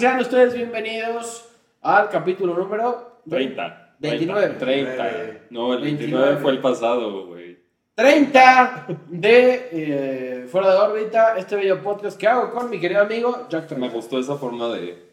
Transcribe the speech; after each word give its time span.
Sean 0.00 0.18
ustedes 0.18 0.54
bienvenidos 0.54 1.44
al 1.82 2.08
capítulo 2.08 2.54
número 2.54 3.20
30. 3.28 3.96
29. 3.98 4.54
30. 4.58 4.94
No, 5.50 5.74
el 5.74 5.82
29 5.82 6.24
29 6.24 6.36
fue 6.38 6.52
el 6.52 6.60
pasado, 6.62 7.26
güey. 7.26 7.58
30 7.96 8.86
de 9.08 9.68
eh, 9.72 10.46
Fuera 10.50 10.70
de 10.72 10.78
órbita, 10.78 11.36
este 11.36 11.54
bello 11.56 11.82
podcast 11.82 12.18
que 12.18 12.26
hago 12.26 12.50
con 12.50 12.70
mi 12.70 12.80
querido 12.80 13.02
amigo 13.02 13.46
Jack 13.50 13.64
Me 13.64 13.68
Turner. 13.76 13.90
gustó 13.90 14.18
esa 14.18 14.36
forma 14.36 14.68
de. 14.68 15.10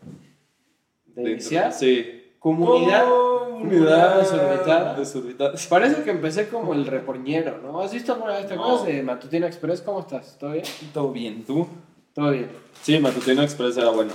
De 1.07 1.31
iniciar. 1.31 1.73
Sí. 1.73 2.35
Comunidad, 2.39 3.03
comunidad 3.09 4.19
desorbitada. 4.19 4.93
desorbitada. 4.93 5.53
Parece 5.67 6.01
que 6.03 6.11
empecé 6.11 6.47
como 6.47 6.73
el 6.73 6.85
reporñero, 6.85 7.57
¿no? 7.61 7.81
¿Has 7.81 7.91
visto 7.93 8.13
alguna 8.13 8.37
vez 8.37 8.47
te 8.47 8.55
No. 8.55 8.63
acuerdas 8.63 8.85
de 8.85 9.03
Matutina 9.03 9.47
Express? 9.47 9.81
¿Cómo 9.81 9.99
estás? 9.99 10.37
¿Todo 10.39 10.51
bien? 10.51 10.63
Todo 10.93 11.11
bien, 11.11 11.43
¿tú? 11.43 11.67
Todo 12.13 12.31
bien. 12.31 12.47
Sí, 12.81 12.97
Matutino 12.99 13.41
Express 13.41 13.75
era 13.75 13.89
bueno. 13.89 14.13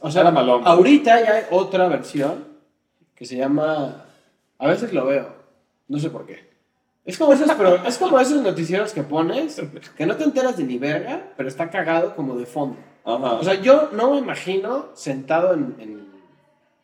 O 0.00 0.10
sea, 0.10 0.22
Era 0.22 0.30
malón. 0.30 0.62
ahorita 0.64 1.20
ya 1.24 1.32
hay 1.34 1.44
otra 1.50 1.88
versión 1.88 2.44
que 3.14 3.24
se 3.24 3.36
llama. 3.36 4.04
A 4.58 4.66
veces 4.68 4.92
lo 4.92 5.06
veo, 5.06 5.34
no 5.88 5.98
sé 5.98 6.10
por 6.10 6.26
qué. 6.26 6.46
Es 7.04 7.18
como 7.18 7.32
esos, 7.32 7.50
pero 7.52 7.76
es 7.86 7.98
como 7.98 8.18
esos 8.18 8.42
noticieros 8.42 8.92
que 8.92 9.02
pones 9.02 9.62
que 9.96 10.06
no 10.06 10.16
te 10.16 10.24
enteras 10.24 10.56
de 10.56 10.64
ni 10.64 10.76
verga, 10.78 11.32
pero 11.36 11.48
está 11.48 11.70
cagado 11.70 12.16
como 12.16 12.36
de 12.36 12.46
fondo. 12.46 12.76
Ajá. 13.04 13.34
O 13.34 13.44
sea, 13.44 13.54
yo 13.54 13.90
no 13.92 14.10
me 14.10 14.18
imagino 14.18 14.86
sentado 14.94 15.54
en, 15.54 15.76
en 15.78 15.90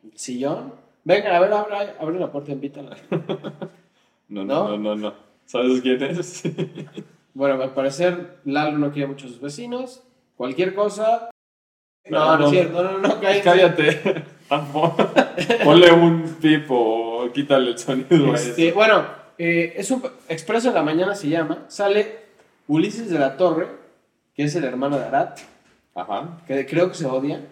el 0.05 0.13
sillón. 0.17 0.75
Venga, 1.03 1.37
a 1.37 1.41
ver, 1.41 1.53
abre, 1.53 1.75
abre 1.99 2.21
la 2.21 2.31
puerta, 2.31 2.53
invítala. 2.53 2.97
no, 4.29 4.45
¿no? 4.45 4.69
no, 4.69 4.69
no, 4.69 4.79
no, 4.79 4.95
no. 4.95 5.15
¿Sabes 5.47 5.81
quién 5.81 6.03
es? 6.03 6.43
Bueno, 7.35 7.63
al 7.63 7.73
parecer 7.73 8.41
Lalo 8.45 8.77
no 8.77 8.93
quiere 8.93 9.09
mucho 9.09 9.25
a 9.27 9.31
sus 9.31 9.41
vecinos. 9.41 10.03
Cualquier 10.37 10.75
cosa. 10.75 11.31
No, 12.09 12.19
No, 12.19 12.39
no, 12.39 12.45
es 12.47 12.51
cierto, 12.51 12.83
no, 12.83 12.99
no, 12.99 13.09
no. 13.09 13.21
Cállate. 13.21 14.25
Amor. 14.51 14.95
Ponle 15.65 15.93
un 15.93 16.37
pipo 16.41 16.75
o 17.25 17.33
quítale 17.33 17.71
el 17.71 17.79
sonido 17.79 18.33
a 18.33 18.35
Este, 18.35 18.67
eso. 18.69 18.75
bueno, 18.75 19.05
eh, 19.39 19.73
es 19.77 19.91
un 19.91 20.03
Expreso 20.29 20.69
en 20.69 20.75
la 20.75 20.83
mañana 20.83 21.15
se 21.15 21.29
llama. 21.29 21.65
Sale 21.69 22.19
Ulises 22.69 23.09
de 23.09 23.19
la 23.19 23.37
Torre, 23.37 23.69
que 24.35 24.45
es 24.45 24.55
el 24.57 24.65
hermano 24.65 24.99
de 24.99 25.05
Arat, 25.07 25.39
Ajá. 25.95 26.39
que 26.47 26.67
creo 26.67 26.89
que 26.89 26.95
se 26.97 27.07
odian. 27.07 27.47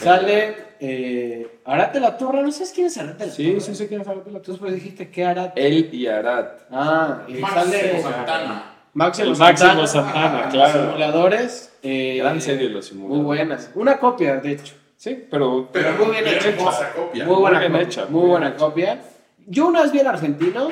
Sale 0.00 0.56
eh, 0.80 1.58
Arat 1.64 1.92
de 1.94 2.00
la 2.00 2.16
Torre, 2.16 2.42
¿no 2.42 2.50
sabes 2.50 2.72
quién 2.74 2.86
es 2.88 2.96
Arat 2.98 3.18
de 3.18 3.26
la 3.26 3.32
Sí, 3.32 3.46
Torre? 3.48 3.60
sí, 3.60 3.74
sí, 3.74 3.86
quién 3.86 4.04
sabe 4.04 4.22
de 4.24 4.30
la 4.32 4.38
Entonces 4.38 4.60
pues 4.60 4.74
dijiste 4.74 5.10
que 5.10 5.24
Arat. 5.24 5.52
Él 5.56 5.88
y 5.92 6.06
Arat. 6.06 6.62
Ah, 6.70 7.22
y 7.28 7.34
Máximo 7.34 7.62
sale 7.64 8.02
Santana. 8.02 8.64
Máximo 8.94 9.28
El 9.30 9.36
Santana. 9.36 9.74
Máximo 9.74 9.86
Santana, 9.86 10.48
claro. 10.50 10.82
Simuladores. 10.86 11.71
Eh, 11.82 12.18
Gran 12.18 12.40
serie 12.40 12.68
los 12.68 12.86
simuladores. 12.86 13.16
Muy 13.22 13.24
buenas. 13.36 13.70
Una 13.74 13.98
copia, 13.98 14.36
de 14.36 14.52
hecho. 14.52 14.74
Sí, 14.96 15.24
pero. 15.30 15.68
Pero 15.72 15.92
muy 15.96 16.12
bien 16.12 16.26
hecha. 16.28 16.48
hermosa 16.50 16.92
copia. 16.92 17.24
Muy 17.26 17.36
buena 17.36 17.58
bien 17.58 17.72
copia. 17.72 17.86
hecha, 17.86 18.06
muy 18.06 18.20
muy 18.20 18.30
buena 18.30 18.56
copia. 18.56 19.02
Yo 19.46 19.66
una 19.66 19.82
vez 19.82 19.92
vi 19.92 19.98
el 19.98 20.06
argentino 20.06 20.70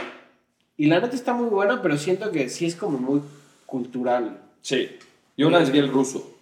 y 0.76 0.86
la 0.86 1.00
neta 1.00 1.16
está 1.16 1.32
muy 1.34 1.48
buena, 1.48 1.82
pero 1.82 1.96
siento 1.98 2.30
que 2.30 2.48
sí 2.48 2.66
es 2.66 2.76
como 2.76 2.98
muy 2.98 3.20
cultural. 3.66 4.38
Sí. 4.62 4.88
Yo 5.36 5.48
una 5.48 5.58
vez 5.58 5.70
vi 5.70 5.78
el 5.78 5.90
ruso. 5.90 6.36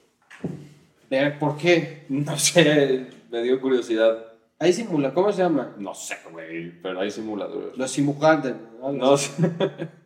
¿Por 1.41 1.57
qué? 1.57 2.05
No 2.11 2.37
sé, 2.39 3.07
me 3.31 3.43
dio 3.43 3.61
curiosidad. 3.61 4.27
Ahí 4.59 4.73
simula, 4.73 5.15
¿cómo 5.15 5.33
se 5.33 5.43
llama? 5.43 5.75
No 5.79 5.95
sé, 5.95 6.17
güey, 6.31 6.71
pero 6.83 7.01
hay 7.01 7.11
simuladores. 7.11 7.77
Los 7.79 7.91
simulantes. 7.91 8.55
¿no? 8.81 8.93
No 8.93 9.17
sé, 9.17 9.31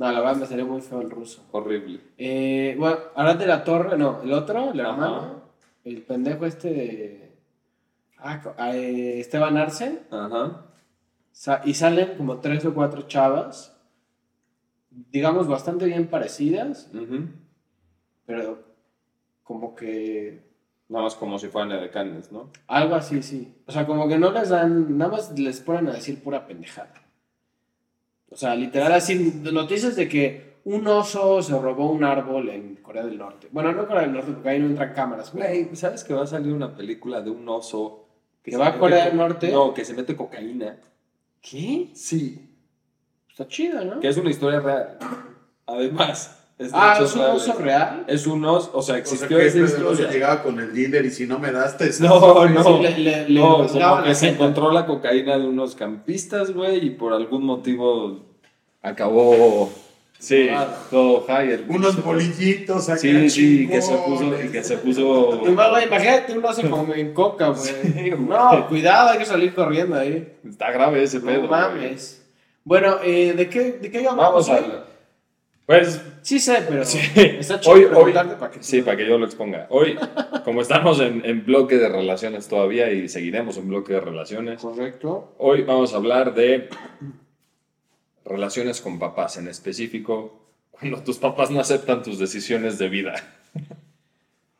No, 0.00 0.10
la 0.10 0.20
verdad 0.20 0.36
me 0.36 0.46
salió 0.46 0.64
muy 0.66 0.80
feo 0.80 1.02
el 1.02 1.10
ruso. 1.10 1.46
horrible. 1.52 2.00
Eh, 2.16 2.74
bueno, 2.78 2.96
Arad 3.14 3.36
de 3.36 3.46
la 3.46 3.62
Torre, 3.64 3.98
no, 3.98 4.22
el 4.22 4.32
otro, 4.32 4.72
el 4.72 4.80
Ajá. 4.80 4.90
hermano, 4.92 5.42
el 5.84 6.00
pendejo 6.02 6.46
este 6.46 6.70
de. 6.70 7.32
Ah, 8.16 8.40
ah, 8.56 8.74
eh, 8.74 9.20
Esteban 9.20 9.58
Arce. 9.58 10.00
Ajá. 10.10 10.64
Sa- 11.32 11.60
y 11.66 11.74
salen 11.74 12.16
como 12.16 12.38
tres 12.38 12.64
o 12.64 12.72
cuatro 12.72 13.02
chavas, 13.02 13.76
digamos 14.90 15.46
bastante 15.48 15.84
bien 15.84 16.06
parecidas, 16.08 16.90
pero 18.26 18.58
como 19.44 19.74
que 19.74 20.48
Nada 20.88 21.04
más 21.04 21.14
como 21.14 21.38
si 21.38 21.48
fueran 21.48 21.72
edecanes, 21.72 22.32
¿no? 22.32 22.50
algo 22.66 22.94
así, 22.96 23.22
sí. 23.22 23.54
O 23.66 23.70
sea, 23.72 23.86
como 23.86 24.08
que 24.08 24.18
no 24.18 24.32
les 24.32 24.48
dan, 24.48 24.96
nada 24.98 25.12
más 25.12 25.38
les 25.38 25.60
ponen 25.60 25.88
a 25.88 25.92
decir 25.92 26.22
pura 26.22 26.46
pendejada. 26.46 26.92
O 28.30 28.36
sea, 28.36 28.54
literal 28.54 28.92
así, 28.92 29.40
noticias 29.52 29.96
de 29.96 30.08
que 30.08 30.60
un 30.64 30.86
oso 30.86 31.42
se 31.42 31.58
robó 31.58 31.90
un 31.90 32.04
árbol 32.04 32.48
en 32.48 32.76
Corea 32.76 33.04
del 33.04 33.18
Norte. 33.18 33.48
Bueno, 33.50 33.72
no 33.72 33.86
Corea 33.86 34.02
del 34.02 34.12
Norte, 34.12 34.32
porque 34.32 34.48
ahí 34.48 34.58
no 34.58 34.66
entran 34.66 34.94
cámaras. 34.94 35.32
Güey, 35.32 35.74
¿sabes 35.74 36.04
que 36.04 36.14
va 36.14 36.22
a 36.22 36.26
salir 36.26 36.52
una 36.52 36.76
película 36.76 37.20
de 37.20 37.30
un 37.30 37.48
oso 37.48 38.06
¿Que 38.42 38.52
se 38.52 38.56
va 38.56 38.68
a 38.68 38.78
Corea 38.78 39.06
del 39.06 39.16
Norte? 39.16 39.50
No, 39.50 39.74
que 39.74 39.84
se 39.84 39.94
mete 39.94 40.16
cocaína. 40.16 40.78
¿Qué? 41.40 41.90
Sí. 41.94 42.56
Está 43.28 43.46
chido, 43.46 43.84
¿no? 43.84 44.00
Que 44.00 44.08
es 44.08 44.16
una 44.16 44.30
historia 44.30 44.60
real. 44.60 44.98
Además, 45.66 46.39
es 46.60 46.70
Ah, 46.72 46.98
¿es 47.02 47.14
un 47.16 47.22
oso 47.22 47.54
real? 47.54 48.04
Es 48.06 48.26
un 48.26 48.44
oso, 48.44 48.68
o 48.68 48.70
sea, 48.70 48.78
O 48.78 48.82
sea, 48.82 48.96
existió 48.98 49.38
que 49.38 49.46
esa 49.46 49.54
Pedro 49.54 49.68
se 49.68 49.74
historia. 50.02 50.10
llegaba 50.10 50.42
con 50.42 50.60
el 50.60 50.72
dealer 50.74 51.06
y 51.06 51.10
si 51.10 51.26
no 51.26 51.38
me 51.38 51.50
das, 51.50 51.76
te 51.78 51.90
No, 52.00 52.46
no. 52.48 52.62
Sí, 52.76 52.82
le- 52.82 52.98
le- 52.98 53.28
le 53.28 53.40
No, 53.40 53.66
como 53.66 54.02
que 54.04 54.14
se 54.14 54.28
encontró 54.28 54.70
la 54.70 54.86
cocaína 54.86 55.38
de 55.38 55.46
unos 55.46 55.74
campistas, 55.74 56.52
güey, 56.52 56.84
y 56.86 56.90
por 56.90 57.12
algún 57.14 57.44
motivo 57.44 58.20
acabó. 58.82 59.72
Sí, 60.18 60.48
Ah. 60.50 60.68
todo 60.90 61.24
high. 61.28 61.64
Unos 61.68 62.04
bolillitos 62.04 62.90
acá. 62.90 62.98
Sí, 62.98 63.30
sí, 63.30 63.66
que 63.66 63.80
se 63.80 63.94
puso. 63.96 64.30
Que 64.52 64.62
se 64.62 64.76
puso 64.76 65.40
Imagínate 65.46 66.36
un 66.36 66.44
oso 66.44 66.68
como 66.70 66.92
en 66.92 67.14
coca, 67.14 67.48
güey. 67.48 67.62
Sí, 67.62 68.10
no, 68.18 68.68
cuidado, 68.68 69.10
hay 69.10 69.18
que 69.18 69.24
salir 69.24 69.54
corriendo 69.54 69.96
ahí. 69.96 70.30
Está 70.46 70.70
grave 70.72 71.02
ese 71.02 71.20
pedo. 71.20 71.40
No 71.42 71.48
güey. 71.48 71.50
mames. 71.62 72.22
Bueno, 72.64 72.96
eh, 73.02 73.32
¿de 73.34 73.48
qué, 73.48 73.72
de 73.80 73.90
qué 73.90 74.02
Vamos 74.04 74.46
hoy? 74.50 74.56
a. 74.58 74.84
Pues 75.70 76.00
Sí 76.22 76.40
sé, 76.40 76.64
pero 76.68 76.84
Sí. 76.84 76.98
está 77.14 77.60
chido 77.60 77.74
Hoy- 77.76 77.84
hoy- 77.84 77.90
preguntarte 77.90 78.34
para 78.34 78.50
que 78.50 78.60
Sí, 78.60 78.82
para 78.82 78.96
que 78.96 79.06
yo 79.08 79.18
lo 79.18 79.24
exponga. 79.24 79.68
Hoy, 79.70 79.96
como 80.44 80.62
estamos 80.62 80.98
en, 80.98 81.24
en 81.24 81.46
bloque 81.46 81.76
de 81.76 81.88
relaciones 81.88 82.48
todavía 82.48 82.90
y 82.92 83.08
seguiremos 83.08 83.56
en 83.56 83.68
bloque 83.68 83.92
de 83.92 84.00
relaciones, 84.00 84.60
Correcto. 84.60 85.32
hoy 85.38 85.62
vamos 85.62 85.94
a 85.94 85.98
hablar 85.98 86.34
de 86.34 86.68
relaciones 88.24 88.80
con 88.80 88.98
papás, 88.98 89.36
en 89.36 89.46
específico 89.46 90.40
cuando 90.72 91.02
tus 91.04 91.18
papás 91.18 91.50
no 91.52 91.60
aceptan 91.60 92.02
tus 92.02 92.18
decisiones 92.18 92.76
de 92.78 92.88
vida. 92.88 93.14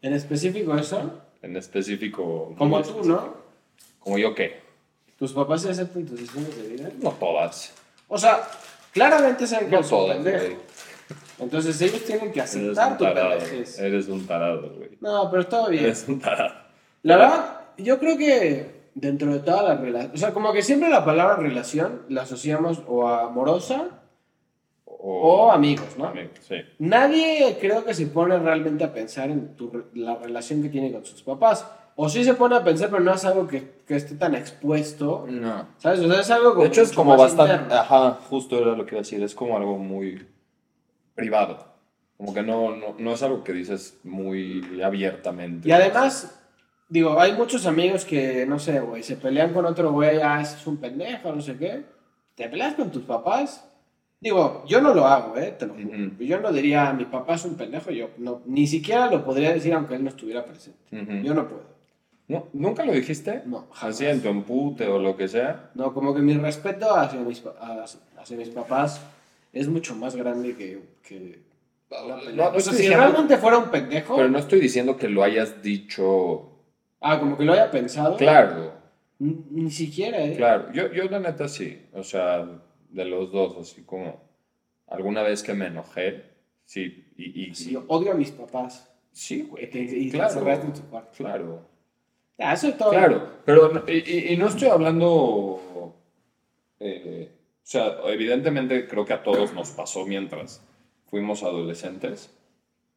En 0.03 0.13
específico 0.15 0.77
eso, 0.77 1.23
En 1.43 1.57
específico... 1.57 2.55
como 2.57 2.83
tú, 2.83 3.03
¿no? 3.05 3.35
Como 3.99 4.17
yo 4.17 4.33
qué. 4.35 4.61
¿Tus 5.19 5.33
papás 5.33 5.63
se 5.63 5.71
aceptan 5.71 6.07
tus 6.07 6.21
decisiones 6.21 6.57
de 6.57 6.69
vida? 6.69 6.91
No 7.03 7.11
todas. 7.11 7.75
O 8.09 8.17
sea, 8.17 8.49
claramente 8.93 9.47
saben 9.47 9.69
que 9.71 9.77
No 9.77 9.83
todas, 9.83 10.17
pendejo. 10.17 10.57
Entonces 11.41 11.81
ellos 11.81 12.05
tienen 12.05 12.33
que 12.33 12.41
aceptar 12.41 12.97
tu 12.99 13.05
tarado. 13.05 13.31
pendejez. 13.39 13.79
Eres 13.79 14.09
un 14.09 14.27
tarado, 14.27 14.73
güey. 14.77 14.91
No, 15.01 15.31
pero 15.31 15.47
todo 15.47 15.69
bien. 15.71 15.85
Eres 15.85 16.07
un 16.09 16.19
tarado. 16.21 16.55
La 17.03 17.17
verdad, 17.17 17.61
yo 17.79 17.99
creo 17.99 18.17
que 18.19 18.81
dentro 18.95 19.33
de 19.33 19.39
todas 19.41 19.65
las 19.69 19.81
relaciones, 19.81 20.15
o 20.15 20.19
sea, 20.19 20.33
como 20.35 20.53
que 20.53 20.63
siempre 20.63 20.89
la 20.91 21.05
palabra 21.05 21.37
relación 21.37 22.03
la 22.09 22.23
asociamos 22.23 22.83
o 22.87 23.09
a 23.09 23.25
amorosa 23.25 23.89
o 24.85 25.51
amigos, 25.51 25.97
¿no? 25.97 26.07
Amigos, 26.09 26.33
sí. 26.47 26.57
Nadie 26.79 27.57
creo 27.61 27.85
que 27.85 27.95
se 27.95 28.07
pone 28.07 28.39
realmente 28.39 28.85
a 28.85 28.93
pensar 28.93 29.31
en 29.31 29.57
tu 29.57 29.71
re- 29.71 29.85
la 29.95 30.17
relación 30.17 30.63
que 30.63 30.69
tiene 30.69 30.93
con 30.93 31.05
sus 31.07 31.23
papás. 31.23 31.67
O 31.97 32.09
sí 32.09 32.25
se 32.25 32.35
pone 32.35 32.57
a 32.57 32.65
pensar, 32.65 32.89
pero 32.91 33.03
no 33.03 33.13
es 33.15 33.25
algo 33.25 33.47
que, 33.47 33.83
que 33.87 33.97
esté 33.97 34.15
tan 34.15 34.35
expuesto. 34.35 35.27
No. 35.29 35.67
¿Sabes? 35.79 36.01
O 36.01 36.11
sea, 36.11 36.21
es 36.21 36.31
algo 36.31 36.51
como 36.51 36.63
De 36.63 36.69
hecho, 36.69 36.83
es 36.83 36.93
como 36.93 37.17
bastante. 37.17 37.55
interno. 37.55 37.75
Ajá, 37.75 38.19
justo 38.29 38.59
era 38.59 38.73
lo 38.77 38.85
que 38.87 38.95
iba 38.95 39.01
a 39.01 39.03
decir. 39.03 39.23
Es 39.23 39.35
como 39.35 39.57
algo 39.57 39.77
muy 39.79 40.27
privado. 41.21 41.71
Como 42.17 42.35
que 42.35 42.43
no, 42.43 42.77
no, 42.77 42.95
no 42.99 43.13
es 43.13 43.23
algo 43.23 43.43
que 43.43 43.53
dices 43.53 43.99
muy 44.05 44.83
abiertamente. 44.83 45.69
Y 45.69 45.73
además, 45.73 46.39
digo, 46.89 47.19
hay 47.19 47.33
muchos 47.33 47.65
amigos 47.67 48.05
que, 48.05 48.45
no 48.47 48.59
sé, 48.59 48.81
güey, 48.81 49.03
se 49.03 49.17
pelean 49.17 49.55
con 49.55 49.65
otro 49.65 49.91
güey, 49.93 50.21
ah, 50.21 50.41
ese 50.41 50.57
es 50.57 50.67
un 50.67 50.77
pendejo, 50.77 51.33
no 51.33 51.41
sé 51.41 51.57
qué. 51.57 51.85
¿Te 52.35 52.49
peleas 52.49 52.75
con 52.75 52.91
tus 52.91 53.05
papás? 53.05 53.67
Digo, 54.21 54.65
yo 54.67 54.83
no 54.83 54.93
lo 54.93 55.07
hago, 55.07 55.39
¿eh? 55.39 55.55
Te 55.59 55.67
lo 55.67 55.73
juro. 55.73 55.87
Ujú. 55.87 56.23
Yo 56.23 56.41
no 56.41 56.53
diría, 56.53 56.93
mi 56.93 57.07
papá 57.07 57.37
es 57.37 57.45
un 57.47 57.55
pendejo, 57.55 57.91
yo 57.91 58.11
no, 58.19 58.43
ni 58.45 58.67
siquiera 58.67 59.11
lo 59.11 59.25
podría 59.25 59.53
decir 59.55 59.73
aunque 59.73 59.95
él 59.95 60.05
no 60.05 60.11
estuviera 60.11 60.45
presente. 60.45 60.79
Ujú. 60.93 61.23
Yo 61.23 61.33
no 61.33 61.49
puedo. 61.49 61.71
No, 62.29 62.47
¿Nunca 62.53 62.85
lo 62.85 62.93
dijiste? 62.93 63.43
No, 63.47 63.67
jamás. 63.73 63.95
Así 63.95 64.07
en 64.07 64.21
tu 64.21 64.29
empute 64.29 64.87
o 64.87 64.99
lo 64.99 65.17
que 65.17 65.27
sea. 65.27 65.71
No, 65.75 65.93
como 65.95 66.15
que 66.15 66.21
mi 66.21 66.35
respeto 66.35 66.95
hacia 66.95 67.19
mis, 67.21 67.43
hacia 68.19 68.37
mis 68.37 68.51
papás 68.51 69.01
es 69.53 69.69
mucho 69.69 69.95
más 69.97 70.15
grande 70.17 70.55
que... 70.57 70.81
que 71.03 71.39
la 71.91 72.19
pelea. 72.21 72.47
No, 72.47 72.51
no 72.53 72.57
o 72.57 72.61
sea, 72.61 72.73
si 72.73 72.83
diciendo- 72.83 72.99
realmente 73.05 73.37
fuera 73.39 73.59
un 73.59 73.71
pendejo... 73.71 74.17
Pero 74.17 74.29
no 74.29 74.39
estoy 74.39 74.61
diciendo 74.61 74.97
que 74.97 75.09
lo 75.09 75.23
hayas 75.23 75.63
dicho. 75.63 76.47
Ah, 77.01 77.19
como 77.19 77.37
que 77.37 77.45
lo 77.45 77.53
haya 77.53 77.71
pensado. 77.71 78.17
Claro, 78.17 78.73
Ni, 79.19 79.45
ni 79.51 79.71
siquiera, 79.71 80.23
¿eh? 80.25 80.35
claro. 80.37 80.73
Yo, 80.73 80.93
yo 80.93 81.05
la 81.05 81.19
neta 81.21 81.49
sí. 81.49 81.87
O 81.95 82.03
sea, 82.05 82.47
de 82.91 83.05
los 83.05 83.33
dos, 83.33 83.57
así 83.59 83.83
como 83.83 84.21
alguna 84.87 85.23
vez 85.23 85.43
que 85.43 85.55
me 85.55 85.67
enojé, 85.67 86.29
Sí, 86.65 87.05
y, 87.17 87.47
y- 87.51 87.55
Sí, 87.57 87.77
odio 87.89 88.13
a 88.13 88.15
mis 88.15 88.31
papás. 88.31 88.89
sí, 89.11 89.43
güey. 89.43 89.65
Y 89.65 90.11
te 90.11 90.17
claro, 90.19 90.49
en 90.49 90.73
tu 90.73 90.83
cuarto. 90.83 91.11
claro. 91.17 91.67
Ah, 92.39 92.53
eso 92.55 92.69
es 92.69 92.79
todo. 92.79 92.91
Claro, 92.91 93.29
pero 93.45 93.73
no- 93.73 93.83
y, 93.89 94.33
y- 94.33 94.37
no 94.37 94.47
estoy 94.47 94.69
hablando, 94.69 95.95
eh, 96.79 97.29
sea, 97.71 97.99
evidentemente 98.07 98.87
creo 98.89 99.05
que 99.05 99.13
a 99.13 99.23
todos 99.23 99.53
nos 99.55 99.71
pasó 99.71 100.07
mientras 100.07 100.65
fuimos 101.07 101.43
adolescentes, 101.43 102.37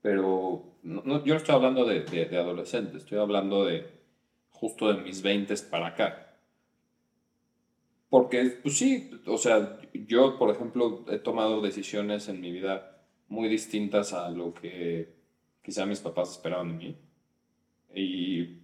pero 0.02 0.64
no- 0.84 1.02
no- 1.06 1.24
yo 1.26 1.34
no 1.34 1.38
estoy 1.38 1.56
hablando 1.56 1.86
de, 1.86 2.02
de, 2.02 2.26
de 2.26 2.38
adolescentes, 2.38 3.04
estoy 3.04 3.20
hablando 3.20 3.66
de 3.66 3.88
justo 4.52 4.92
de 4.94 5.02
mis 5.02 5.22
20 5.22 5.56
para 5.70 5.88
acá. 5.88 6.38
Porque, 8.10 8.60
pues 8.62 8.78
sí, 8.78 9.10
o 9.26 9.38
sea, 9.38 9.80
yo, 9.94 10.38
por 10.38 10.52
ejemplo, 10.52 11.04
he 11.10 11.18
tomado 11.18 11.62
decisiones 11.62 12.28
en 12.30 12.42
mi 12.42 12.52
vida 12.52 13.02
muy 13.28 13.50
distintas 13.50 14.14
a 14.14 14.30
lo 14.30 14.54
que 14.54 15.14
quizá 15.64 15.86
mis 15.86 16.00
papás 16.00 16.32
esperaban 16.32 16.78
de 16.78 16.86
mí. 16.86 16.98
Y 17.96 18.60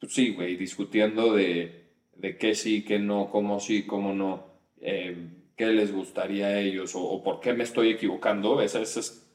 pues 0.00 0.12
sí, 0.12 0.34
güey, 0.34 0.56
discutiendo 0.56 1.32
de, 1.34 1.85
de 2.18 2.36
qué 2.38 2.54
sí, 2.54 2.84
qué 2.84 2.98
no, 2.98 3.28
cómo 3.30 3.60
sí, 3.60 3.86
cómo 3.86 4.12
no, 4.14 4.44
eh, 4.80 5.28
qué 5.56 5.66
les 5.66 5.92
gustaría 5.92 6.46
a 6.46 6.58
ellos 6.60 6.94
o, 6.94 7.02
o 7.02 7.22
por 7.22 7.40
qué 7.40 7.52
me 7.52 7.64
estoy 7.64 7.90
equivocando, 7.90 8.60
esa, 8.60 8.80
esa 8.80 9.00
es 9.00 9.26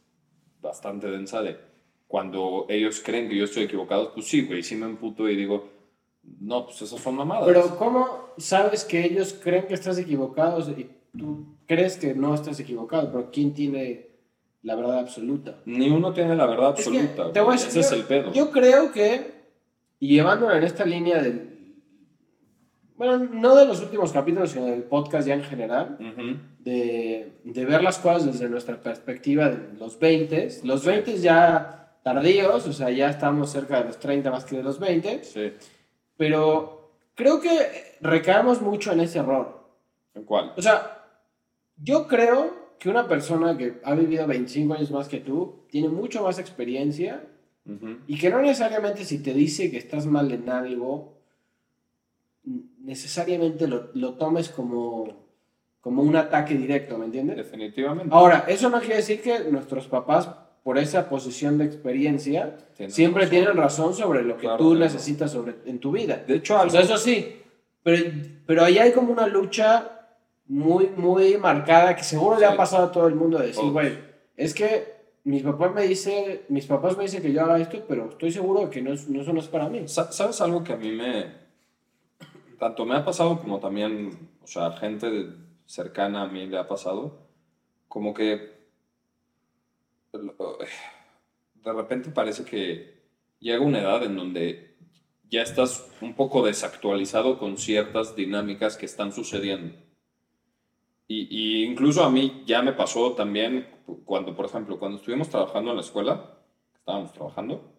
bastante 0.61 1.07
densa 1.09 1.41
de 1.41 1.57
cuando 2.07 2.65
ellos 2.69 3.01
creen 3.03 3.29
que 3.29 3.37
yo 3.37 3.45
estoy 3.45 3.63
equivocado, 3.63 4.13
pues 4.13 4.27
sí, 4.27 4.41
güey, 4.45 4.63
sí 4.63 4.75
me 4.75 4.85
emputo 4.85 5.29
y 5.29 5.35
digo, 5.35 5.69
no, 6.39 6.65
pues 6.65 6.81
esas 6.81 6.99
son 6.99 7.15
mamadas. 7.15 7.45
Pero 7.47 7.77
¿cómo 7.77 8.07
sabes 8.37 8.83
que 8.83 9.03
ellos 9.05 9.33
creen 9.41 9.65
que 9.67 9.73
estás 9.73 9.97
equivocado 9.97 10.59
y 10.77 10.89
tú 11.17 11.55
crees 11.65 11.97
que 11.97 12.13
no 12.13 12.33
estás 12.35 12.59
equivocado? 12.59 13.11
Pero 13.11 13.31
¿quién 13.31 13.53
tiene 13.53 14.07
la 14.63 14.75
verdad 14.75 14.99
absoluta? 14.99 15.61
Ni 15.65 15.89
uno 15.89 16.13
tiene 16.13 16.35
la 16.35 16.45
verdad 16.45 16.75
Es 16.77 16.87
que, 16.87 16.99
absoluta. 16.99 17.31
te 17.31 17.39
voy 17.41 17.49
a 17.49 17.53
decir, 17.53 17.69
ese 17.69 17.79
es 17.79 17.89
yo- 17.91 17.95
el 17.95 18.03
pedo. 18.03 18.33
Yo 18.33 18.51
creo 18.51 18.91
que, 18.91 19.31
y 19.99 20.09
llevándolo 20.15 20.53
en 20.55 20.63
esta 20.63 20.85
línea 20.85 21.21
del... 21.21 21.50
Bueno, 23.01 23.17
no 23.17 23.55
de 23.55 23.65
los 23.65 23.81
últimos 23.81 24.11
capítulos, 24.11 24.51
sino 24.51 24.65
del 24.67 24.83
podcast 24.83 25.27
ya 25.27 25.33
en 25.33 25.41
general, 25.41 25.97
Ujú, 25.99 26.37
de, 26.59 27.31
de 27.43 27.65
ver 27.65 27.81
las 27.81 27.97
cosas 27.97 28.27
desde 28.27 28.47
nuestra 28.47 28.79
perspectiva 28.79 29.49
de 29.49 29.73
los 29.79 29.97
20. 29.97 30.59
Los 30.65 30.85
20 30.85 31.17
ya 31.17 31.97
tardíos, 32.03 32.67
o 32.67 32.71
sea, 32.71 32.91
ya 32.91 33.09
estamos 33.09 33.49
cerca 33.49 33.79
de 33.79 33.85
los 33.85 33.97
30 33.97 34.29
más 34.29 34.45
que 34.45 34.57
de 34.57 34.61
los 34.61 34.77
20, 34.77 35.23
Sí, 35.23 35.51
pero 36.15 36.91
creo 37.15 37.41
que 37.41 37.97
recaemos 38.01 38.61
mucho 38.61 38.91
en 38.91 38.99
ese 38.99 39.17
error. 39.17 39.67
¿en 40.13 40.23
cuál? 40.23 40.53
O 40.55 40.61
sea, 40.61 41.03
yo 41.77 42.07
creo 42.07 42.75
que 42.77 42.87
una 42.87 43.07
persona 43.07 43.57
que 43.57 43.79
ha 43.83 43.95
vivido 43.95 44.27
25 44.27 44.75
años 44.75 44.91
más 44.91 45.07
que 45.07 45.21
tú 45.21 45.65
tiene 45.71 45.89
mucho 45.89 46.21
más 46.21 46.37
experiencia 46.37 47.23
Ujú, 47.65 47.97
y 48.05 48.19
que 48.19 48.29
no 48.29 48.43
necesariamente 48.43 49.05
si 49.05 49.23
te 49.23 49.33
dice 49.33 49.71
que 49.71 49.77
estás 49.79 50.05
mal 50.05 50.31
en 50.31 50.47
algo, 50.51 51.20
necesariamente 52.83 53.67
lo, 53.67 53.89
lo 53.93 54.13
tomes 54.15 54.49
como, 54.49 55.27
como 55.81 56.01
un 56.03 56.15
ataque 56.15 56.55
directo, 56.55 56.97
¿me 56.97 57.05
entiendes? 57.05 57.37
Definitivamente. 57.37 58.13
Ahora, 58.13 58.45
eso 58.47 58.69
no 58.69 58.79
quiere 58.79 58.97
decir 58.97 59.21
que 59.21 59.39
nuestros 59.51 59.87
papás, 59.87 60.29
por 60.63 60.77
esa 60.77 61.09
posición 61.09 61.57
de 61.57 61.65
experiencia, 61.65 62.57
Tienen 62.75 62.91
siempre 62.93 63.23
razón. 63.23 63.31
tienen 63.37 63.57
razón 63.57 63.93
sobre 63.93 64.23
lo 64.23 64.35
que 64.35 64.41
Claro, 64.41 64.57
tú 64.57 64.75
necesitas 64.75 65.31
sobre, 65.31 65.55
en 65.65 65.79
tu 65.79 65.91
vida. 65.91 66.23
De 66.27 66.35
hecho, 66.35 66.55
O 66.55 66.59
algo, 66.59 66.71
sea, 66.71 66.81
eso 66.81 66.97
sí, 66.97 67.35
pero, 67.83 68.11
pero 68.45 68.63
ahí 68.63 68.77
hay 68.77 68.91
como 68.91 69.11
una 69.11 69.27
lucha 69.27 69.89
muy, 70.47 70.87
muy 70.95 71.37
marcada 71.37 71.95
que 71.95 72.03
seguro 72.03 72.37
le 72.39 72.45
ha 72.45 72.51
Sí. 72.51 72.57
pasado 72.57 72.85
a 72.87 72.91
todo 72.91 73.07
el 73.07 73.15
mundo 73.15 73.39
de 73.39 73.47
decir, 73.47 73.71
güey, 73.71 73.97
es 74.37 74.53
que 74.53 75.01
mis 75.23 75.43
papás 75.43 75.73
me 75.73 75.83
dicen, 75.87 76.41
mis 76.49 76.65
papás 76.65 76.97
me 76.97 77.03
dicen 77.03 77.21
que 77.21 77.31
yo 77.31 77.41
haga 77.43 77.59
esto, 77.59 77.83
pero 77.87 78.09
estoy 78.09 78.31
seguro 78.31 78.61
de 78.61 78.69
que 78.69 78.81
no, 78.81 78.91
es- 78.93 79.07
no 79.07 79.21
eso 79.21 79.33
no 79.33 79.39
es 79.39 79.47
para 79.47 79.69
mí. 79.69 79.87
Sa- 79.87 80.11
¿Sabes 80.11 80.41
algo 80.41 80.63
que 80.63 80.73
a 80.73 80.77
mí 80.77 80.91
me... 80.91 81.41
Tanto 82.61 82.85
me 82.85 82.95
ha 82.95 83.03
pasado 83.03 83.39
como 83.39 83.59
también, 83.59 84.29
o 84.43 84.45
sea, 84.45 84.71
gente 84.73 85.33
cercana 85.65 86.21
a 86.21 86.27
mí 86.27 86.45
le 86.45 86.59
ha 86.59 86.67
pasado, 86.67 87.27
como 87.87 88.13
que 88.13 88.51
de 91.55 91.73
repente 91.73 92.11
parece 92.11 92.45
que 92.45 93.01
llega 93.39 93.65
una 93.65 93.79
edad 93.79 94.03
en 94.03 94.15
donde 94.15 94.77
ya 95.27 95.41
estás 95.41 95.89
un 96.01 96.13
poco 96.13 96.45
desactualizado 96.45 97.39
con 97.39 97.57
ciertas 97.57 98.15
dinámicas 98.15 98.77
que 98.77 98.85
están 98.85 99.11
sucediendo. 99.11 99.75
Y, 101.07 101.29
y 101.31 101.63
incluso 101.65 102.03
a 102.03 102.11
mí 102.11 102.43
ya 102.45 102.61
me 102.61 102.73
pasó 102.73 103.13
también 103.13 103.69
cuando, 104.05 104.35
por 104.35 104.45
ejemplo, 104.45 104.77
cuando 104.77 104.99
estuvimos 104.99 105.29
trabajando 105.29 105.71
en 105.71 105.77
la 105.77 105.81
escuela, 105.81 106.37
estábamos 106.75 107.11
trabajando, 107.11 107.73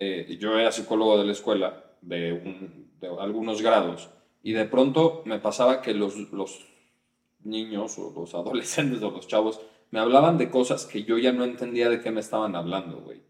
eh, 0.00 0.36
yo 0.40 0.58
era 0.58 0.72
psicólogo 0.72 1.18
de 1.18 1.24
la 1.24 1.32
escuela 1.32 1.84
de, 2.00 2.32
un- 2.32 2.91
de 3.02 3.20
algunos 3.20 3.60
grados 3.60 4.08
y 4.42 4.52
de 4.52 4.64
pronto 4.64 5.22
me 5.26 5.38
pasaba 5.38 5.82
que 5.82 5.92
los, 5.94 6.16
los 6.32 6.64
niños 7.44 7.98
o 7.98 8.12
los 8.16 8.34
adolescentes 8.40 9.02
o 9.02 9.10
los 9.10 9.26
chavos 9.26 9.60
me 9.90 10.00
hablaban 10.00 10.38
de 10.38 10.48
cosas 10.50 10.86
que 10.86 11.02
yo 11.04 11.18
ya 11.18 11.32
no 11.32 11.44
entendía 11.44 11.90
de 11.90 12.00
qué 12.00 12.10
me 12.10 12.20
estaban 12.20 12.56
hablando, 12.56 13.00
güey. 13.00 13.20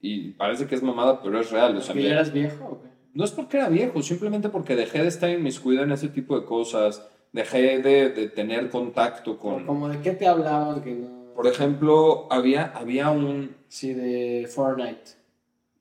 Y 0.00 0.30
parece 0.32 0.66
que 0.66 0.74
es 0.74 0.82
mamada, 0.82 1.22
pero 1.22 1.38
es 1.40 1.50
real. 1.52 1.76
O 1.76 1.80
sea, 1.80 1.94
¿Que 1.94 2.00
me- 2.00 2.06
ya 2.06 2.12
eras 2.14 2.32
viejo 2.32 2.64
o 2.64 2.82
qué? 2.82 2.88
no 3.14 3.24
es 3.24 3.30
porque 3.32 3.56
era 3.58 3.68
viejo, 3.68 4.02
simplemente 4.02 4.48
porque 4.48 4.74
dejé 4.76 5.02
de 5.02 5.08
estar 5.08 5.30
inmiscuido 5.30 5.82
en 5.82 5.92
ese 5.92 6.08
tipo 6.08 6.38
de 6.38 6.46
cosas, 6.46 7.08
dejé 7.32 7.78
de, 7.80 8.10
de 8.10 8.28
tener 8.28 8.70
contacto 8.70 9.38
con... 9.38 9.66
como 9.66 9.88
de 9.88 10.00
qué 10.00 10.12
te 10.12 10.26
hablaban 10.26 10.82
que 10.82 10.92
no... 10.94 11.32
Por 11.34 11.46
ejemplo, 11.46 12.26
había, 12.30 12.72
había 12.76 13.10
un... 13.10 13.54
Sí, 13.68 13.92
de 13.94 14.48
Fortnite. 14.52 15.12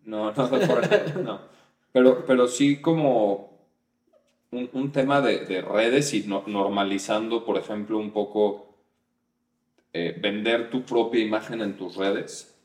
No, 0.05 0.31
no, 0.31 0.47
de 0.47 0.65
Fortnite, 0.67 1.13
no. 1.23 1.39
Pero, 1.97 2.25
pero 2.27 2.47
sí 2.47 2.79
como 2.79 3.57
un, 4.51 4.69
un 4.73 4.91
tema 4.91 5.19
de, 5.19 5.39
de 5.45 5.61
redes 5.63 6.13
y 6.13 6.27
no- 6.27 6.43
normalizando, 6.45 7.43
por 7.43 7.57
ejemplo, 7.57 7.97
un 7.97 8.11
poco 8.11 8.75
eh, 9.93 10.15
vender 10.21 10.69
tu 10.69 10.83
propia 10.83 11.23
imagen 11.23 11.59
en 11.61 11.75
tus 11.75 11.95
redes. 11.95 12.55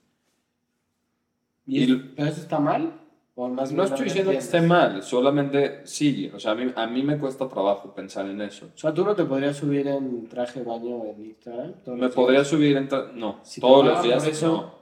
¿Y 1.66 1.86
¿Pero 2.14 2.28
eso 2.28 2.40
está 2.42 2.58
mal? 2.58 3.00
¿O 3.34 3.48
más 3.48 3.72
No 3.72 3.84
estoy 3.84 4.04
diciendo 4.04 4.32
que 4.32 4.36
esté 4.36 4.60
mal, 4.60 5.02
solamente 5.02 5.80
sí, 5.86 6.30
o 6.34 6.38
sea, 6.38 6.50
a 6.50 6.54
mí, 6.54 6.70
a 6.76 6.86
mí 6.86 7.02
me 7.02 7.16
cuesta 7.16 7.48
trabajo 7.48 7.94
pensar 7.94 8.26
en 8.26 8.42
eso. 8.42 8.66
O 8.74 8.78
sea, 8.78 8.92
tú 8.92 9.02
no 9.02 9.14
te 9.14 9.24
podrías 9.24 9.56
subir 9.56 9.88
en 9.88 10.28
traje 10.28 10.60
de 10.60 10.66
baño 10.66 11.06
en 11.06 11.24
Instagram. 11.24 11.72
¿Me 11.86 12.10
podría 12.10 12.40
días? 12.40 12.48
subir 12.48 12.76
en 12.76 12.86
tra- 12.90 13.10
No, 13.14 13.40
Si 13.44 13.62
todos 13.62 13.86
los 13.86 14.02
días 14.02 14.26
eso- 14.26 14.46
no. 14.52 14.81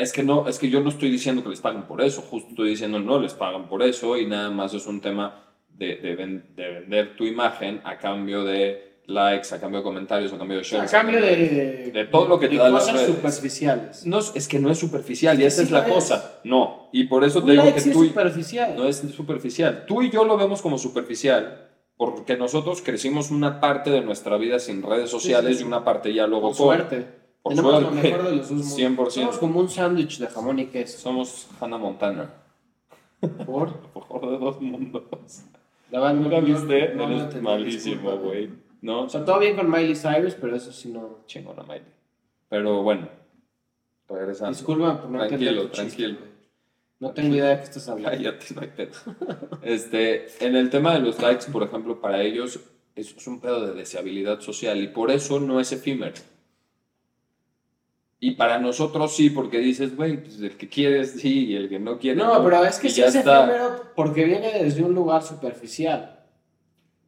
Es 0.00 0.12
que 0.12 0.22
no, 0.22 0.48
es 0.48 0.58
que 0.58 0.70
yo 0.70 0.80
no 0.80 0.88
estoy 0.88 1.10
diciendo 1.10 1.42
que 1.42 1.50
les 1.50 1.60
paguen 1.60 1.82
por 1.82 2.00
eso, 2.00 2.22
justo 2.22 2.50
estoy 2.50 2.70
diciendo 2.70 2.98
no 3.00 3.18
les 3.20 3.34
pagan 3.34 3.68
por 3.68 3.82
eso 3.82 4.16
y 4.16 4.26
nada 4.26 4.50
más 4.50 4.72
es 4.74 4.86
un 4.86 5.00
tema 5.00 5.44
de, 5.76 5.96
de, 5.96 6.14
ven- 6.16 6.44
de 6.56 6.68
vender 6.70 7.16
tu 7.16 7.24
imagen 7.24 7.80
a 7.84 7.98
cambio 7.98 8.42
de 8.44 9.00
likes, 9.06 9.52
a 9.54 9.60
cambio 9.60 9.80
de 9.80 9.84
comentarios, 9.84 10.32
a 10.32 10.38
cambio 10.38 10.56
de 10.58 10.62
A 10.62 10.66
shares. 10.66 10.90
cambio 10.90 11.20
de, 11.20 11.90
de 11.92 12.04
todo 12.06 12.28
lo 12.28 12.38
que 12.38 12.48
te 12.48 12.54
las 12.54 12.92
redes. 12.92 13.06
superficiales. 13.08 14.06
No, 14.06 14.18
es 14.20 14.32
es 14.34 14.46
que 14.48 14.58
no 14.58 14.70
es 14.70 14.78
superficial 14.78 15.40
y 15.40 15.44
Es 15.44 15.54
esa 15.54 15.62
es 15.64 15.70
la 15.70 15.86
es. 15.86 15.92
cosa. 15.92 16.40
No, 16.44 16.88
y 16.92 17.04
por 17.04 17.24
eso 17.24 17.42
te 17.42 17.50
digo 17.52 17.62
like 17.64 17.74
que 17.74 17.80
sí 17.80 17.90
es 17.90 17.96
tú 17.96 18.04
y- 18.04 18.08
superficial. 18.08 18.74
no 18.76 18.86
es 18.86 18.96
superficial. 19.14 19.84
Tú 19.86 20.02
y 20.02 20.10
yo 20.10 20.24
lo 20.24 20.36
vemos 20.36 20.62
como 20.62 20.78
superficial 20.78 21.68
porque 21.96 22.36
nosotros 22.36 22.80
crecimos 22.82 23.30
una 23.30 23.60
parte 23.60 23.90
de 23.90 24.00
nuestra 24.00 24.36
vida 24.38 24.58
sin 24.58 24.82
redes 24.82 25.10
sociales 25.10 25.52
sí, 25.52 25.58
sí. 25.58 25.64
y 25.64 25.66
una 25.66 25.84
parte 25.84 26.14
ya 26.14 26.26
luego 26.26 26.48
Por 26.48 26.56
con. 26.56 26.66
suerte. 26.66 27.19
Por 27.42 27.54
Tenemos 27.54 27.82
lo 27.82 27.90
mejor 27.90 28.22
de 28.24 28.36
los 28.36 28.48
dos 28.50 28.50
mundos. 28.50 28.78
100%. 28.78 29.10
Somos 29.10 29.38
como 29.38 29.60
un 29.60 29.68
sándwich 29.70 30.18
de 30.18 30.26
jamón 30.26 30.58
y 30.58 30.66
queso. 30.66 30.98
Somos 30.98 31.48
Hannah 31.60 31.78
Montana. 31.78 32.34
Por 33.46 33.70
mejor 33.94 34.30
de 34.30 34.38
dos 34.38 34.60
mundos. 34.60 35.02
la 35.90 36.00
verdad, 36.00 36.14
¿Nunca 36.14 36.40
no- 36.40 36.46
viste? 36.46 36.94
no- 36.94 37.06
no 37.06 37.12
Eres 37.12 37.22
entendí, 37.24 37.44
malísimo, 37.46 38.16
güey. 38.18 38.50
No, 38.82 39.02
O 39.02 39.08
sea, 39.08 39.24
todo 39.24 39.38
bien 39.38 39.56
con 39.56 39.70
Miley 39.70 39.94
Cyrus, 39.94 40.34
pero 40.40 40.56
eso 40.56 40.72
sí 40.72 40.88
no. 40.90 41.18
chingona, 41.26 41.62
Miley. 41.62 41.82
Pero 42.48 42.82
bueno, 42.82 43.08
regresando. 44.08 44.56
Disculpa 44.56 45.00
por 45.00 45.10
no 45.10 45.26
Tranquilo, 45.26 45.62
tu 45.62 45.68
tranquilo. 45.68 46.18
No 46.98 47.12
tengo 47.12 47.34
idea 47.34 47.50
de 47.50 47.56
qué 47.58 47.62
estás 47.64 47.88
hablando. 47.88 48.10
Cállate, 48.18 48.54
no 48.54 48.60
hay 48.62 48.68
pedo. 48.68 48.92
Este, 49.62 50.26
en 50.44 50.56
el 50.56 50.68
tema 50.70 50.92
de 50.94 51.00
los 51.00 51.20
likes, 51.20 51.46
por 51.50 51.62
ejemplo, 51.62 52.00
para 52.00 52.22
ellos 52.22 52.60
es, 52.94 53.16
es 53.16 53.26
un 53.26 53.40
pedo 53.40 53.66
de 53.66 53.72
deseabilidad 53.74 54.40
social 54.40 54.78
y 54.82 54.88
por 54.88 55.10
eso 55.10 55.40
no 55.40 55.60
es 55.60 55.72
efímero. 55.72 56.14
Y 58.22 58.32
para 58.32 58.58
nosotros 58.58 59.16
sí, 59.16 59.30
porque 59.30 59.58
dices, 59.58 59.96
güey, 59.96 60.18
pues 60.22 60.38
el 60.40 60.56
que 60.56 60.68
quieres 60.68 61.12
sí 61.12 61.46
y 61.46 61.56
el 61.56 61.70
que 61.70 61.78
no 61.78 61.98
quiere 61.98 62.18
No, 62.18 62.44
pero 62.44 62.62
es 62.64 62.78
que 62.78 62.88
y 62.88 62.90
sí 62.90 63.00
es 63.02 63.14
está. 63.14 63.44
efímero 63.44 63.82
porque 63.96 64.24
viene 64.24 64.52
desde 64.62 64.82
un 64.82 64.94
lugar 64.94 65.22
superficial. 65.22 66.18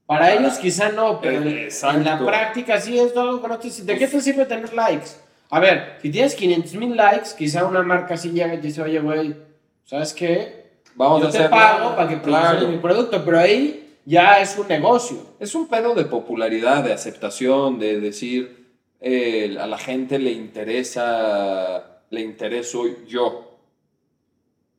Para 0.07 0.33
ellos 0.35 0.55
quizá 0.55 0.89
no, 0.91 1.21
pero 1.21 1.37
en- 1.43 1.49
en 1.49 1.55
la 1.57 1.63
Exacto. 1.65 2.27
práctica 2.27 2.81
sí 2.81 2.99
es 2.99 3.15
no 3.15 3.41
te 3.59 3.69
¿De 3.83 3.99
qué 3.99 4.07
te 4.09 4.21
sirve 4.21 4.47
tener 4.47 4.73
likes? 4.73 5.11
A 5.51 5.61
ver, 5.61 5.99
si 6.01 6.11
tienes 6.11 6.35
500 6.35 6.75
mil 6.75 6.97
likes, 6.97 7.31
quizá 7.37 7.67
una 7.67 7.83
marca 7.83 8.15
así 8.15 8.31
llega 8.31 8.55
y 8.55 8.59
te 8.59 8.69
dice, 8.69 8.81
oye, 8.81 8.99
güey, 9.01 9.37
¿sabes 9.85 10.15
qué? 10.15 10.63
Vamos 10.95 11.21
Yo 11.23 11.29
a 11.29 11.31
te 11.31 11.39
hacer 11.39 11.51
pago 11.51 11.95
para 11.95 12.09
que 12.09 12.21
Claro. 12.23 12.69
mi 12.69 12.79
producto, 12.79 13.23
pero 13.25 13.39
ahí 13.39 13.97
ya 14.07 14.41
es 14.41 14.57
un 14.59 14.67
negocio. 14.67 15.19
Es 15.39 15.55
un 15.55 15.69
pedo 15.69 15.95
de 15.95 16.07
popularidad, 16.07 16.83
de 16.85 16.93
aceptación, 16.95 17.79
de 17.79 18.01
decir, 18.01 18.62
a 19.03 19.67
la 19.67 19.79
gente 19.79 20.19
le 20.19 20.33
interesa, 20.33 22.03
le 22.11 22.21
intereso 22.21 22.85
yo. 23.07 23.59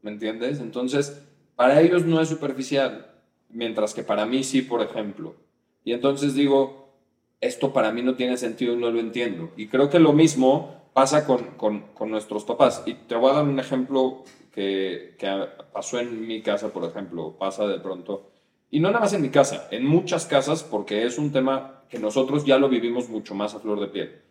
¿Me 0.01 0.11
entiendes? 0.11 0.59
Entonces, 0.59 1.21
para 1.55 1.81
ellos 1.81 2.05
no 2.05 2.21
es 2.21 2.29
superficial, 2.29 3.11
mientras 3.49 3.93
que 3.93 4.03
para 4.03 4.25
mí 4.25 4.43
sí, 4.43 4.61
por 4.61 4.81
ejemplo. 4.81 5.35
Y 5.83 5.93
entonces 5.93 6.33
digo, 6.35 6.93
esto 7.41 7.73
para 7.73 7.91
mí 7.91 8.01
no 8.01 8.15
tiene 8.15 8.37
sentido 8.37 8.73
y 8.73 8.77
no 8.77 8.91
lo 8.91 8.99
entiendo. 8.99 9.51
Y 9.57 9.67
creo 9.67 9.89
que 9.89 9.99
lo 9.99 10.13
mismo 10.13 10.89
pasa 10.93 11.25
con, 11.25 11.51
con, 11.57 11.81
con 11.93 12.09
nuestros 12.09 12.45
papás. 12.45 12.83
Y 12.85 12.93
te 12.93 13.15
voy 13.15 13.31
a 13.31 13.35
dar 13.35 13.43
un 13.43 13.59
ejemplo 13.59 14.23
que, 14.53 15.15
que 15.17 15.47
pasó 15.71 15.99
en 15.99 16.25
mi 16.25 16.41
casa, 16.41 16.71
por 16.71 16.85
ejemplo, 16.85 17.35
pasa 17.37 17.67
de 17.67 17.79
pronto. 17.79 18.32
Y 18.73 18.79
no 18.79 18.87
nada 18.87 19.01
más 19.01 19.13
en 19.13 19.21
mi 19.21 19.29
casa, 19.29 19.67
en 19.69 19.85
muchas 19.85 20.25
casas, 20.25 20.63
porque 20.63 21.05
es 21.05 21.19
un 21.19 21.31
tema 21.31 21.83
que 21.89 21.99
nosotros 21.99 22.43
ya 22.43 22.57
lo 22.57 22.69
vivimos 22.69 23.07
mucho 23.07 23.35
más 23.35 23.53
a 23.53 23.59
flor 23.59 23.79
de 23.79 23.85
piel. 23.85 24.21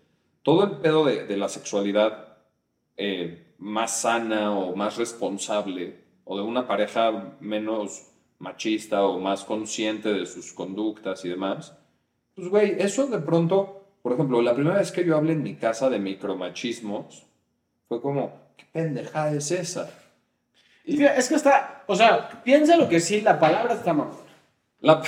Todo 0.42 0.64
el 0.64 0.78
pedo 0.78 1.04
de, 1.04 1.26
de 1.26 1.36
la 1.36 1.48
sexualidad 1.48 2.38
eh, 2.96 3.54
más 3.58 4.00
sana 4.00 4.50
o 4.58 4.74
más 4.74 4.96
responsable, 4.96 5.96
o 6.24 6.36
de 6.36 6.42
una 6.42 6.66
pareja 6.66 7.36
menos 7.38 8.08
machista 8.40 9.04
o 9.04 9.20
más 9.20 9.44
consciente 9.44 10.12
de 10.12 10.26
sus 10.26 10.52
conductas 10.52 11.24
y 11.24 11.28
demás, 11.28 11.78
pues 12.34 12.48
güey, 12.48 12.74
eso 12.80 13.06
de 13.06 13.20
pronto, 13.20 13.92
por 14.02 14.14
ejemplo, 14.14 14.42
la 14.42 14.54
primera 14.54 14.78
vez 14.78 14.90
que 14.90 15.04
yo 15.04 15.16
hablé 15.16 15.34
en 15.34 15.44
mi 15.44 15.54
casa 15.54 15.88
de 15.88 16.00
micromachismos, 16.00 17.28
fue 17.86 18.02
como, 18.02 18.40
¿qué 18.56 18.64
pendejada 18.72 19.34
es 19.34 19.52
esa? 19.52 19.88
Es 20.84 20.96
que, 20.96 21.06
es 21.06 21.28
que 21.28 21.36
está, 21.36 21.84
o 21.86 21.94
sea, 21.94 22.42
piensa 22.42 22.76
lo 22.76 22.88
que 22.88 22.98
sí, 22.98 23.20
la 23.20 23.38
palabra 23.38 23.74
está 23.74 23.92
mamón. 23.92 24.21
La, 24.82 25.00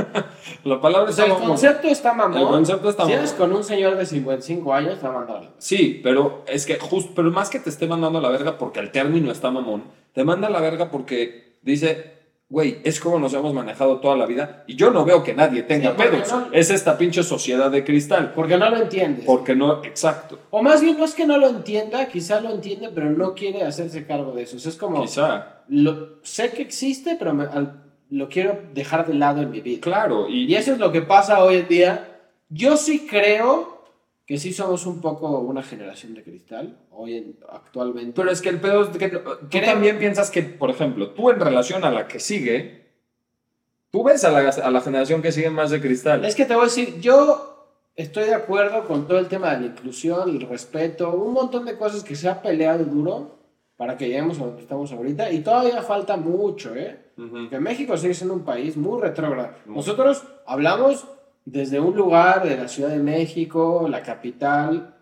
la 0.64 0.80
palabra 0.80 1.10
O 1.10 1.12
sea, 1.12 1.26
el 1.26 1.32
está 1.32 1.44
concepto 1.46 1.88
está 1.88 2.12
mamón. 2.14 2.38
El 2.40 2.46
concepto 2.48 2.88
está 2.90 3.02
si 3.04 3.08
mamón. 3.10 3.18
eres 3.20 3.32
con 3.34 3.52
un 3.52 3.64
señor 3.64 3.96
de 3.96 4.06
55 4.06 4.74
años, 4.74 4.94
está 4.94 5.10
mandando. 5.10 5.52
Sí, 5.58 6.00
pero 6.02 6.42
es 6.46 6.66
que 6.66 6.78
justo, 6.78 7.12
pero 7.14 7.30
más 7.30 7.50
que 7.50 7.58
te 7.60 7.70
esté 7.70 7.86
mandando 7.86 8.18
a 8.18 8.22
la 8.22 8.30
verga 8.30 8.58
porque 8.58 8.80
el 8.80 8.90
término 8.90 9.30
está 9.30 9.50
mamón, 9.50 9.84
te 10.12 10.24
manda 10.24 10.48
a 10.48 10.50
la 10.50 10.60
verga 10.60 10.90
porque 10.90 11.58
dice, 11.62 12.14
güey, 12.48 12.78
es 12.82 12.98
como 12.98 13.18
nos 13.18 13.32
hemos 13.34 13.52
manejado 13.54 14.00
toda 14.00 14.16
la 14.16 14.26
vida 14.26 14.64
y 14.66 14.74
yo 14.74 14.90
no 14.90 15.04
veo 15.04 15.22
que 15.22 15.34
nadie 15.34 15.62
tenga 15.64 15.90
Sí, 15.90 15.96
pedos. 15.98 16.32
no- 16.32 16.46
Es 16.52 16.70
esta 16.70 16.96
pinche 16.98 17.22
sociedad 17.22 17.70
de 17.70 17.84
cristal. 17.84 18.32
Porque 18.34 18.56
no 18.56 18.68
lo 18.70 18.78
entiendes. 18.78 19.24
Porque 19.26 19.54
no, 19.54 19.84
exacto. 19.84 20.38
O 20.50 20.62
más 20.62 20.80
bien, 20.80 20.98
no 20.98 21.04
es 21.04 21.14
que 21.14 21.26
no 21.26 21.36
lo 21.38 21.48
entienda, 21.48 22.08
quizá 22.08 22.40
lo 22.40 22.50
entiende, 22.50 22.88
pero 22.94 23.10
no 23.10 23.34
quiere 23.34 23.62
hacerse 23.64 24.06
cargo 24.06 24.32
de 24.32 24.42
eso. 24.44 24.56
O 24.56 24.58
sea, 24.58 24.70
es 24.70 24.76
como, 24.78 25.02
Quizá. 25.02 25.62
lo, 25.68 26.20
sé 26.22 26.50
que 26.52 26.62
existe, 26.62 27.16
pero 27.18 27.34
me- 27.34 27.44
al- 27.44 27.84
lo 28.10 28.28
quiero 28.28 28.60
dejar 28.74 29.06
de 29.06 29.14
lado 29.14 29.42
en 29.42 29.50
mi 29.50 29.60
vida. 29.60 29.80
Claro, 29.80 30.28
y, 30.28 30.44
Y 30.44 30.54
eso 30.54 30.72
es 30.72 30.78
lo 30.78 30.92
que 30.92 31.02
pasa 31.02 31.42
hoy 31.42 31.56
en 31.56 31.68
día. 31.68 32.18
Yo 32.48 32.76
sí 32.76 33.06
creo 33.08 33.80
que 34.26 34.38
sí 34.38 34.52
somos 34.52 34.86
un 34.86 35.00
poco 35.00 35.40
una 35.40 35.62
generación 35.62 36.14
de 36.14 36.22
cristal, 36.22 36.76
hoy 36.90 37.16
en, 37.16 37.36
actualmente. 37.48 38.12
Pero 38.14 38.30
es 38.30 38.40
que 38.40 38.48
el 38.48 38.60
pedo 38.60 38.82
es 38.82 38.96
que 38.96 39.08
tú 39.08 39.20
también 39.64 39.98
piensas 39.98 40.30
que, 40.30 40.42
por 40.42 40.70
ejemplo, 40.70 41.10
tú 41.10 41.30
en 41.30 41.40
relación 41.40 41.84
a 41.84 41.90
la 41.90 42.06
que 42.06 42.20
sigue, 42.20 42.86
tú 43.90 44.04
ves 44.04 44.22
a 44.24 44.30
la, 44.30 44.48
a 44.48 44.70
la 44.70 44.80
generación 44.80 45.20
que 45.20 45.32
sigue 45.32 45.50
más 45.50 45.70
de 45.70 45.80
cristal. 45.80 46.24
Es 46.24 46.36
que 46.36 46.44
te 46.44 46.54
voy 46.54 46.62
a 46.62 46.66
decir, 46.66 47.00
yo 47.00 47.66
estoy 47.96 48.24
de 48.24 48.34
acuerdo 48.34 48.86
con 48.86 49.06
todo 49.06 49.18
el 49.18 49.26
tema 49.26 49.54
de 49.54 49.60
la 49.62 49.66
inclusión, 49.66 50.30
el 50.30 50.40
respeto, 50.42 51.10
un 51.10 51.32
montón 51.32 51.64
de 51.64 51.76
cosas 51.76 52.04
que 52.04 52.14
se 52.14 52.28
ha 52.28 52.40
peleado 52.40 52.84
duro 52.84 53.38
para 53.76 53.96
que 53.96 54.06
lleguemos 54.08 54.38
a 54.38 54.44
donde 54.44 54.62
estamos 54.62 54.92
ahorita 54.92 55.32
y 55.32 55.40
todavía 55.40 55.82
falta 55.82 56.16
mucho, 56.16 56.74
¿eh? 56.76 57.09
Que 57.50 57.58
México 57.60 57.96
sigue 57.96 58.14
siendo 58.14 58.34
un 58.34 58.44
país 58.44 58.76
muy 58.76 59.00
retrógrado. 59.00 59.50
Nosotros 59.66 60.24
hablamos 60.46 61.06
desde 61.44 61.80
un 61.80 61.96
lugar 61.96 62.42
de 62.48 62.56
la 62.56 62.68
Ciudad 62.68 62.90
de 62.90 62.98
México, 62.98 63.86
la 63.88 64.02
capital, 64.02 64.94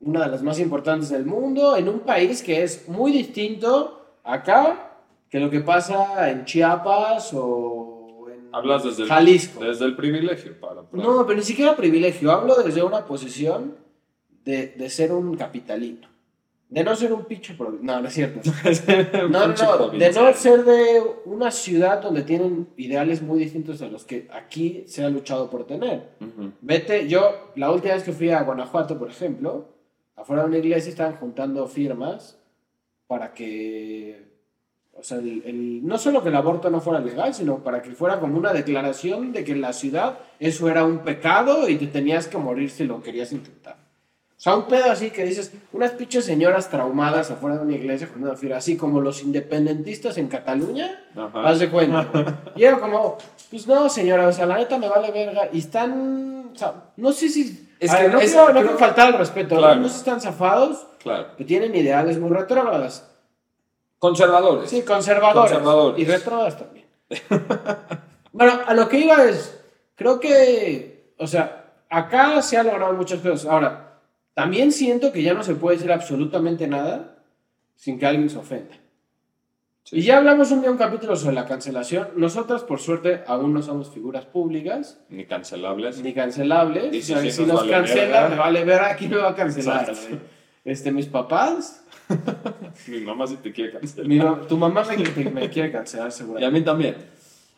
una 0.00 0.24
de 0.24 0.30
las 0.30 0.42
más 0.42 0.58
importantes 0.60 1.08
del 1.10 1.26
mundo, 1.26 1.76
en 1.76 1.88
un 1.88 2.00
país 2.00 2.42
que 2.42 2.62
es 2.62 2.88
muy 2.88 3.10
distinto 3.12 4.00
acá 4.24 4.92
que 5.28 5.40
lo 5.40 5.50
que 5.50 5.60
pasa 5.60 6.30
en 6.30 6.44
Chiapas 6.46 7.32
o 7.34 8.26
en 8.32 8.48
Hablas 8.54 8.84
desde 8.84 9.02
el, 9.02 9.08
Jalisco. 9.08 9.62
desde 9.62 9.84
el 9.84 9.94
privilegio. 9.96 10.58
Para, 10.58 10.82
para- 10.82 11.02
No, 11.02 11.26
pero 11.26 11.38
ni 11.38 11.44
siquiera 11.44 11.76
privilegio. 11.76 12.32
Hablo 12.32 12.54
desde 12.62 12.82
una 12.82 13.04
posición 13.04 13.74
de, 14.44 14.68
de 14.68 14.88
ser 14.88 15.12
un 15.12 15.36
capitalino. 15.36 16.07
De 16.70 16.84
no 16.84 16.94
ser 16.94 17.12
un 17.14 17.24
pinche 17.24 17.56
provi- 17.56 17.78
No, 17.80 18.00
no 18.02 18.08
es 18.08 18.14
cierto. 18.14 18.40
No, 19.30 19.46
no. 19.48 19.88
De 19.98 20.12
no 20.12 20.32
ser 20.34 20.64
de 20.64 21.02
una 21.24 21.50
ciudad 21.50 22.02
donde 22.02 22.22
tienen 22.24 22.68
ideales 22.76 23.22
muy 23.22 23.38
distintos 23.38 23.80
a 23.80 23.88
los 23.88 24.04
que 24.04 24.28
aquí 24.32 24.84
se 24.86 25.02
ha 25.02 25.08
luchado 25.08 25.48
por 25.48 25.66
tener. 25.66 26.10
Vete, 26.60 27.08
yo, 27.08 27.52
la 27.56 27.70
última 27.70 27.94
vez 27.94 28.02
que 28.02 28.12
fui 28.12 28.30
a 28.30 28.42
Guanajuato, 28.42 28.98
por 28.98 29.08
ejemplo, 29.10 29.66
afuera 30.14 30.42
de 30.42 30.48
una 30.48 30.58
iglesia 30.58 30.90
estaban 30.90 31.16
juntando 31.16 31.66
firmas 31.68 32.38
para 33.06 33.32
que, 33.32 34.28
o 34.94 35.02
sea, 35.02 35.16
el- 35.18 35.42
el- 35.46 35.86
no 35.86 35.96
solo 35.96 36.22
que 36.22 36.28
el 36.28 36.36
aborto 36.36 36.68
no 36.68 36.82
fuera 36.82 37.00
legal, 37.00 37.32
sino 37.32 37.64
para 37.64 37.80
que 37.80 37.92
fuera 37.92 38.20
como 38.20 38.36
una 38.36 38.52
declaración 38.52 39.32
de 39.32 39.42
que 39.42 39.52
en 39.52 39.62
la 39.62 39.72
ciudad 39.72 40.18
eso 40.38 40.68
era 40.68 40.84
un 40.84 40.98
pecado 40.98 41.66
y 41.70 41.76
te 41.76 41.86
tenías 41.86 42.28
que 42.28 42.36
morir 42.36 42.68
si 42.68 42.84
lo 42.84 43.02
querías 43.02 43.32
intentar. 43.32 43.87
O 44.38 44.40
sea, 44.40 44.54
un 44.54 44.66
pedo 44.68 44.88
así 44.92 45.10
que 45.10 45.24
dices, 45.24 45.52
unas 45.72 45.90
pinches 45.90 46.24
señoras 46.24 46.70
traumadas 46.70 47.28
afuera 47.32 47.56
de 47.56 47.62
una 47.64 47.74
iglesia 47.74 48.06
juntando 48.06 48.36
firmas, 48.36 48.58
así 48.58 48.76
como 48.76 49.00
los 49.00 49.20
independentistas 49.24 50.16
en 50.16 50.28
Cataluña, 50.28 51.04
Ajá. 51.16 51.48
Haz 51.48 51.58
de 51.58 51.68
cuenta. 51.68 52.06
Y 52.54 52.62
era 52.62 52.78
como, 52.78 53.18
pues 53.50 53.66
no, 53.66 53.88
señora, 53.88 54.28
o 54.28 54.32
sea, 54.32 54.46
la 54.46 54.56
neta 54.58 54.78
me 54.78 54.88
vale 54.88 55.10
verga. 55.10 55.48
Y 55.52 55.58
están, 55.58 56.50
o 56.54 56.56
sea, 56.56 56.72
no 56.96 57.10
sé 57.12 57.28
si. 57.28 57.68
Es 57.80 57.92
que 57.92 58.02
ver, 58.04 58.12
no, 58.12 58.20
es- 58.20 58.34
no 58.34 58.46
creo- 58.46 58.78
faltar 58.78 59.08
al 59.08 59.18
respeto, 59.18 59.56
¿no? 59.56 59.60
Claro. 59.60 59.80
no 59.80 59.86
están 59.88 60.20
zafados, 60.20 60.86
Claro. 61.02 61.34
que 61.36 61.44
tienen 61.44 61.74
ideales 61.74 62.16
muy 62.20 62.30
retrógradas. 62.30 63.10
Conservadores. 63.98 64.70
Sí, 64.70 64.82
conservadores. 64.82 65.50
Conservadores. 65.50 65.98
Y 66.00 66.04
retrógradas 66.04 66.56
también. 66.58 66.86
bueno, 68.32 68.52
a 68.66 68.74
lo 68.74 68.88
que 68.88 68.98
iba 69.00 69.24
es, 69.24 69.58
creo 69.96 70.20
que, 70.20 71.12
o 71.18 71.26
sea, 71.26 71.72
acá 71.90 72.40
se 72.42 72.56
han 72.56 72.66
logrado 72.68 72.92
muchas 72.92 73.18
cosas. 73.20 73.46
Ahora, 73.50 73.87
también 74.42 74.70
siento 74.70 75.10
que 75.12 75.22
ya 75.22 75.34
no 75.34 75.42
se 75.42 75.54
puede 75.56 75.76
decir 75.76 75.90
absolutamente 75.90 76.68
nada 76.68 77.16
sin 77.74 77.98
que 77.98 78.06
alguien 78.06 78.30
se 78.30 78.38
ofenda. 78.38 78.76
Sí. 79.82 79.96
Y 79.98 80.02
ya 80.02 80.18
hablamos 80.18 80.50
un 80.52 80.60
día 80.60 80.70
un 80.70 80.76
capítulo 80.76 81.16
sobre 81.16 81.34
la 81.34 81.44
cancelación. 81.46 82.08
Nosotros, 82.14 82.62
por 82.62 82.78
suerte, 82.78 83.22
aún 83.26 83.52
no 83.52 83.62
somos 83.62 83.90
figuras 83.90 84.26
públicas 84.26 85.00
Ni 85.08 85.24
cancelables. 85.24 86.00
ni 86.02 86.12
cancelables. 86.12 86.94
Y 86.94 87.02
si 87.02 87.12
O 87.14 87.16
sea, 87.16 87.24
sí 87.24 87.32
si 87.32 87.40
nos 87.42 87.48
nos 87.48 87.60
vale 87.62 87.72
cancelan, 87.72 88.10
verga. 88.12 88.28
me 88.28 88.36
vale 88.36 88.64
ver 88.64 88.80
a 88.82 88.94
quién 88.96 89.10
me 89.10 89.16
va 89.16 89.30
a 89.30 89.34
cancelar. 89.34 89.92
Este, 90.64 90.92
mis 90.92 91.06
papás, 91.06 91.84
Mi 92.86 93.00
mamá 93.00 93.26
sí 93.26 93.36
te 93.42 93.50
quiere 93.52 93.72
cancelar. 93.72 94.06
mi 94.08 94.16
ma- 94.18 94.40
tu 94.46 94.56
mamá 94.56 94.84
me, 94.84 95.24
me- 95.24 95.30
me 95.30 95.50
quiere 95.50 95.72
cancelar 95.72 96.06
Y 96.06 96.08
a 96.08 96.10
seguramente. 96.12 96.58
mí 96.60 96.64
también. 96.64 96.96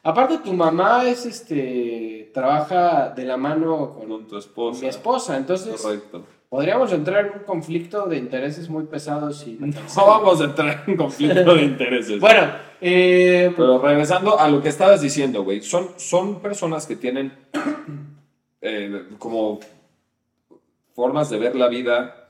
Aparte, 0.03 0.39
tu 0.39 0.53
mamá 0.55 1.05
es 1.05 1.27
este 1.27 2.31
trabaja 2.33 3.11
de 3.11 3.25
la 3.25 3.37
mano 3.37 3.95
con, 3.99 4.09
Con 4.09 4.23
tu 4.25 4.29
con 4.31 4.39
esposa. 4.39 4.81
mi 4.83 4.89
esposa, 4.89 5.37
entonces 5.37 5.81
Correcto. 5.83 6.25
Podríamos 6.50 6.92
entrar 6.92 7.26
en 7.26 7.33
un 7.38 7.45
conflicto 7.45 8.07
de 8.07 8.19
intereses 8.19 8.69
muy 8.69 8.85
pesados 8.85 9.47
y 9.47 9.57
me 9.59 9.69
No 9.69 9.80
vamos 9.97 10.40
a 10.42 10.45
entrar 10.45 10.85
en 10.87 10.97
conflicto 10.97 11.54
de 11.54 11.62
intereses. 11.62 12.21
Bueno, 12.21 12.52
eh, 12.83 13.50
Pero 13.57 13.78
regresando 13.78 14.38
a 14.38 14.49
lo 14.49 14.61
que 14.61 14.69
estabas 14.69 15.00
diciendo, 15.00 15.45
güey, 15.45 15.62
son, 15.62 15.88
son 15.97 16.40
personas 16.40 16.87
que 16.87 16.97
tienen 16.97 17.33
eh, 18.61 19.04
como 19.19 19.61
formas 20.95 21.30
de 21.30 21.38
ver 21.38 21.57
la 21.57 21.69
vida 21.69 22.28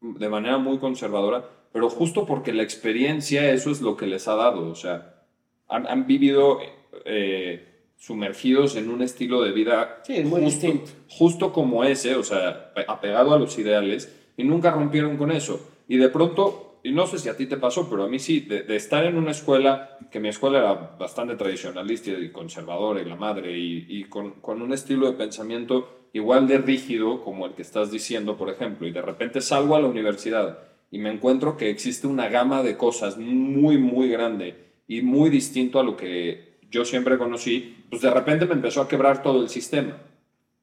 de 0.00 0.28
manera 0.28 0.56
muy 0.58 0.78
conservadora, 0.78 1.44
pero 1.72 1.90
justo 1.90 2.24
porque 2.24 2.52
la 2.52 2.62
experiencia 2.62 3.50
eso 3.50 3.70
es 3.70 3.80
lo 3.82 3.96
que 3.96 4.06
les 4.06 4.28
ha 4.28 4.36
dado, 4.36 4.70
o 4.70 4.74
sea, 4.76 5.24
han, 5.68 5.86
han 5.88 6.06
vivido 6.06 6.60
eh, 7.04 7.67
sumergidos 7.98 8.76
en 8.76 8.88
un 8.88 9.02
estilo 9.02 9.42
de 9.42 9.52
vida 9.52 10.00
sí, 10.04 10.16
es 10.16 10.24
muy 10.24 10.40
justo, 10.40 10.66
distinto. 10.66 10.90
justo 11.08 11.52
como 11.52 11.84
ese, 11.84 12.14
o 12.14 12.22
sea, 12.22 12.72
apegado 12.86 13.34
a 13.34 13.38
los 13.38 13.58
ideales, 13.58 14.14
y 14.36 14.44
nunca 14.44 14.70
rompieron 14.70 15.16
con 15.16 15.32
eso. 15.32 15.60
Y 15.88 15.96
de 15.96 16.08
pronto, 16.08 16.80
y 16.84 16.92
no 16.92 17.06
sé 17.06 17.18
si 17.18 17.28
a 17.28 17.36
ti 17.36 17.46
te 17.46 17.56
pasó, 17.56 17.90
pero 17.90 18.04
a 18.04 18.08
mí 18.08 18.18
sí, 18.20 18.40
de, 18.40 18.62
de 18.62 18.76
estar 18.76 19.04
en 19.04 19.18
una 19.18 19.32
escuela, 19.32 19.98
que 20.10 20.20
mi 20.20 20.28
escuela 20.28 20.58
era 20.58 20.74
bastante 20.98 21.34
tradicionalista 21.34 22.10
y 22.12 22.30
conservadora, 22.30 23.02
y 23.02 23.04
la 23.04 23.16
madre, 23.16 23.58
y, 23.58 23.86
y 23.88 24.04
con, 24.04 24.40
con 24.40 24.62
un 24.62 24.72
estilo 24.72 25.10
de 25.10 25.16
pensamiento 25.16 26.06
igual 26.12 26.46
de 26.46 26.58
rígido 26.58 27.22
como 27.22 27.46
el 27.46 27.52
que 27.52 27.62
estás 27.62 27.90
diciendo, 27.90 28.36
por 28.36 28.48
ejemplo, 28.48 28.86
y 28.86 28.92
de 28.92 29.02
repente 29.02 29.40
salgo 29.40 29.74
a 29.74 29.80
la 29.80 29.88
universidad 29.88 30.60
y 30.90 30.98
me 30.98 31.10
encuentro 31.12 31.56
que 31.56 31.68
existe 31.68 32.06
una 32.06 32.28
gama 32.28 32.62
de 32.62 32.76
cosas 32.76 33.18
muy, 33.18 33.76
muy 33.76 34.08
grande 34.08 34.68
y 34.86 35.02
muy 35.02 35.28
distinto 35.28 35.78
a 35.78 35.82
lo 35.82 35.96
que 35.96 36.47
yo 36.70 36.84
siempre 36.84 37.18
conocí, 37.18 37.84
pues 37.90 38.02
de 38.02 38.10
repente 38.10 38.46
me 38.46 38.54
empezó 38.54 38.82
a 38.82 38.88
quebrar 38.88 39.22
todo 39.22 39.42
el 39.42 39.48
sistema. 39.48 39.96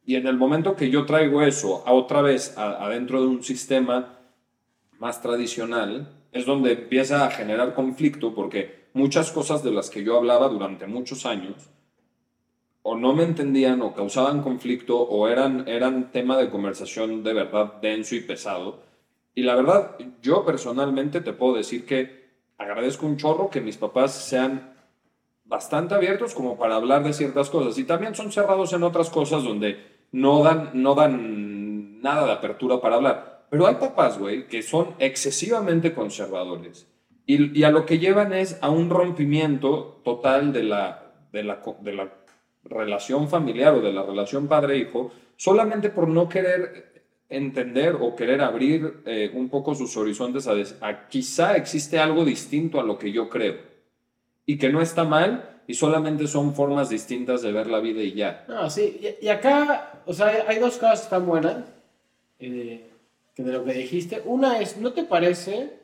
Y 0.05 0.15
en 0.15 0.27
el 0.27 0.37
momento 0.37 0.75
que 0.75 0.89
yo 0.89 1.05
traigo 1.05 1.41
eso 1.41 1.83
a 1.85 1.93
otra 1.93 2.21
vez 2.21 2.55
adentro 2.57 3.21
de 3.21 3.27
un 3.27 3.43
sistema 3.43 4.19
más 4.99 5.21
tradicional, 5.21 6.09
es 6.31 6.45
donde 6.45 6.73
empieza 6.73 7.25
a 7.25 7.31
generar 7.31 7.73
conflicto 7.73 8.35
porque 8.35 8.85
muchas 8.93 9.31
cosas 9.31 9.63
de 9.63 9.71
las 9.71 9.89
que 9.89 10.03
yo 10.03 10.17
hablaba 10.17 10.47
durante 10.47 10.85
muchos 10.85 11.25
años 11.25 11.69
o 12.87 12.95
no 12.95 13.13
me 13.13 13.23
entendían 13.23 13.81
o 13.81 13.95
causaban 13.95 14.43
conflicto 14.43 14.99
o 14.99 15.27
eran, 15.27 15.67
eran 15.67 16.11
tema 16.11 16.37
de 16.37 16.51
conversación 16.51 17.23
de 17.23 17.33
verdad 17.33 17.73
denso 17.81 18.13
y 18.13 18.21
pesado. 18.21 18.83
Y 19.33 19.41
la 19.41 19.55
verdad, 19.55 19.97
yo 20.21 20.45
personalmente 20.45 21.19
te 21.21 21.33
puedo 21.33 21.55
decir 21.55 21.85
que 21.87 22.25
agradezco 22.59 23.07
un 23.07 23.17
chorro 23.17 23.49
que 23.49 23.59
mis 23.59 23.77
papás 23.77 24.13
sean 24.13 24.74
bastante 25.45 25.93
abiertos 25.93 26.33
como 26.33 26.57
para 26.57 26.75
hablar 26.75 27.03
de 27.03 27.13
ciertas 27.13 27.49
cosas 27.49 27.77
y 27.77 27.83
también 27.83 28.15
son 28.15 28.31
cerrados 28.31 28.73
en 28.73 28.83
otras 28.83 29.09
cosas 29.09 29.43
donde 29.43 29.77
no 30.11 30.43
dan, 30.43 30.71
no 30.73 30.95
dan 30.95 32.01
nada 32.01 32.25
de 32.25 32.33
apertura 32.33 32.81
para 32.81 32.95
hablar. 32.95 33.45
Pero 33.49 33.67
hay 33.67 33.75
papás, 33.75 34.17
güey, 34.17 34.47
que 34.47 34.63
son 34.63 34.95
excesivamente 34.99 35.93
conservadores 35.93 36.87
y, 37.27 37.63
a 37.63 37.71
lo 37.71 37.85
que 37.85 37.99
llevan 37.99 38.33
es 38.33 38.57
a 38.61 38.69
un 38.69 38.89
rompimiento 38.89 40.01
total 40.03 40.53
de 40.53 40.63
la, 40.63 41.13
de 41.31 41.43
la, 41.43 41.61
de 41.81 41.93
la 41.93 42.13
relación 42.63 43.27
familiar 43.27 43.73
o 43.73 43.81
de 43.81 43.93
la 43.93 44.03
relación 44.03 44.47
padre-hijo 44.47 45.11
solamente 45.35 45.89
por 45.89 46.07
no 46.07 46.29
querer 46.29 46.93
entender 47.29 47.97
o 47.99 48.15
querer 48.15 48.41
abrir 48.41 49.01
eh, 49.05 49.31
un 49.33 49.49
poco 49.49 49.73
sus 49.73 49.97
horizontes 49.97 50.47
a, 50.47 50.87
a 50.87 51.07
quizá 51.07 51.55
existe 51.55 51.97
algo 51.97 52.23
distinto 52.23 52.79
a 52.79 52.83
lo 52.83 52.99
que 52.99 53.11
yo 53.11 53.29
creo 53.29 53.74
y 54.45 54.57
que 54.57 54.69
no 54.69 54.81
está 54.81 55.03
mal 55.03 55.49
y 55.67 55.73
solamente 55.73 56.27
son 56.27 56.53
formas 56.53 56.89
distintas 56.89 57.41
de 57.41 57.51
ver 57.51 57.67
la 57.67 57.79
vida 57.79 58.01
y 58.01 58.13
ya. 58.13 58.45
No, 58.47 58.69
sí, 58.69 58.99
y, 59.21 59.25
y 59.25 59.29
acá, 59.29 60.01
o 60.05 60.13
sea, 60.13 60.45
hay- 60.47 60.59
dos 60.59 60.75
cosas 60.77 61.03
están 61.03 61.25
buenas 61.25 61.57
eh, 62.39 62.87
que 63.35 63.43
de 63.43 63.51
lo 63.53 63.63
que 63.65 63.73
dijiste. 63.73 64.21
Una 64.25 64.59
es, 64.59 64.77
¿no 64.77 64.93
te 64.93 65.03
parece 65.03 65.79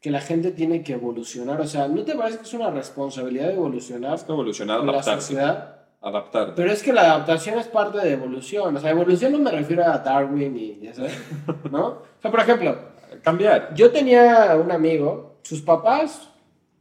que 0.00 0.10
la 0.10 0.20
gente 0.20 0.50
tiene 0.52 0.82
que 0.82 0.94
evolucionar? 0.94 1.60
O 1.60 1.66
sea, 1.66 1.88
¿no 1.88 2.02
te 2.04 2.14
parece 2.14 2.38
que 2.38 2.44
es 2.44 2.54
una 2.54 2.70
responsabilidad 2.70 3.50
evolucionar 3.50 4.14
Es 4.14 4.24
que 4.24 4.32
evolucionar, 4.32 4.80
en 4.80 4.86
la 4.86 4.92
adaptarse. 4.92 5.20
sociedad? 5.20 5.72
Adaptar. 6.00 6.54
Pero 6.54 6.70
es 6.70 6.82
que 6.82 6.92
la 6.92 7.02
adaptación 7.02 7.58
es 7.58 7.66
parte 7.66 7.98
de 7.98 8.12
evolución. 8.12 8.76
O 8.76 8.80
sea, 8.80 8.90
evolución 8.90 9.32
no 9.32 9.38
me 9.38 9.50
refiero 9.50 9.84
a 9.84 9.98
Darwin 9.98 10.56
y 10.56 10.78
ya 10.80 10.94
sabes, 10.94 11.18
¿no? 11.70 11.86
O 11.86 12.02
sea, 12.22 12.30
por 12.30 12.40
ejemplo, 12.40 12.76
Cambiar. 13.22 13.74
yo 13.74 13.90
tenía 13.90 14.56
un 14.62 14.70
amigo, 14.70 15.36
sus 15.42 15.62
papás, 15.62 16.30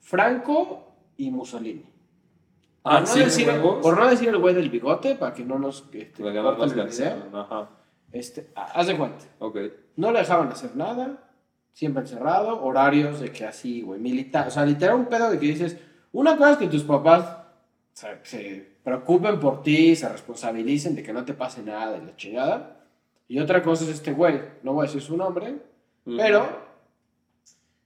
Franco 0.05 0.91
y 1.17 1.31
Mussolini. 1.31 1.83
Ah, 2.83 2.99
por, 2.99 3.01
no 3.01 3.07
sí, 3.07 3.19
decir, 3.21 3.49
por 3.81 3.97
no 3.99 4.07
decir 4.07 4.29
el 4.29 4.37
güey 4.37 4.53
del 4.53 4.69
bigote, 4.69 5.15
para 5.15 5.33
que 5.33 5.43
no 5.43 5.57
nos 5.57 5.83
este, 5.91 6.21
el 6.23 6.29
video, 6.31 6.55
canciones. 6.57 7.01
Ajá. 7.33 7.69
este, 8.11 8.51
ha- 8.55 8.65
haz 8.79 8.85
de 8.87 8.95
cuenta. 8.95 9.25
Ok. 9.39 9.57
No 9.95 10.11
le 10.11 10.19
dejaban 10.19 10.49
hacer 10.49 10.75
nada, 10.75 11.23
siempre 11.73 12.03
encerrado, 12.03 12.63
horarios 12.63 13.19
de 13.19 13.31
que 13.31 13.45
así, 13.45 13.81
güey, 13.81 13.99
militar. 13.99 14.47
O 14.47 14.51
sea, 14.51 14.63
literal 14.65 14.95
un 14.97 15.05
pedo 15.07 15.31
de 15.31 15.39
que 15.39 15.47
dices, 15.47 15.77
una 16.11 16.37
cosa 16.37 16.51
es 16.51 16.57
que 16.59 16.67
tus 16.67 16.83
papás 16.83 17.37
se, 17.93 18.19
se 18.23 18.75
preocupen 18.83 19.39
por 19.39 19.63
ti, 19.63 19.95
se 19.95 20.07
responsabilicen 20.07 20.95
de 20.95 21.01
que 21.01 21.13
no 21.13 21.25
te 21.25 21.33
pase 21.33 21.63
nada 21.63 21.93
de 21.93 22.05
la 22.05 22.15
chingada. 22.15 22.83
Y 23.27 23.39
otra 23.39 23.63
cosa 23.63 23.83
es 23.85 23.89
este 23.89 24.11
güey, 24.13 24.39
no 24.61 24.73
voy 24.73 24.83
a 24.83 24.87
decir 24.87 25.01
su 25.01 25.17
nombre, 25.17 25.53
Ujú. 26.05 26.17
pero 26.17 26.47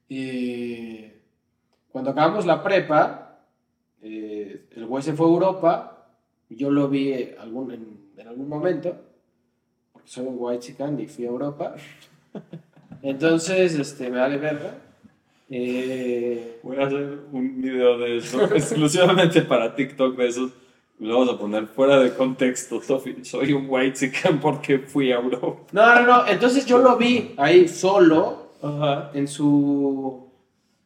eh, 0.09 1.18
cuando 1.91 2.11
acabamos 2.11 2.45
la 2.45 2.61
prepa, 2.63 3.39
eh, 4.01 4.67
el 4.75 4.85
güey 4.85 5.03
se 5.03 5.13
fue 5.13 5.25
a 5.27 5.29
Europa, 5.29 6.07
yo 6.49 6.71
lo 6.71 6.87
vi 6.87 7.13
eh, 7.13 7.37
algún, 7.39 7.71
en, 7.71 7.99
en 8.17 8.27
algún 8.27 8.47
momento, 8.47 8.95
porque 9.91 10.07
soy 10.09 10.25
un 10.25 10.35
white 10.37 10.59
chican 10.65 10.99
y 10.99 11.07
fui 11.07 11.25
a 11.25 11.29
Europa. 11.29 11.75
Entonces, 13.01 13.75
este, 13.75 14.09
me 14.09 14.19
vale 14.19 14.37
verga. 14.37 14.75
Eh, 15.49 16.59
Voy 16.61 16.77
a 16.77 16.85
hacer 16.85 17.19
un 17.31 17.61
video 17.61 17.97
de 17.97 18.17
eso 18.17 18.43
exclusivamente 18.55 19.41
para 19.41 19.75
TikTok 19.75 20.15
de 20.15 20.27
esos. 20.27 20.51
Lo 20.99 21.17
vamos 21.19 21.33
a 21.33 21.39
poner 21.39 21.65
fuera 21.67 21.97
de 21.99 22.13
contexto. 22.13 22.81
Soy 23.23 23.53
un 23.53 23.65
white 23.69 23.97
chicken 23.97 24.39
porque 24.39 24.79
fui 24.79 25.11
a 25.11 25.15
Europa. 25.15 25.61
no, 25.71 25.95
no, 25.95 26.05
no, 26.05 26.27
entonces 26.27 26.65
yo 26.65 26.77
lo 26.79 26.97
vi 26.97 27.33
ahí 27.37 27.69
solo, 27.69 28.51
Ajá. 28.61 29.09
en 29.13 29.27
su, 29.29 30.28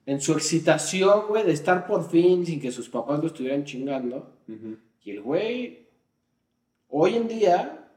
en 0.05 0.19
su 0.19 0.33
excitación, 0.33 1.27
güey, 1.27 1.43
de 1.43 1.53
estar 1.53 1.87
por 1.87 2.09
fin 2.09 2.45
sin 2.45 2.59
que 2.59 2.71
sus 2.71 2.89
papás 2.89 3.19
lo 3.19 3.27
estuvieran 3.27 3.63
chingando. 3.63 4.31
Y 5.03 5.11
el 5.11 5.21
güey, 5.21 5.87
hoy 6.89 7.15
en 7.15 7.27
día, 7.27 7.87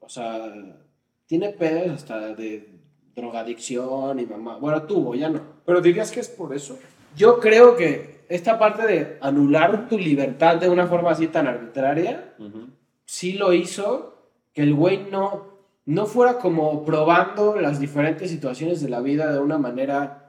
o 0.00 0.08
sea, 0.08 0.52
tiene 1.26 1.50
pedos 1.50 1.90
hasta 1.90 2.34
de 2.34 2.68
drogadicción 3.14 4.18
y 4.18 4.26
mamá. 4.26 4.56
Bueno, 4.56 4.82
tuvo, 4.82 5.14
ya 5.14 5.30
no. 5.30 5.40
Pero 5.64 5.80
dirías 5.80 6.10
que 6.10 6.20
es 6.20 6.28
por 6.28 6.54
eso. 6.54 6.78
Yo 7.16 7.38
creo 7.40 7.76
que 7.76 8.24
esta 8.28 8.58
parte 8.58 8.86
de 8.86 9.18
anular 9.20 9.88
tu 9.88 9.98
libertad 9.98 10.56
de 10.56 10.68
una 10.68 10.86
forma 10.86 11.12
así 11.12 11.28
tan 11.28 11.46
arbitraria, 11.46 12.34
sí 13.04 13.34
lo 13.34 13.52
hizo 13.52 14.14
que 14.52 14.62
el 14.62 14.74
güey 14.74 15.10
no, 15.10 15.58
no 15.84 16.06
fuera 16.06 16.38
como 16.38 16.84
probando 16.84 17.60
las 17.60 17.78
diferentes 17.80 18.30
situaciones 18.30 18.80
de 18.80 18.88
la 18.88 19.00
vida 19.00 19.32
de 19.32 19.40
una 19.40 19.58
manera 19.58 20.23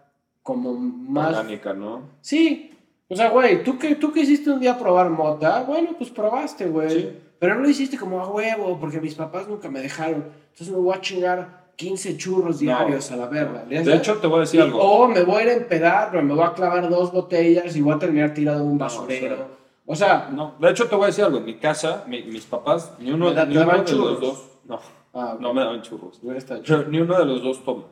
como 0.45 0.73
más... 0.73 1.29
Orgánica, 1.29 1.73
¿no? 1.73 2.03
Sí, 2.21 2.71
o 3.09 3.15
sea, 3.15 3.31
güey, 3.31 3.63
¿tú 3.63 3.79
qué, 3.79 3.95
tú 3.95 4.11
qué 4.13 4.19
hiciste 4.19 4.51
un 4.51 4.59
día 4.59 4.77
probar 4.77 5.09
mota? 5.09 5.63
Bueno, 5.63 5.89
pues 5.97 6.11
probaste, 6.11 6.67
güey. 6.67 6.89
Sí. 6.91 7.09
Pero 7.39 7.55
no 7.55 7.61
lo 7.61 7.69
hiciste 7.69 7.97
como 7.97 8.21
a 8.21 8.27
huevo, 8.29 8.77
porque 8.79 9.01
mis 9.01 9.15
papás 9.15 9.47
nunca 9.47 9.69
me 9.71 9.79
dejaron. 9.81 10.25
Entonces 10.51 10.69
me 10.69 10.77
voy 10.77 10.95
a 10.95 11.01
chingar 11.01 11.65
15 11.77 12.15
churros 12.15 12.59
diarios 12.59 13.11
a 13.11 13.15
la 13.15 13.25
verga. 13.25 13.65
¿ya 13.67 13.81
De 13.81 13.95
hecho, 13.95 14.17
te 14.19 14.27
voy 14.27 14.37
a 14.37 14.39
decir 14.41 14.59
Y- 14.59 14.63
algo. 14.63 14.79
O 14.81 15.07
me 15.07 15.23
voy 15.23 15.37
a 15.37 15.43
ir 15.45 15.49
a 15.49 15.53
empedar, 15.53 16.23
me 16.23 16.33
voy 16.35 16.43
a 16.45 16.53
clavar 16.53 16.87
dos 16.91 17.11
botellas 17.11 17.75
y 17.75 17.81
voy 17.81 17.95
a 17.95 17.99
terminar 17.99 18.33
tirado 18.35 18.61
en 18.61 18.67
un 18.67 18.77
basurero. 18.77 19.47
o 19.87 19.95
sea, 19.95 20.29
No, 20.31 20.53
de 20.59 20.69
hecho, 20.69 20.87
te 20.87 20.95
voy 20.95 21.05
a 21.05 21.07
decir 21.07 21.23
algo. 21.25 21.39
En 21.39 21.45
mi 21.45 21.55
casa, 21.55 22.03
mi- 22.07 22.21
mis 22.21 22.45
papás, 22.45 22.93
ni 22.99 23.11
uno, 23.11 23.33
da- 23.33 23.45
ni 23.47 23.57
uno 23.57 23.83
de 23.83 23.91
los 23.95 24.21
dos. 24.21 24.45
No, 24.65 24.79
ah, 25.13 25.33
ok. 25.33 25.41
no 25.41 25.53
me 25.55 25.61
daban 25.61 25.81
churros. 25.81 26.21
Pero 26.23 26.87
Ni 26.89 26.99
uno 26.99 27.17
de 27.17 27.25
los 27.25 27.41
dos 27.41 27.65
toma. 27.65 27.85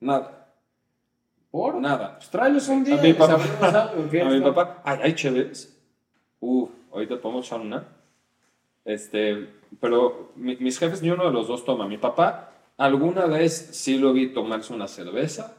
Nada. 0.00 0.41
¿Por? 1.52 1.76
Nada. 1.76 2.16
Pues 2.16 2.28
tráelos 2.30 2.66
un 2.68 2.82
día. 2.82 2.98
A 2.98 3.02
mi 3.02 3.10
y 3.10 3.12
papá. 3.12 3.34
A 3.84 3.94
mi 4.30 4.40
papá, 4.40 4.80
ay, 4.84 4.98
hay 5.04 5.14
chéveres. 5.14 5.78
Uf, 6.40 6.70
ahorita 6.92 7.20
podemos 7.20 7.46
echar 7.46 7.60
una. 7.60 7.84
Este, 8.84 9.48
pero 9.80 10.32
mi- 10.34 10.56
mis 10.56 10.78
jefes 10.78 11.02
ni 11.02 11.10
uno 11.10 11.26
de 11.26 11.30
los 11.30 11.46
dos 11.46 11.64
toma. 11.64 11.86
Mi 11.86 11.98
papá 11.98 12.50
alguna 12.78 13.26
vez 13.26 13.52
sí 13.72 13.98
lo 13.98 14.12
vi 14.12 14.32
tomarse 14.32 14.72
una 14.72 14.88
cerveza 14.88 15.54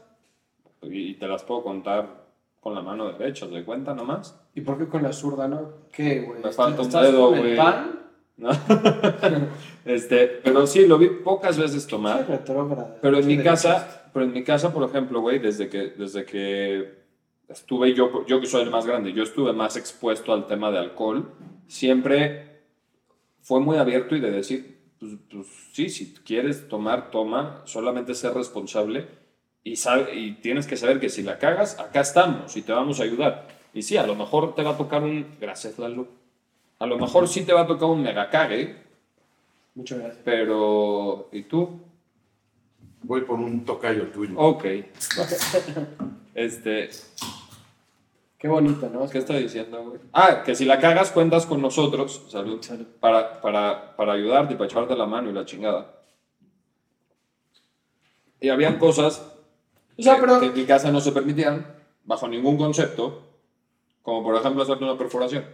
y 0.82 1.14
te 1.14 1.26
las 1.26 1.42
puedo 1.44 1.62
contar 1.62 2.24
con 2.60 2.74
la 2.74 2.82
mano 2.82 3.10
derecha, 3.12 3.46
¿de 3.46 3.64
cuenta 3.64 3.94
nomás? 3.94 4.38
¿Y 4.54 4.60
por 4.62 4.76
qué 4.78 4.86
con 4.88 5.02
la 5.02 5.12
zurda, 5.12 5.46
no? 5.48 5.72
¿Qué, 5.92 6.20
güey? 6.22 6.42
Me 6.42 6.50
falta 6.52 6.80
un 6.82 6.88
¿Estás 6.88 7.02
dedo, 7.04 7.28
güey. 7.30 7.56
pan? 7.56 8.00
¿No? 8.36 8.50
este, 9.84 10.26
pero 10.42 10.66
sí, 10.66 10.86
lo 10.86 10.98
vi 10.98 11.08
pocas 11.08 11.56
veces 11.58 11.86
tomar. 11.86 12.26
Pero 13.00 13.18
en 13.18 13.26
mi 13.26 13.42
casa, 13.42 14.03
pero 14.14 14.26
en 14.26 14.32
mi 14.32 14.44
casa, 14.44 14.72
por 14.72 14.88
ejemplo, 14.88 15.20
güey, 15.20 15.40
desde 15.40 15.68
que, 15.68 15.88
desde 15.88 16.24
que 16.24 17.02
estuve 17.48 17.94
yo, 17.94 18.24
yo 18.26 18.40
que 18.40 18.46
soy 18.46 18.62
el 18.62 18.70
más 18.70 18.86
grande, 18.86 19.12
yo 19.12 19.24
estuve 19.24 19.52
más 19.52 19.76
expuesto 19.76 20.32
al 20.32 20.46
tema 20.46 20.70
de 20.70 20.78
alcohol, 20.78 21.32
siempre 21.66 22.60
fue 23.42 23.58
muy 23.58 23.76
abierto 23.76 24.14
y 24.14 24.20
de 24.20 24.30
decir, 24.30 24.78
pues, 25.00 25.14
pues 25.28 25.48
sí, 25.72 25.90
si 25.90 26.14
quieres 26.14 26.68
tomar, 26.68 27.10
toma, 27.10 27.62
solamente 27.64 28.14
ser 28.14 28.34
responsable 28.34 29.08
y, 29.64 29.74
sabe, 29.74 30.14
y 30.14 30.34
tienes 30.34 30.68
que 30.68 30.76
saber 30.76 31.00
que 31.00 31.08
si 31.08 31.24
la 31.24 31.38
cagas, 31.38 31.80
acá 31.80 32.00
estamos 32.00 32.56
y 32.56 32.62
te 32.62 32.72
vamos 32.72 33.00
a 33.00 33.02
ayudar. 33.02 33.48
Y 33.74 33.82
sí, 33.82 33.96
a 33.96 34.06
lo 34.06 34.14
mejor 34.14 34.54
te 34.54 34.62
va 34.62 34.70
a 34.70 34.76
tocar 34.76 35.02
un, 35.02 35.26
gracias 35.40 35.76
Lalo, 35.76 36.06
a 36.78 36.86
lo 36.86 36.98
mejor 36.98 37.26
sí 37.26 37.44
te 37.44 37.52
va 37.52 37.62
a 37.62 37.66
tocar 37.66 37.88
un 37.88 38.04
mega 38.04 38.30
cague, 38.30 38.76
Muchas 39.74 39.98
gracias. 39.98 40.22
pero 40.24 41.28
¿y 41.32 41.42
tú? 41.42 41.80
Voy 43.04 43.20
por 43.20 43.38
un 43.38 43.64
tocayo 43.64 44.08
tuyo. 44.08 44.34
Ok. 44.36 44.64
Este, 46.34 46.90
Qué 48.38 48.48
bonito, 48.48 48.90
¿no? 48.92 49.08
¿qué 49.08 49.18
está 49.18 49.36
diciendo, 49.36 49.84
güey? 49.84 50.00
Ah, 50.12 50.42
que 50.44 50.56
si 50.56 50.64
la 50.64 50.80
cagas, 50.80 51.12
cuentas 51.12 51.46
con 51.46 51.62
nosotros, 51.62 52.26
salud, 52.28 52.60
Salud. 52.60 52.86
Para, 52.98 53.40
para, 53.40 53.94
para 53.94 54.14
ayudarte 54.14 54.54
y 54.54 54.56
para 54.56 54.66
echarte 54.66 54.96
la 54.96 55.06
mano 55.06 55.30
y 55.30 55.32
la 55.32 55.44
chingada. 55.44 56.02
Y 58.40 58.48
habían 58.48 58.80
cosas 58.80 59.24
O 59.96 60.02
sea, 60.02 60.16
que, 60.16 60.22
pero... 60.22 60.40
que 60.40 60.46
en 60.46 60.54
mi 60.54 60.64
casa 60.64 60.90
no 60.90 61.00
se 61.00 61.12
permitían, 61.12 61.64
bajo 62.02 62.26
ningún 62.26 62.58
concepto, 62.58 63.22
como 64.02 64.24
por 64.24 64.34
ejemplo 64.34 64.64
hacerte 64.64 64.82
una 64.82 64.98
perforación. 64.98 65.44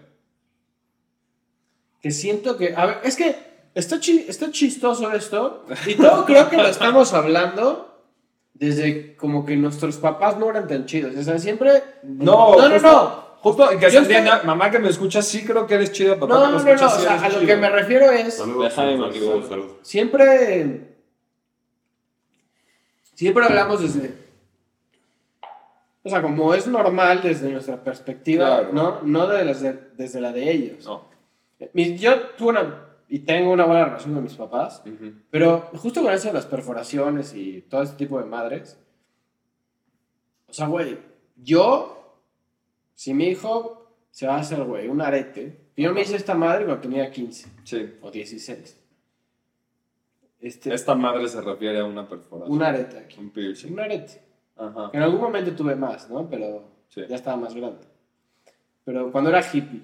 que 2.01 2.11
siento 2.11 2.57
que. 2.57 2.75
A 2.75 2.87
ver, 2.87 3.01
es 3.05 3.17
que 3.17 3.37
está, 3.75 3.99
chi- 4.01 4.25
está 4.29 4.51
chistoso 4.51 5.11
esto. 5.13 5.65
Y 5.87 5.95
todo 5.95 6.25
creo 6.27 6.49
que 6.51 6.57
lo 6.57 6.67
estamos 6.69 7.13
hablando 7.15 7.87
desde 8.55 9.17
como 9.17 9.45
que 9.47 9.57
nuestros 9.57 9.97
papás 9.97 10.37
no 10.39 10.51
eran 10.51 10.67
tan 10.69 10.87
chidos. 10.87 11.15
O 11.17 11.23
sea, 11.23 11.39
siempre. 11.39 11.83
No, 12.03 12.55
no, 12.57 12.69
no. 12.69 12.71
justo- 12.75 12.81
no. 12.91 13.31
Justo, 13.41 13.69
que 13.79 13.87
estoy- 13.87 14.45
mamá 14.45 14.71
que 14.71 14.79
me 14.79 14.91
escucha, 14.91 15.23
sí 15.23 15.45
creo 15.47 15.67
que 15.67 15.75
eres 15.75 15.93
chida, 15.93 16.19
papá 16.21 16.35
No, 16.35 16.41
que 16.41 16.53
no, 16.59 16.63
me 16.63 16.75
no, 16.75 16.87
O 16.87 16.91
sea, 16.91 17.15
a 17.23 17.29
lo 17.31 17.35
chido. 17.37 17.47
que 17.47 17.57
me 17.57 17.71
refiero 17.71 18.11
es. 18.11 18.35
Saludos, 18.37 18.65
Déjame, 18.65 18.91
saludos, 18.93 19.09
amigo. 19.11 19.27
saludos, 19.31 19.49
saludos. 19.49 19.73
Siempre. 19.81 20.87
Siempre 23.15 23.45
hablamos 23.45 23.81
desde. 23.83 24.15
O 26.03 26.09
sea, 26.09 26.23
como 26.23 26.55
es 26.55 26.67
normal 26.67 27.21
desde 27.23 27.51
nuestra 27.51 27.83
perspectiva, 27.83 28.69
Claro. 28.71 28.73
¿no? 28.73 29.01
No 29.05 29.27
de 29.27 29.45
las 29.45 29.61
de- 29.61 29.79
desde 29.97 30.21
la 30.21 30.33
de 30.33 30.51
ellos. 30.51 30.85
No. 30.87 31.05
Yo 31.75 32.21
tuve 32.39 32.51
una, 32.51 32.87
y 33.11 33.19
tengo 33.21 33.53
una 33.53 33.65
buena 33.67 33.85
relación 33.87 34.15
con 34.15 34.23
mis 34.23 34.35
papás, 34.35 34.83
Ujú. 34.87 35.13
pero 35.31 35.69
justo 35.75 36.03
con 36.03 36.13
eso 36.13 36.29
de 36.29 36.35
las 36.35 36.47
perforaciones 36.47 37.35
y 37.35 37.63
todo 37.63 37.83
este 37.83 37.97
tipo 37.97 38.19
de 38.19 38.25
madres, 38.25 38.79
o 40.49 40.53
sea, 40.53 40.67
güey, 40.69 40.99
yo, 41.37 42.19
si 42.95 43.13
mi 43.13 43.27
hijo 43.27 43.97
se 44.11 44.27
va 44.27 44.37
a 44.37 44.41
hacer, 44.41 44.63
güey, 44.65 44.89
un 44.89 45.01
arete, 45.01 45.71
yo 45.77 45.93
me 45.95 46.03
hice 46.03 46.17
esta 46.17 46.35
madre 46.35 46.65
cuando 46.65 46.83
tenía 46.83 47.11
15 47.11 47.49
Sí. 47.65 47.95
o 48.03 48.11
16. 48.11 48.77
Este, 50.41 50.73
Esta 50.75 50.95
madre 50.95 51.29
se 51.29 51.41
refiere 51.41 51.81
a 51.81 51.85
una 51.85 52.09
perforación. 52.09 52.57
un 52.57 52.63
arete 52.63 52.99
aquí. 52.99 53.19
Un 53.21 53.31
piercing. 53.31 53.73
Un 53.73 53.81
arete. 53.81 54.23
Ajá. 54.57 54.91
En 54.93 55.03
algún 55.03 55.21
momento 55.21 55.53
tuve 55.55 55.75
más, 55.75 56.09
¿no? 56.11 56.29
Pero 56.31 56.65
Sí. 56.89 57.03
ya 57.09 57.17
estaba 57.17 57.37
más 57.37 57.55
grande. 57.55 57.87
Pero 58.85 59.13
cuando 59.13 59.31
era 59.31 59.41
hippie. 59.41 59.83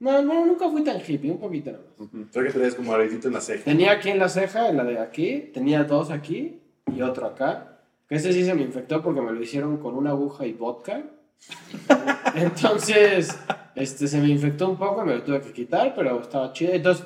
No, 0.00 0.22
no, 0.22 0.46
nunca 0.46 0.68
fui 0.68 0.84
tan 0.84 1.00
hippie, 1.00 1.30
un 1.30 1.38
poquito 1.38 1.72
nada 1.72 1.82
más. 1.88 2.00
Ujú. 2.08 2.26
O 2.28 2.32
sea 2.32 2.42
que 2.44 2.50
traías 2.50 2.74
como 2.74 2.92
aretito 2.92 3.28
en 3.28 3.34
la 3.34 3.40
ceja. 3.40 3.64
Tenía 3.64 3.92
aquí 3.92 4.10
en 4.10 4.18
la 4.18 4.28
ceja, 4.28 4.68
en 4.68 4.76
la 4.76 4.84
de 4.84 4.98
aquí, 4.98 5.50
tenía 5.52 5.84
dos 5.84 6.10
aquí 6.10 6.62
y 6.86 7.02
otro 7.02 7.26
acá. 7.26 7.80
Que 8.08 8.14
ese 8.14 8.32
sí 8.32 8.44
se 8.44 8.54
me 8.54 8.62
infectó 8.62 9.02
porque 9.02 9.20
me 9.20 9.32
lo 9.32 9.42
hicieron 9.42 9.78
con 9.78 9.94
una 9.96 10.10
aguja 10.10 10.46
y 10.46 10.52
vodka. 10.52 11.02
Entonces, 12.34 13.38
este, 13.74 14.06
se 14.08 14.20
me 14.20 14.28
infectó 14.28 14.68
un 14.70 14.76
poco, 14.76 15.04
me 15.04 15.14
lo 15.16 15.22
tuve 15.22 15.40
que 15.40 15.52
quitar, 15.52 15.94
pero 15.94 16.20
estaba 16.20 16.52
chido. 16.52 16.72
Entonces, 16.72 17.04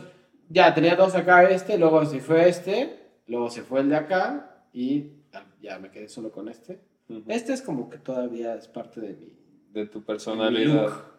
ya 0.49 0.75
tenía 0.75 0.95
dos 0.97 1.15
acá 1.15 1.45
este, 1.51 1.79
luego 1.79 2.05
se 2.05 2.21
fue 2.21 2.49
este, 2.49 2.99
luego 3.27 3.49
se 3.51 3.63
fue 3.63 3.81
el 3.81 3.89
de 3.89 3.97
acá 3.97 4.65
y 4.73 5.13
ya 5.61 5.79
me 5.79 5.91
quedé 5.91 6.09
solo 6.09 6.31
con 6.31 6.49
este. 6.49 6.81
Ujú. 7.09 7.25
Este 7.29 7.53
es 7.53 7.63
como 7.63 7.89
que 7.89 7.99
todavía 7.99 8.55
es 8.55 8.69
parte 8.69 9.01
de 9.01 9.15
mi, 9.15 9.33
De 9.73 9.87
tu 9.87 9.95
de 9.95 9.99
mi 10.01 10.05
personalidad. 10.07 10.83
look. 10.85 11.12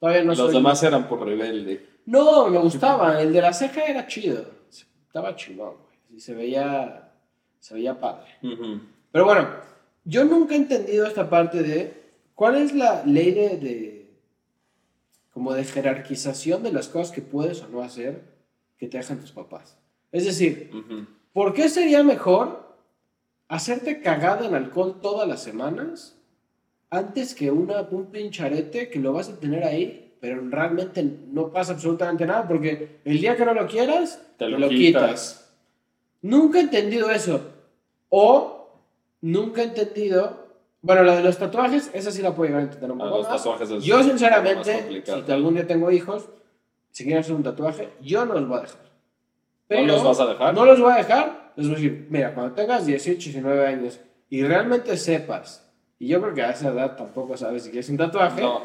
Todavía 0.00 0.22
no 0.22 0.28
Los 0.28 0.38
soy- 0.38 0.54
demás 0.54 0.82
eran 0.82 1.06
por 1.08 1.24
rebelde. 1.24 1.86
No, 2.06 2.48
me 2.48 2.58
gustaba. 2.58 3.20
El 3.20 3.32
de 3.32 3.42
la 3.42 3.52
ceja 3.52 3.84
era 3.84 4.06
chido. 4.06 4.44
Estaba 5.06 5.36
chingón, 5.36 5.74
güey. 5.76 5.96
Sí, 6.08 6.20
se 6.20 6.34
veía, 6.34 7.12
se 7.60 7.74
veía 7.74 8.00
padre. 8.00 8.26
Pero 9.12 9.24
bueno, 9.24 9.48
yo 10.04 10.24
nunca 10.24 10.54
he 10.54 10.58
entendido 10.58 11.06
esta 11.06 11.28
parte 11.28 11.62
de 11.62 12.02
cuál 12.34 12.56
es 12.56 12.72
la 12.74 13.04
ley 13.04 13.32
de, 13.32 13.56
de- 13.58 14.10
como 15.32 15.52
de 15.52 15.64
jerarquización 15.64 16.62
de 16.62 16.72
las 16.72 16.88
cosas 16.88 17.12
que 17.14 17.22
puedes 17.22 17.60
o 17.62 17.68
no 17.68 17.82
hacer 17.82 18.22
que 18.78 18.88
te 18.88 18.98
dejan 18.98 19.20
tus 19.20 19.32
papás. 19.32 19.76
Es 20.12 20.24
decir. 20.24 20.70
¿por 21.32 21.52
qué 21.54 21.68
sería 21.68 22.02
mejor 22.02 22.76
hacerte 23.48 24.00
cagada 24.02 24.46
en 24.46 24.54
alcohol 24.54 24.98
todas 25.00 25.28
las 25.28 25.42
semanas 25.42 26.16
antes 26.90 27.34
que 27.34 27.50
una, 27.50 27.82
un 27.90 28.06
pincharete 28.06 28.88
que 28.90 28.98
lo 28.98 29.12
vas 29.12 29.28
a 29.28 29.38
tener 29.38 29.64
ahí, 29.64 30.14
pero 30.20 30.40
realmente 30.50 31.02
no 31.32 31.50
pasa 31.50 31.72
absolutamente 31.72 32.26
nada? 32.26 32.46
Porque 32.46 33.00
el 33.04 33.20
día 33.20 33.36
que 33.36 33.44
no 33.44 33.54
lo 33.54 33.66
quieras, 33.66 34.20
Te 34.36 34.48
lo 34.48 34.58
lo, 34.58 34.68
quitas. 34.68 35.02
quitas. 35.02 35.54
Nunca 36.22 36.58
he 36.58 36.62
entendido 36.62 37.10
eso. 37.10 37.40
O 38.08 38.68
nunca 39.22 39.62
he 39.62 39.64
entendido. 39.64 40.48
Bueno, 40.82 41.02
lo 41.04 41.14
de 41.14 41.22
los 41.22 41.36
tatuajes, 41.38 41.90
esa 41.92 42.10
sí 42.10 42.22
la 42.22 42.34
puedo 42.34 42.48
llegar 42.48 42.62
a 42.62 42.64
entender 42.64 42.90
un 42.90 43.00
Ah, 43.00 43.04
poco 43.04 43.18
los 43.18 43.28
más. 43.28 43.36
tatuajes 43.38 43.70
es 43.70 43.84
Yo, 43.84 44.02
sinceramente, 44.02 45.02
si 45.04 45.32
algún 45.32 45.54
día 45.54 45.66
tengo 45.66 45.90
hijos, 45.90 46.28
si 46.90 47.04
quieren 47.04 47.20
hacer 47.20 47.34
un 47.34 47.42
tatuaje, 47.42 47.90
yo 48.02 48.24
no 48.26 48.34
los 48.34 48.48
voy 48.48 48.58
a 48.58 48.62
dejar. 48.62 48.80
¿No 49.70 49.86
los 49.86 50.02
vas 50.04 50.20
a 50.20 50.26
dejar? 50.26 50.54
No 50.54 50.64
los 50.64 50.80
voy 50.80 50.92
a 50.92 50.96
dejar. 50.96 51.52
Les 51.56 51.66
voy 51.68 51.76
a 51.76 51.78
decir, 51.80 52.06
mira, 52.10 52.34
cuando 52.34 52.54
tengas 52.54 52.86
18, 52.86 53.16
19 53.30 53.66
años 53.66 54.00
y 54.28 54.42
realmente 54.42 54.96
sepas, 54.96 55.69
y 56.00 56.08
yo 56.08 56.20
creo 56.20 56.34
que 56.34 56.42
a 56.42 56.50
esa 56.50 56.70
edad 56.70 56.96
tampoco 56.96 57.36
sabes 57.36 57.62
si 57.62 57.70
quieres 57.70 57.88
un 57.90 57.96
tatuaje, 57.98 58.42
No. 58.42 58.62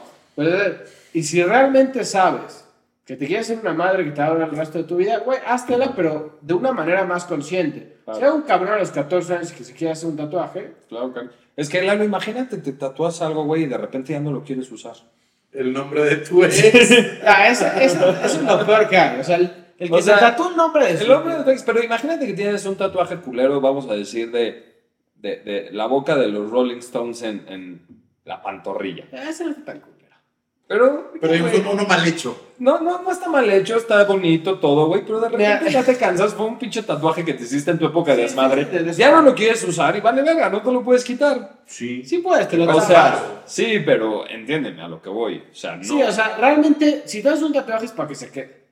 y 1.13 1.21
si 1.24 1.43
realmente 1.43 2.04
sabes 2.04 2.65
que 3.06 3.15
te 3.15 3.28
quieres 3.28 3.45
ser 3.45 3.60
una 3.60 3.74
madre 3.74 4.04
que 4.04 4.12
te 4.12 4.21
va 4.21 4.28
a 4.28 4.32
durar 4.32 4.50
el 4.50 4.58
resto 4.58 4.80
de 4.80 4.84
tu 4.86 4.95
vida, 4.98 5.19
güey, 5.19 5.38
háztela, 5.45 5.93
pero 5.95 6.39
de 6.41 6.54
una 6.56 6.71
manera 6.71 7.06
más 7.06 7.26
consciente. 7.26 7.98
Claro. 8.04 8.19
Si 8.19 8.26
hay 8.26 8.32
un 8.32 8.41
cabrón 8.41 8.74
a 8.74 8.78
los 8.80 8.89
14 8.89 9.36
años 9.36 9.52
que 9.52 9.63
se 9.63 9.74
quiere 9.74 9.91
hacer 9.93 10.10
un 10.10 10.17
tatuaje, 10.17 10.74
Claro 10.89 11.13
que 11.13 11.19
Es 11.56 11.69
que, 11.69 11.82
Lalo, 11.84 12.04
imagínate, 12.04 12.58
te 12.58 12.74
tatúas 12.74 13.21
algo, 13.21 13.43
güey, 13.45 13.63
y 13.63 13.65
de 13.67 13.78
repente 13.78 14.13
ya 14.13 14.19
no 14.19 14.32
lo 14.32 14.43
quieres 14.43 14.71
usar. 14.71 14.95
El 15.52 15.71
nombre 15.71 16.04
de 16.04 16.15
tu 16.17 16.43
ex. 16.43 16.63
ah, 17.26 17.48
eso, 17.48 17.65
eso- 17.80 18.10
eso 18.10 18.26
es 18.26 18.41
lo 18.41 18.65
peor 18.65 18.89
que 18.89 18.98
hay. 18.98 19.19
O 19.19 19.24
sea, 19.24 19.38
el, 19.38 19.52
el 19.78 19.89
que 19.89 19.95
O 19.95 20.02
sea, 20.02 20.15
se 20.15 20.21
tatúa 20.21 20.48
un 20.48 20.58
nombre 20.58 20.86
de 20.91 20.98
su- 20.98 21.04
El 21.06 21.12
hombre 21.12 21.36
de 21.38 21.43
tu 21.43 21.50
ex, 21.52 21.63
pero 21.63 21.82
imagínate 21.84 22.26
que 22.28 22.34
tienes 22.34 22.65
un 22.65 22.76
tatuaje 22.76 23.17
culero, 23.17 23.62
vamos 23.62 23.88
a 23.89 23.93
decir, 23.93 24.32
de, 24.32 24.75
de, 25.26 25.38
de 25.38 25.70
la 25.72 25.88
boca 25.88 26.16
de 26.16 26.28
los 26.28 26.50
Rolling 26.52 26.78
Stones 26.78 27.22
en, 27.24 27.44
en 27.48 27.82
la 28.26 28.42
pantorrilla. 28.42 29.06
Ah, 29.14 29.30
Ese 29.30 29.44
no 29.46 29.52
está 29.52 29.66
tan 29.66 29.80
culero. 29.80 29.96
Pero, 30.68 31.12
Pero 31.22 31.44
güey, 31.44 31.58
es 31.58 31.66
uno 31.72 31.86
mal 31.86 32.08
hecho. 32.08 32.54
no, 32.58 32.80
no, 32.80 33.02
no 33.04 33.12
está 33.12 33.30
mal 33.30 33.48
hecho, 33.52 33.78
está 33.78 34.04
bonito 34.06 34.58
todo, 34.58 34.88
güey, 34.88 35.04
pero 35.06 35.20
de 35.20 35.30
repente 35.30 35.66
Mira. 35.68 35.72
ya 35.82 35.84
te 35.84 35.96
cansas, 35.96 36.34
fue 36.34 36.48
un 36.48 36.58
pinche 36.58 36.82
tatuaje 36.82 37.24
que 37.24 37.36
te 37.36 37.44
hiciste 37.44 37.70
en 37.70 37.78
tu 37.78 37.86
época 37.86 38.16
de 38.16 38.24
desmadre. 38.24 38.68
sí. 38.94 39.00
Ya 39.00 39.12
no 39.12 39.22
lo 39.22 39.36
quieres 39.36 39.64
usar 39.64 39.96
y 39.96 40.02
vale 40.02 40.24
verga, 40.24 40.50
no 40.50 40.64
te 40.64 40.72
lo 40.72 40.82
puedes 40.84 41.04
quitar. 41.04 41.58
Sí. 41.68 42.04
Sí 42.04 42.18
puedes, 42.18 42.48
te 42.48 42.58
lo 42.58 42.66
O 42.76 42.82
sea, 42.82 43.42
sí, 43.46 43.78
pero 43.86 44.28
entiéndeme 44.28 44.82
a 44.82 44.88
lo 44.88 45.02
que 45.04 45.10
voy. 45.10 45.44
O 45.52 45.54
sea, 45.54 45.76
no. 45.76 45.84
Sí, 45.84 46.02
o 46.02 46.12
sea, 46.12 46.36
realmente, 46.38 47.04
si 47.06 47.22
te 47.22 47.30
haces 47.30 47.44
un 47.44 47.54
tatuaje 47.54 47.86
es 47.86 47.92
para 47.92 48.10
que 48.10 48.16
se 48.16 48.32
quede. 48.32 48.64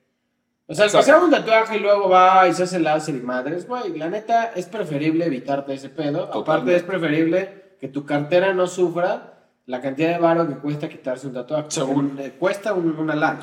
O 0.66 0.74
sea, 0.74 0.86
haga 0.86 1.22
un 1.24 1.30
tatuaje 1.30 1.76
y 1.76 1.80
luego 1.80 2.08
va 2.08 2.48
y 2.48 2.54
se 2.54 2.62
hace 2.62 2.78
láser 2.80 3.14
y 3.16 3.20
madres, 3.20 3.68
güey, 3.68 3.96
la 3.98 4.08
neta 4.08 4.52
es 4.56 4.66
preferible 4.66 5.26
evitarte 5.26 5.74
ese 5.74 5.90
pedo. 5.90 6.20
Aparte 6.22 6.32
Totalmente. 6.38 6.76
es 6.76 6.82
preferible 6.84 7.64
que 7.80 7.88
tu 7.88 8.06
cartera 8.06 8.54
no 8.54 8.66
sufra 8.66 9.34
la 9.66 9.80
cantidad 9.82 10.10
de 10.12 10.18
varo 10.18 10.48
que 10.48 10.54
cuesta 10.56 10.88
quitarse 10.88 11.26
un 11.26 11.34
tatuaje. 11.34 11.68
Porque, 11.80 12.26
eh, 12.26 12.32
Cuesta 12.38 12.72
un- 12.72 12.98
una 12.98 13.14
lana. 13.14 13.40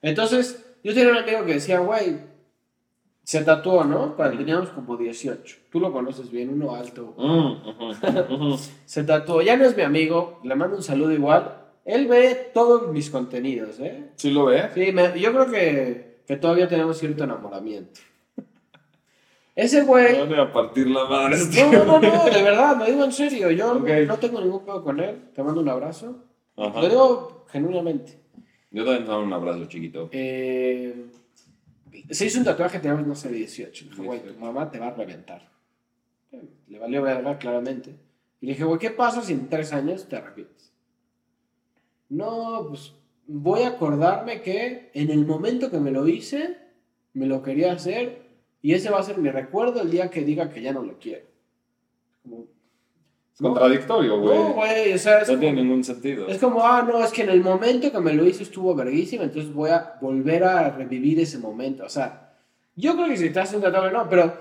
Entonces, 0.00 0.64
yo 0.82 0.94
tenía 0.94 1.10
un 1.12 1.18
amigo 1.18 1.44
que 1.44 1.54
decía, 1.54 1.80
güey, 1.80 2.18
se 3.24 3.42
tatuó, 3.44 3.84
¿no? 3.84 4.16
Cuando 4.16 4.38
teníamos 4.38 4.70
como 4.70 4.96
18. 4.96 5.56
Tú 5.70 5.80
lo 5.80 5.92
conoces 5.92 6.30
bien, 6.30 6.48
uno 6.48 6.74
alto. 6.74 7.14
Mm, 7.18 7.68
ujú, 7.68 8.34
ujú. 8.54 8.58
Se 8.86 9.04
tatuó, 9.04 9.42
ya 9.42 9.56
no 9.58 9.64
es 9.66 9.76
mi 9.76 9.82
amigo, 9.82 10.40
le 10.44 10.54
mando 10.54 10.76
un 10.76 10.82
saludo 10.82 11.12
igual. 11.12 11.56
Él 11.84 12.06
ve 12.06 12.50
todos 12.54 12.88
mis 12.90 13.10
contenidos, 13.10 13.80
¿eh? 13.80 14.12
¿Sí 14.16 14.30
lo 14.30 14.46
ve? 14.46 14.70
Sí, 14.74 14.92
me- 14.92 15.18
yo 15.20 15.30
creo 15.32 15.50
que, 15.50 16.07
que 16.28 16.36
todavía 16.36 16.68
tenemos 16.68 16.96
cierto 16.98 17.24
enamoramiento. 17.24 18.00
Ese 19.56 19.82
güey... 19.82 20.12
Me 20.28 20.36
van 20.36 20.48
a 20.48 20.52
partir 20.52 20.88
la 20.88 21.04
madre. 21.06 21.36
No, 21.72 21.84
no, 21.84 22.00
no, 22.00 22.24
de 22.26 22.42
verdad, 22.42 22.76
me 22.76 22.86
digo 22.92 23.02
en 23.02 23.10
serio. 23.12 23.50
Yo 23.50 23.74
no- 23.74 23.80
Ok. 23.80 23.88
no 24.06 24.16
tengo 24.18 24.40
ningún 24.40 24.64
pedo 24.64 24.84
con 24.84 25.00
él. 25.00 25.30
Te 25.34 25.42
mando 25.42 25.60
un 25.62 25.68
abrazo. 25.68 26.22
Ajá. 26.56 26.80
Lo 26.80 26.88
digo 26.88 27.44
genuinamente. 27.50 28.20
Yo 28.70 28.84
también 28.84 29.04
te 29.04 29.10
doy 29.10 29.24
un 29.24 29.32
abrazo 29.32 29.64
chiquito. 29.66 30.10
Eh, 30.12 31.06
se 32.10 32.26
hizo 32.26 32.38
un 32.38 32.44
tatuaje, 32.44 32.78
teníamos, 32.78 33.06
no 33.06 33.14
sé, 33.16 33.30
18. 33.30 33.84
Le 33.86 33.90
dije, 33.90 34.02
güey, 34.02 34.18
tu 34.20 34.26
18. 34.26 34.40
mamá 34.46 34.70
te 34.70 34.78
va 34.78 34.88
a 34.88 34.94
reventar. 34.94 35.48
Le 36.68 36.78
valió 36.78 37.02
verga, 37.02 37.36
claramente. 37.38 37.96
Y 38.40 38.46
le 38.46 38.52
dije, 38.52 38.62
güey, 38.64 38.78
¿qué 38.78 38.90
pasa 38.90 39.22
si 39.22 39.32
en 39.32 39.48
tres 39.48 39.72
años 39.72 40.06
te 40.08 40.16
arrepientes? 40.16 40.72
No, 42.10 42.66
pues 42.68 42.92
voy 43.28 43.62
a 43.62 43.68
acordarme 43.68 44.40
que 44.42 44.90
en 44.94 45.10
el 45.10 45.24
momento 45.26 45.70
que 45.70 45.78
me 45.78 45.90
lo 45.92 46.08
hice, 46.08 46.56
me 47.12 47.26
lo 47.26 47.42
quería 47.42 47.72
hacer 47.72 48.22
y 48.62 48.72
ese 48.74 48.90
va 48.90 48.98
a 48.98 49.02
ser 49.04 49.18
mi 49.18 49.30
recuerdo 49.30 49.80
el 49.82 49.90
día 49.90 50.10
que 50.10 50.22
diga 50.24 50.50
que 50.50 50.62
ya 50.62 50.72
no 50.72 50.82
lo 50.82 50.98
quiero. 50.98 51.26
Como, 52.22 52.46
Es 53.34 53.40
contradictorio, 53.40 54.18
güey. 54.20 54.36
no, 54.38 54.52
güey, 54.54 54.92
o 54.94 54.98
sea, 54.98 55.18
es 55.20 55.28
no 55.28 55.34
como- 55.34 55.40
tiene 55.40 55.62
ningún 55.62 55.84
sentido. 55.84 56.26
es 56.26 56.38
como, 56.38 56.62
ah, 56.66 56.82
no, 56.82 57.04
es 57.04 57.12
que 57.12 57.22
en 57.22 57.28
el 57.30 57.42
momento 57.42 57.92
que 57.92 58.00
me 58.00 58.14
lo 58.14 58.24
hice 58.26 58.42
estuvo 58.42 58.74
verguísima, 58.74 59.24
entonces 59.24 59.52
voy 59.52 59.70
a 59.70 59.96
volver 60.00 60.42
a 60.44 60.70
revivir 60.70 61.20
ese 61.20 61.38
momento. 61.38 61.84
O 61.84 61.88
sea, 61.88 62.34
yo 62.74 62.94
creo 62.96 63.08
que 63.08 63.16
si 63.16 63.28
haces 63.28 63.54
un 63.56 63.62
tatuaje, 63.62 63.92
no, 63.92 64.08
pero 64.08 64.32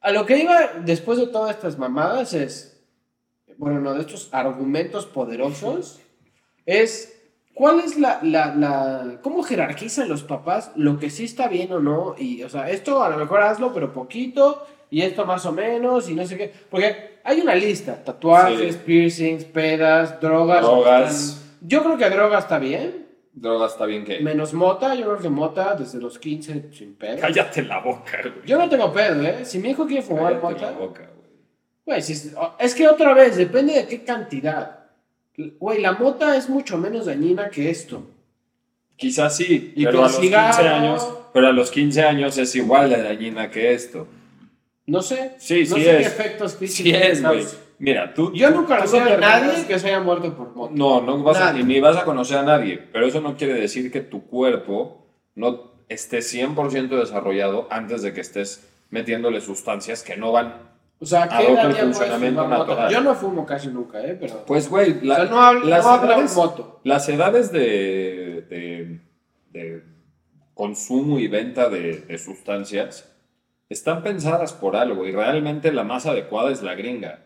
a 0.00 0.12
lo 0.12 0.26
que 0.26 0.38
iba 0.38 0.74
después 0.84 1.18
de 1.18 1.26
todas 1.28 1.56
estas 1.56 1.78
mamadas 1.78 2.34
es, 2.34 2.80
bueno, 3.56 3.80
no, 3.80 3.94
de 3.94 4.00
estos 4.02 4.28
argumentos 4.32 5.06
poderosos, 5.06 5.98
es, 6.66 7.17
¿cuál 7.58 7.80
es 7.80 7.98
la, 7.98 8.20
la, 8.22 8.54
la, 8.54 9.18
cómo 9.20 9.42
jerarquizan 9.42 10.08
los 10.08 10.22
papás 10.22 10.70
lo 10.76 10.96
que 11.00 11.10
sí 11.10 11.24
está 11.24 11.48
bien 11.48 11.72
o 11.72 11.80
no? 11.80 12.14
Y, 12.16 12.44
o 12.44 12.48
sea, 12.48 12.70
esto 12.70 13.02
a 13.02 13.08
lo 13.10 13.16
mejor 13.16 13.42
hazlo, 13.42 13.72
pero 13.74 13.92
poquito, 13.92 14.64
y 14.90 15.02
esto 15.02 15.26
más 15.26 15.44
o 15.44 15.50
menos, 15.52 16.08
y 16.08 16.14
no 16.14 16.24
sé 16.24 16.36
qué, 16.38 16.52
porque 16.70 17.18
hay 17.24 17.40
una 17.40 17.56
lista, 17.56 18.02
tatuajes, 18.04 18.74
Sí. 18.76 18.80
piercings, 18.86 19.44
pedas, 19.44 20.20
drogas. 20.20 20.62
Drogas. 20.62 21.44
Yo 21.60 21.82
creo 21.82 21.98
que 21.98 22.08
droga 22.08 22.38
está 22.38 22.58
bien, 22.60 23.06
Droga 23.32 23.66
está 23.66 23.84
bien 23.86 24.04
que. 24.04 24.20
menos 24.20 24.54
mota, 24.54 24.94
yo 24.94 25.04
creo 25.06 25.18
que 25.18 25.28
mota 25.28 25.74
desde 25.74 26.00
los 26.00 26.18
15 26.18 26.70
sin 26.72 26.94
pedo. 26.94 27.18
Cállate 27.20 27.62
la 27.62 27.80
boca, 27.80 28.18
güey. 28.22 28.46
Yo 28.46 28.56
no 28.58 28.68
tengo 28.68 28.92
pedo, 28.92 29.22
¿eh? 29.22 29.44
Si 29.44 29.58
mi 29.58 29.70
hijo 29.70 29.86
quiere 29.86 30.02
fumar 30.02 30.40
Cállate 30.40 30.60
la 30.64 30.70
mota, 30.70 30.78
boca, 30.78 31.10
güey. 31.84 32.02
si 32.02 32.12
es, 32.14 32.34
es 32.58 32.74
que 32.74 32.88
otra 32.88 33.14
vez, 33.14 33.36
depende 33.36 33.74
de 33.74 33.86
qué 33.86 34.02
cantidad. 34.04 34.77
Güey, 35.58 35.80
la 35.80 35.92
mota 35.92 36.36
es 36.36 36.48
mucho 36.48 36.76
menos 36.78 37.06
dañina 37.06 37.48
que 37.48 37.70
esto. 37.70 38.02
Quizás 38.96 39.36
sí, 39.36 39.72
Y 39.76 39.84
pero 39.84 40.00
a 40.00 40.02
los 40.02 40.16
15 40.18 40.26
cigarro- 40.28 40.74
años. 40.74 41.08
Pero 41.32 41.46
a 41.48 41.52
los 41.52 41.70
15 41.70 42.02
años 42.02 42.36
es 42.38 42.54
igual 42.56 42.90
de 42.90 43.02
dañina 43.02 43.50
que 43.50 43.72
esto. 43.72 44.08
No 44.86 45.02
sé. 45.02 45.32
Sí, 45.38 45.60
no 45.68 45.76
sí 45.76 45.82
sé 45.84 45.90
qué 45.90 46.00
efectos 46.00 46.56
físicos. 46.56 46.90
Sí 46.92 46.96
es, 46.96 47.22
güey. 47.22 47.44
Mira, 47.78 48.12
tú. 48.12 48.32
Yo 48.34 48.50
nunca 48.50 48.78
conocí 48.78 48.96
a 48.98 49.16
nadie 49.18 49.64
que 49.66 49.78
se 49.78 49.86
haya 49.88 50.00
muerto 50.00 50.34
por 50.34 50.52
mota. 50.56 50.72
No, 50.74 51.00
no 51.00 51.22
vas 51.22 51.38
a, 51.38 51.52
ni 51.52 51.78
vas 51.78 51.96
a 51.96 52.04
conocer 52.04 52.38
a 52.38 52.42
nadie. 52.42 52.78
Pero 52.92 53.06
eso 53.06 53.20
no 53.20 53.36
quiere 53.36 53.54
decir 53.54 53.92
que 53.92 54.00
tu 54.00 54.26
cuerpo 54.26 55.06
no 55.36 55.70
esté 55.88 56.18
100% 56.18 56.88
desarrollado 56.98 57.68
antes 57.70 58.02
de 58.02 58.12
que 58.12 58.20
estés 58.22 58.68
metiéndole 58.90 59.40
sustancias 59.40 60.02
que 60.02 60.16
no 60.16 60.32
van. 60.32 60.54
O 61.00 61.06
sea, 61.06 61.28
¿qué 61.28 61.44
puedes 61.44 61.78
funcionamiento 61.78 62.42
fumar 62.42 62.58
moto? 62.58 62.70
natural. 62.70 62.92
Yo 62.92 63.00
no 63.02 63.14
fumo 63.14 63.46
casi 63.46 63.68
nunca, 63.68 64.00
¿eh? 64.04 64.16
Pero... 64.18 64.44
Pues, 64.46 64.68
güey, 64.68 65.00
la- 65.02 65.14
o 65.14 65.16
sea, 65.16 65.24
no 65.26 65.52
las, 65.64 65.84
no 65.84 65.90
hablo 65.90 66.12
edades, 66.12 66.36
moto. 66.36 66.80
las 66.84 67.08
edades 67.08 67.52
de, 67.52 68.44
de- 68.50 69.00
de 69.52 69.82
consumo 70.54 71.18
y 71.20 71.28
venta 71.28 71.68
de, 71.68 72.00
de 72.00 72.18
sustancias 72.18 73.14
están 73.68 74.02
pensadas 74.02 74.52
por 74.52 74.74
algo 74.76 75.06
y 75.06 75.12
realmente 75.12 75.70
la 75.72 75.84
más 75.84 76.06
adecuada 76.06 76.50
es 76.50 76.62
la 76.62 76.74
gringa. 76.74 77.24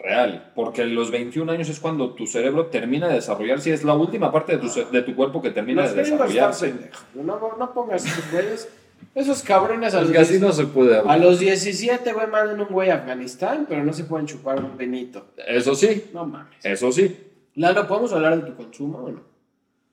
Real, 0.00 0.52
porque 0.54 0.84
los 0.84 1.10
21 1.10 1.50
años 1.50 1.68
es 1.68 1.80
cuando 1.80 2.14
tu 2.14 2.26
cerebro 2.28 2.66
termina 2.66 3.08
de 3.08 3.14
desarrollarse 3.14 3.70
y 3.70 3.72
es 3.72 3.82
la 3.82 3.94
última 3.94 4.30
parte 4.30 4.56
de 4.56 4.58
tu, 4.58 4.90
de 4.92 5.02
tu 5.02 5.16
cuerpo 5.16 5.42
que 5.42 5.50
termina 5.50 5.82
de 5.88 5.94
desarrollarse. 5.94 6.90
No, 7.14 7.22
no, 7.24 7.56
no 7.58 7.72
pongas 7.74 8.04
esos 8.06 8.30
güeyes. 8.30 8.68
Esos 9.14 9.42
cabrones 9.42 9.94
a 9.94 10.02
los, 10.02 10.12
10 10.12 10.40
no 10.40 10.52
se 10.52 10.66
puede 10.66 10.96
a 10.98 11.16
los 11.16 11.40
17, 11.40 12.12
güey, 12.12 12.26
mandan 12.28 12.60
un 12.60 12.68
güey 12.68 12.90
a 12.90 12.96
Afganistán, 12.96 13.66
pero 13.68 13.82
no 13.84 13.92
se 13.92 14.04
pueden 14.04 14.26
chupar 14.26 14.62
un 14.62 14.76
benito. 14.76 15.26
Eso 15.46 15.74
sí, 15.74 16.04
No 16.12 16.24
mames. 16.24 16.64
eso 16.64 16.92
sí. 16.92 17.16
Lalo, 17.54 17.86
¿podemos 17.88 18.12
hablar 18.12 18.40
de 18.40 18.48
tu 18.50 18.56
consumo 18.56 18.98
o 18.98 19.10
no? 19.10 19.22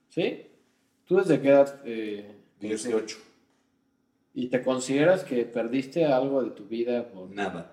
¿Sí? 0.08 0.46
¿Tú 1.06 1.16
desde 1.16 1.40
qué 1.40 1.48
edad? 1.48 1.80
eh, 1.84 2.36
18. 2.60 3.18
¿Y 4.34 4.48
te 4.48 4.62
consideras 4.62 5.24
que 5.24 5.44
perdiste 5.44 6.04
algo 6.04 6.42
de 6.42 6.50
tu 6.50 6.64
vida 6.66 7.08
por... 7.08 7.30
Nada. 7.30 7.72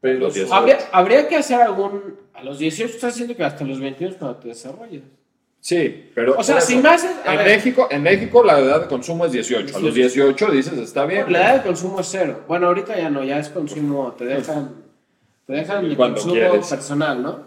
Pero 0.00 0.20
Los 0.20 0.34
18. 0.34 0.54
Habría, 0.54 0.78
habría 0.92 1.28
que 1.28 1.36
hacer 1.36 1.60
algún... 1.60 2.16
A 2.32 2.42
los 2.42 2.58
18 2.58 2.94
estás 2.94 3.14
diciendo 3.14 3.36
que 3.36 3.44
hasta 3.44 3.64
los 3.64 3.80
21 3.80 4.12
es 4.12 4.18
cuando 4.18 4.38
te 4.38 4.48
desarrollas. 4.48 5.02
Sí, 5.60 6.10
pero. 6.14 6.36
O 6.38 6.42
sea, 6.42 6.56
por 6.56 6.62
si 6.62 6.74
eso, 6.74 6.82
me 6.82 6.88
haces... 6.90 7.10
a 7.26 7.32
En 7.32 7.38
ver, 7.38 7.46
México, 7.48 7.88
en 7.90 8.02
México 8.02 8.44
la 8.44 8.58
edad 8.60 8.80
de 8.82 8.86
consumo 8.86 9.24
es 9.26 9.32
18. 9.32 9.76
A 9.76 9.80
los 9.80 9.94
18 9.94 10.50
dices, 10.52 10.78
está 10.78 11.04
bien. 11.04 11.30
La 11.32 11.40
edad 11.40 11.54
de 11.56 11.62
consumo 11.68 12.00
es 12.00 12.06
cero. 12.10 12.44
Bueno, 12.46 12.68
ahorita 12.68 12.96
ya 12.96 13.10
no, 13.10 13.24
ya 13.24 13.38
es 13.38 13.48
consumo, 13.48 14.12
te 14.16 14.24
dejan, 14.24 14.70
te 15.46 15.52
dejan 15.54 15.84
el 15.84 15.96
Cuando 15.96 16.14
consumo 16.16 16.34
quieres. 16.34 16.68
personal, 16.68 17.22
¿no? 17.22 17.40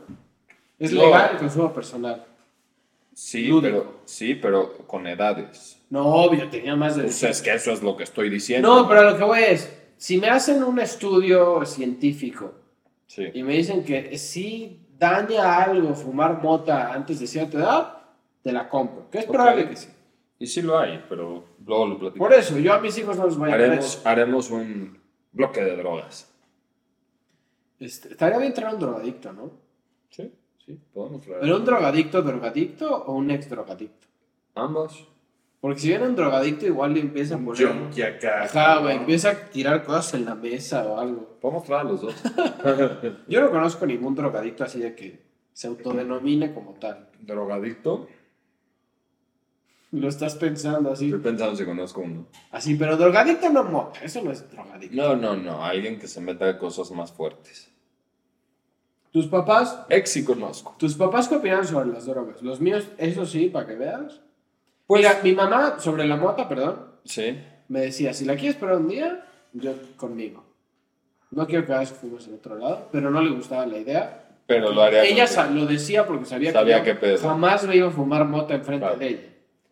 Es 0.78 0.92
No. 0.92 1.06
legal 1.06 1.30
el 1.34 1.38
consumo 1.38 1.74
personal. 1.74 2.26
Sí, 3.14 3.46
Lúdico. 3.48 3.62
pero, 3.84 4.00
sí, 4.06 4.36
pero 4.36 4.74
con 4.88 5.06
edades. 5.08 5.78
No, 5.90 6.06
obvio, 6.08 6.50
tenía 6.50 6.76
más 6.76 6.96
de... 6.96 7.04
Pues 7.04 7.22
es 7.24 7.42
que 7.42 7.54
eso 7.54 7.72
es 7.72 7.84
lo 7.84 7.96
que 7.98 8.04
estoy 8.04 8.30
diciendo. 8.30 8.68
No, 8.82 8.88
pero 8.88 9.04
lo 9.12 9.18
que 9.18 9.24
voy 9.24 9.40
es, 9.44 9.72
si 9.98 10.18
me 10.18 10.30
hacen 10.30 10.64
un 10.64 10.80
estudio 10.80 11.64
científico 11.66 12.54
Sí. 13.08 13.28
y 13.34 13.44
me 13.44 13.54
dicen 13.56 13.84
que 13.84 14.18
sí 14.18 14.80
daña 14.98 15.62
algo 15.64 15.94
fumar 15.96 16.42
mota 16.42 16.94
antes 16.94 17.20
de 17.20 17.28
cierta 17.28 17.58
edad, 17.58 17.98
te 18.42 18.52
la 18.52 18.68
compro. 18.70 19.10
Que 19.10 19.20
es 19.20 19.26
Ok. 19.26 19.32
probable 19.32 19.70
que 19.70 19.76
sí. 19.76 19.90
Y 20.40 20.48
sí 20.48 20.62
lo 20.62 20.80
hay, 20.80 21.04
pero 21.08 21.46
luego 21.66 21.86
lo 21.86 22.00
platico. 22.00 22.24
Por 22.26 22.34
eso, 22.34 22.58
yo 22.58 22.74
a 22.74 22.80
mis 22.80 22.98
hijos 22.98 23.16
no 23.18 23.26
los 23.26 23.38
voy 23.38 23.52
a 23.52 23.54
haremos, 23.54 24.02
haremos 24.06 24.50
un 24.50 25.00
bloque 25.32 25.64
de 25.64 25.76
drogas. 25.76 26.34
Este, 27.80 28.10
estaría 28.10 28.38
bien 28.38 28.54
traer 28.54 28.74
un 28.76 28.80
drogadicto, 28.80 29.34
¿no? 29.34 29.52
Sí, 30.10 30.32
sí, 30.66 30.80
podemos 30.94 31.22
traer. 31.22 31.42
¿Pero 31.42 31.58
un 31.58 31.66
drogadicto 31.66 32.22
drogadicto 32.22 33.04
o 33.06 33.14
un 33.14 33.32
ex 33.32 33.50
drogadicto? 33.50 34.08
Ambos. 34.56 35.08
Porque 35.60 35.80
si 35.80 35.90
viene 35.90 36.08
un 36.08 36.16
drogadicto, 36.16 36.66
igual 36.66 36.96
le 36.96 37.02
empieza 37.02 37.36
a 37.36 37.38
poner. 37.38 37.68
junkie 37.68 38.02
acá. 38.02 38.44
Ajá, 38.46 38.78
güey, 38.80 38.96
¿no? 38.96 39.02
empieza 39.02 39.30
a 39.30 39.50
tirar 39.50 39.84
cosas 39.84 40.16
en 40.16 40.26
la 40.26 40.34
mesa 40.36 40.86
o 40.86 41.00
algo. 41.00 41.38
Podemos 41.40 41.64
traer 41.64 41.86
los 41.86 42.02
dos. 42.02 42.16
Yo 43.28 43.42
no 43.42 43.52
conozco 43.52 43.86
ningún 43.86 44.16
drogadicto 44.16 44.64
así 44.64 44.80
de 44.80 44.96
que 44.96 45.22
se 45.54 45.68
autodenomine 45.68 46.52
como 46.54 46.74
tal. 46.74 47.10
Drogadicto. 47.20 48.08
Lo 49.92 50.08
estás 50.08 50.36
pensando 50.36 50.92
así. 50.92 51.06
Estoy 51.06 51.20
pensando 51.20 51.56
si 51.56 51.66
conozco 51.66 52.02
uno. 52.02 52.26
Así, 52.52 52.76
pero 52.76 52.96
drogadicto 52.96 53.50
no 53.50 53.64
mota, 53.66 54.00
eso 54.02 54.22
no 54.22 54.32
es 54.32 54.50
drogadicto. 54.50 54.96
No, 54.96 55.16
no, 55.16 55.36
no. 55.36 55.66
Alguien 55.66 56.00
que 56.00 56.08
se 56.08 56.22
meta 56.22 56.48
a 56.48 56.58
cosas 56.58 56.90
más 56.92 57.12
fuertes. 57.12 57.70
Tus 59.12 59.28
papás, 59.28 59.78
Ex 59.90 60.10
sí 60.10 60.24
conozco. 60.24 60.74
tus 60.78 60.96
papás 60.96 61.28
qué 61.28 61.36
opinan 61.36 61.68
sobre 61.68 61.90
las 61.90 62.06
drogas. 62.06 62.42
Los 62.42 62.62
míos, 62.62 62.88
eso 62.98 63.26
sí, 63.26 63.50
para 63.50 63.68
que 63.68 63.76
veas. 63.76 64.22
Pues, 64.88 65.02
Mira, 65.02 65.20
mi 65.24 65.34
mamá 65.34 65.80
sobre 65.80 66.08
la 66.08 66.16
mota, 66.16 66.48
perdón, 66.48 66.86
sí. 67.04 67.38
me 67.68 67.82
decía, 67.82 68.14
si 68.14 68.24
la 68.24 68.36
quieres 68.38 68.56
para 68.56 68.78
un 68.78 68.88
día, 68.88 69.26
yo 69.52 69.74
conmigo. 69.98 70.46
No 71.32 71.46
quiero 71.48 71.66
que 71.66 71.74
hagas 71.74 71.92
que 71.92 72.00
fumes 72.00 72.28
en 72.28 72.36
otro 72.36 72.56
lado, 72.58 72.88
pero 72.94 73.10
no 73.12 73.22
le 73.22 73.32
gustaba 73.32 73.66
la 73.66 73.78
idea. 73.78 74.30
Pero 74.48 74.72
lo 74.72 74.82
haría. 74.82 75.04
Ella 75.04 75.26
lo 75.54 75.66
decía 75.66 76.06
porque 76.06 76.26
sabía, 76.26 76.54
Sabía 76.54 76.82
que 76.84 76.96
pedo. 76.96 77.18
jamás 77.18 77.66
me 77.68 77.76
iba 77.76 77.88
a 77.90 77.92
fumar 77.92 78.24
mota 78.26 78.54
enfrente 78.54 78.86
Claro. 78.86 79.00
de 79.00 79.08
ella. 79.08 79.22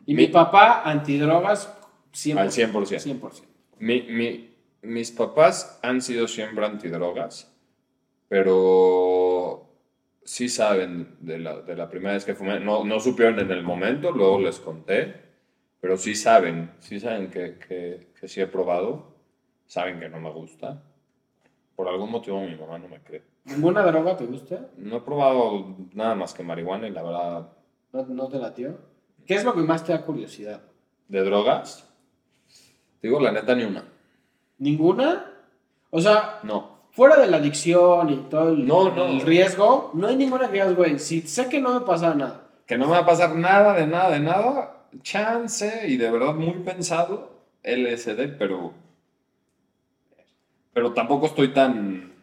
Y 0.09 0.15
Mi- 0.15 0.23
mi 0.25 0.27
papá, 0.29 0.81
antidrogas, 0.89 1.71
100%. 2.11 2.39
Al 2.39 2.49
100%. 2.51 2.99
100%. 2.99 3.43
Mi, 3.77 4.01
mi- 4.01 4.55
mis 4.81 5.11
papás 5.11 5.79
han 5.83 6.01
sido 6.01 6.27
siempre 6.27 6.65
antidrogas, 6.65 7.55
pero 8.27 9.69
sí 10.23 10.49
saben 10.49 11.15
de 11.19 11.37
la, 11.37 11.61
de 11.61 11.75
la 11.75 11.89
primera 11.89 12.13
vez 12.13 12.25
que 12.25 12.33
fumé. 12.33 12.59
No, 12.59 12.83
no 12.85 12.99
supieron 12.99 13.39
en 13.39 13.51
el 13.51 13.61
momento, 13.61 14.11
luego 14.11 14.39
les 14.39 14.59
conté, 14.59 15.13
pero 15.79 15.95
sí 15.95 16.15
saben, 16.15 16.71
sí 16.79 16.99
saben 16.99 17.29
que, 17.29 17.59
que, 17.59 18.07
que 18.19 18.27
sí 18.27 18.41
he 18.41 18.47
probado, 18.47 19.15
saben 19.67 19.99
que 19.99 20.09
no 20.09 20.19
me 20.19 20.31
gusta. 20.31 20.81
Por 21.75 21.87
algún 21.87 22.09
motivo 22.09 22.41
mi 22.41 22.55
mamá 22.55 22.79
no 22.79 22.87
me 22.87 22.99
cree. 23.01 23.21
¿Ninguna 23.45 23.83
droga 23.83 24.17
te 24.17 24.25
gusta? 24.25 24.69
No 24.77 24.97
he 24.97 25.01
probado 25.01 25.75
nada 25.93 26.15
más 26.15 26.33
que 26.33 26.41
marihuana 26.41 26.87
y 26.87 26.91
la 26.91 27.03
verdad, 27.03 27.49
¿No, 27.93 28.05
no 28.05 28.27
te 28.27 28.37
latió? 28.39 28.89
¿Qué 29.25 29.35
es 29.35 29.43
lo 29.43 29.53
que 29.53 29.61
más 29.61 29.83
te 29.85 29.91
da 29.93 30.01
curiosidad? 30.03 30.61
de 31.07 31.23
drogas, 31.23 31.87
digo 33.01 33.19
la 33.19 33.31
neta 33.31 33.55
ni 33.55 33.63
una. 33.63 33.83
¿Ninguna? 34.59 35.25
O 35.89 35.99
sea, 35.99 36.39
No. 36.43 36.81
fuera 36.91 37.17
de 37.19 37.25
la 37.27 37.37
adicción 37.37 38.09
y 38.11 38.17
todo 38.29 38.49
el, 38.49 38.67
No, 38.67 38.93
no. 38.93 39.05
el 39.07 39.21
riesgo, 39.21 39.89
no 39.95 40.05
hay 40.07 40.15
ninguna 40.15 40.45
que 40.47 40.53
digas, 40.53 40.75
güey, 40.75 40.99
si 40.99 41.21
sé 41.21 41.49
que 41.49 41.59
no 41.59 41.73
me 41.79 41.81
pasa 41.85 42.13
nada. 42.13 42.47
que 42.67 42.77
no 42.77 42.85
me 42.85 42.91
va 42.91 42.99
a 42.99 43.05
pasar 43.07 43.35
nada, 43.35 43.73
de 43.73 43.87
nada, 43.87 44.11
de 44.11 44.19
nada, 44.19 44.85
chance 45.01 45.87
y 45.87 45.97
de 45.97 46.11
verdad 46.11 46.35
muy 46.35 46.53
pensado 46.63 47.31
LSD, 47.63 48.37
pero 48.37 48.73
pero 50.73 50.93
tampoco 50.93 51.25
estoy 51.25 51.53
tan 51.53 52.13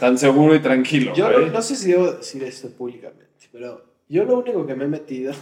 tan 0.00 0.16
seguro 0.16 0.54
y 0.54 0.60
tranquilo. 0.60 1.12
Yo 1.14 1.28
no, 1.30 1.46
no 1.46 1.62
sé 1.62 1.74
si 1.76 1.90
debo 1.90 2.12
decir 2.12 2.42
esto 2.44 2.70
públicamente, 2.70 3.26
pero 3.52 3.82
yo 4.08 4.24
lo 4.24 4.38
único 4.38 4.64
que 4.66 4.74
me 4.76 4.84
he 4.84 4.88
metido 4.88 5.32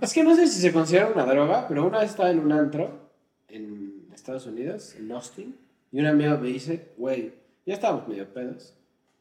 es 0.00 0.12
que 0.12 0.22
no 0.22 0.34
sé 0.34 0.46
si 0.46 0.60
se 0.60 0.72
considera 0.72 1.08
una 1.08 1.24
droga, 1.24 1.66
pero 1.68 1.86
una 1.86 2.00
vez 2.00 2.10
estaba 2.10 2.30
en 2.30 2.40
un 2.40 2.52
antro 2.52 3.10
en 3.48 4.06
Estados 4.14 4.46
Unidos, 4.46 4.94
en 4.96 5.10
Austin, 5.12 5.56
y 5.92 6.00
un 6.00 6.06
amigo 6.06 6.38
me 6.38 6.48
dice, 6.48 6.88
güey, 6.96 7.32
ya 7.66 7.74
estábamos 7.74 8.06
medio 8.08 8.32
pedos, 8.32 8.74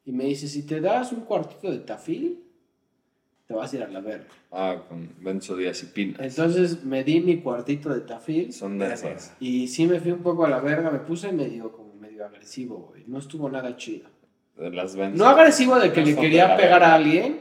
y 0.05 0.11
me 0.11 0.25
dice, 0.25 0.47
si 0.47 0.65
te 0.65 0.81
das 0.81 1.11
un 1.11 1.21
cuartito 1.21 1.71
de 1.71 1.79
tafil, 1.79 2.43
te 3.47 3.55
vas 3.55 3.73
a 3.73 3.77
ir 3.77 3.83
a 3.83 3.87
la 3.87 3.99
verga. 3.99 4.27
Ah, 4.51 4.83
con 4.87 5.09
benzodiazepinas. 5.21 6.19
Entonces 6.21 6.83
me 6.83 7.03
di 7.03 7.19
mi 7.19 7.41
cuartito 7.41 7.89
de 7.93 8.01
tafil 8.01 8.53
Son 8.53 8.77
de 8.77 8.93
esas. 8.93 9.35
y 9.39 9.67
sí 9.67 9.87
me 9.87 9.99
fui 9.99 10.11
un 10.11 10.21
poco 10.21 10.45
a 10.45 10.49
la 10.49 10.59
verga, 10.59 10.91
me 10.91 10.99
puse 10.99 11.31
medio 11.31 11.71
como 11.71 11.95
medio 11.95 12.25
agresivo, 12.25 12.89
güey. 12.91 13.05
No 13.07 13.17
estuvo 13.17 13.49
nada 13.49 13.75
chido. 13.75 14.07
De 14.55 14.69
las. 14.69 14.95
No 14.95 15.25
agresivo 15.25 15.79
de 15.79 15.91
que 15.91 16.05
le 16.05 16.15
quería 16.15 16.55
pegar 16.57 16.81
verga. 16.81 16.91
a 16.91 16.95
alguien, 16.95 17.39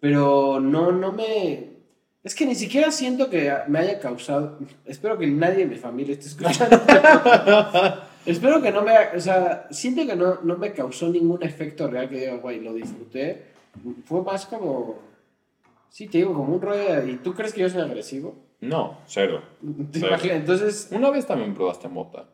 pero 0.00 0.60
no, 0.60 0.92
no 0.92 1.12
me... 1.12 1.77
Es 2.24 2.34
que 2.34 2.44
ni 2.46 2.54
siquiera 2.54 2.90
siento 2.90 3.30
que 3.30 3.52
me 3.68 3.78
haya 3.78 3.98
causado... 4.00 4.58
Espero 4.84 5.16
que 5.18 5.26
nadie 5.28 5.58
de 5.58 5.66
mi 5.66 5.76
familia 5.76 6.14
esté 6.14 6.26
escuchando. 6.26 6.76
Espero 8.26 8.60
que 8.60 8.70
no 8.72 8.82
me... 8.82 8.92
O 9.16 9.20
sea, 9.20 9.66
siento 9.70 10.04
que 10.06 10.16
no, 10.16 10.40
no 10.42 10.56
me 10.58 10.72
causó 10.72 11.08
ningún 11.08 11.42
efecto 11.42 11.86
real 11.88 12.08
que 12.08 12.16
diga, 12.20 12.34
güey, 12.36 12.60
lo 12.60 12.74
disfruté. 12.74 13.46
Fue 14.04 14.22
más 14.22 14.46
como... 14.46 14.98
Sí, 15.88 16.06
te 16.08 16.18
digo, 16.18 16.34
como 16.34 16.54
un 16.54 16.60
rollo... 16.60 17.00
de- 17.02 17.12
¿Y 17.12 17.16
tú 17.16 17.32
crees 17.34 17.54
que 17.54 17.60
yo 17.62 17.70
soy 17.70 17.80
agresivo? 17.82 18.34
No, 18.60 18.98
cero. 19.06 19.40
¿Te 19.92 20.00
imaginas? 20.00 20.36
Entonces, 20.38 20.88
Una 20.90 21.10
vez 21.10 21.24
también 21.26 21.54
probaste 21.54 21.88
mota. 21.88 22.26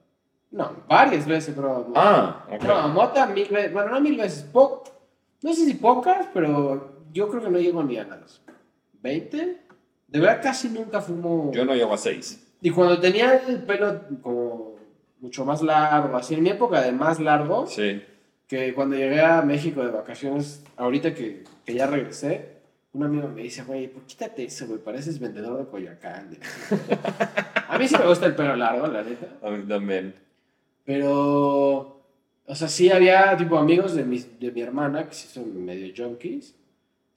no, 0.51 0.73
varias 0.89 1.27
veces 1.27 1.51
he 1.51 1.53
probado 1.53 1.85
mota. 1.89 2.01
Ah, 2.03 2.47
ok. 2.51 2.63
No, 2.65 2.89
mota 2.89 3.27
mil 3.27 3.49
veces, 3.49 3.73
bueno, 3.73 3.91
no 3.91 4.01
mil 4.01 4.17
veces, 4.17 4.43
po- 4.45 4.83
no 5.43 5.53
sé 5.53 5.67
si 5.67 5.75
pocas, 5.75 6.27
pero 6.33 7.03
yo 7.13 7.29
creo 7.29 7.43
que 7.43 7.51
no 7.51 7.59
llego 7.59 7.83
ni 7.85 7.99
a 7.99 8.05
las 8.05 8.41
20. 9.03 9.64
De 10.15 10.21
verdad 10.21 10.41
casi 10.41 10.69
nunca 10.69 11.01
fumo. 11.01 11.51
Yo 11.53 11.65
no 11.65 11.75
llevo 11.75 11.93
a 11.93 11.99
seis. 11.99 12.41
Y 12.61 12.71
cuando 12.71 13.01
tenía 13.01 13.37
el 13.49 13.65
pelo 13.65 14.01
como 14.23 14.77
mucho 15.19 15.45
más 15.45 15.61
largo, 15.61 16.17
así 16.17 16.35
en 16.35 16.45
mi 16.45 16.51
época 16.51 16.81
de 16.83 16.93
más 16.93 17.19
largo, 17.19 17.67
Sí. 17.67 18.01
que 18.47 18.73
cuando 18.75 18.95
llegué 18.95 19.21
a 19.21 19.43
México 19.43 19.85
de 19.85 19.91
vacaciones, 19.91 20.63
ahorita 20.77 21.13
que, 21.15 21.43
que 21.67 21.75
ya 21.75 21.89
regresé, 21.89 22.59
un 22.93 23.03
amigo 23.03 23.27
me 23.27 23.43
dice, 23.43 23.65
güey, 23.65 23.89
pues 23.89 24.05
quítate 24.05 24.45
eso, 24.45 24.69
güey, 24.69 24.79
pareces 24.79 25.19
vendedor 25.19 25.59
de 25.59 25.67
Coyoacán. 25.69 26.31
a 27.69 27.77
mí 27.77 27.89
sí 27.89 27.97
me 27.99 28.07
gusta 28.07 28.27
el 28.27 28.37
pelo 28.37 28.55
largo, 28.55 28.87
la 28.87 29.03
neta. 29.03 29.27
A 29.43 29.51
mí 29.51 29.65
también. 29.67 30.15
Pero, 30.85 32.05
o 32.47 32.55
sea, 32.55 32.69
sí 32.69 32.89
había 32.93 33.37
tipo 33.37 33.59
amigos 33.59 33.95
de 33.97 34.05
mi, 34.05 34.19
de 34.39 34.53
mi 34.53 34.61
hermana 34.61 35.09
que 35.09 35.15
sí 35.15 35.27
son 35.27 35.65
medio 35.65 35.93
junkies. 35.97 36.55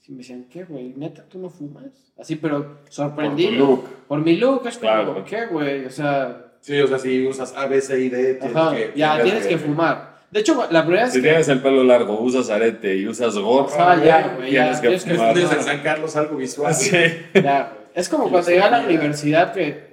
Sí, 0.08 0.14
me 0.14 0.20
decían, 0.20 0.46
¿qué, 0.50 0.64
güey? 0.64 0.94
¿Neta 0.96 1.26
tú 1.28 1.38
no 1.38 1.50
fumas? 1.50 1.84
Así, 2.18 2.38
pero 2.38 2.64
Por 2.66 2.86
tu 2.86 2.92
sorprendido. 2.94 3.52
look. 3.66 3.84
Por 4.08 4.20
mi 4.22 4.38
look, 4.38 4.66
es 4.66 4.78
como, 4.78 4.90
Claro. 4.90 5.26
¿qué, 5.26 5.46
güey? 5.48 5.84
O 5.86 5.90
sea, 5.90 6.46
Sí, 6.62 6.80
o 6.80 6.88
sea, 6.88 6.98
si 6.98 7.28
usas 7.28 7.54
A, 7.58 7.68
B, 7.68 7.82
C 7.82 8.00
y 8.00 8.08
D, 8.10 8.36
tienes 8.36 8.56
ajá, 8.56 8.74
que... 8.74 8.94
ya, 8.96 9.22
tienes 9.22 9.46
que 9.48 9.58
fumar. 9.58 10.18
De 10.32 10.40
hecho, 10.40 10.66
la 10.72 10.84
primera 10.84 11.04
vez 11.04 11.14
Si 11.14 11.20
que... 11.22 11.28
tienes 11.28 11.50
el 11.50 11.62
pelo 11.62 11.84
largo, 11.84 12.22
usas 12.22 12.50
arete 12.50 12.96
y 12.96 13.06
usas 13.06 13.38
gorra, 13.38 13.92
Ah, 13.92 14.02
ya, 14.04 14.36
güey, 14.38 14.52
ya, 14.54 14.62
tienes 14.64 14.80
que 14.80 14.88
tienes 14.88 15.04
que 15.04 15.12
fumar. 15.16 15.28
Estudios 15.38 15.54
en 15.54 15.64
San 15.64 15.82
Carlos, 15.84 16.16
algo 16.16 16.38
visual. 16.38 16.74
Sí. 16.74 16.96
Ya, 17.34 17.74
güey. 17.74 17.88
Es 17.94 18.08
como 18.08 18.30
cuando 18.30 18.48
llegué 18.50 18.62
a 18.62 18.70
la 18.72 18.86
universidad 18.86 19.54
que 19.54 19.88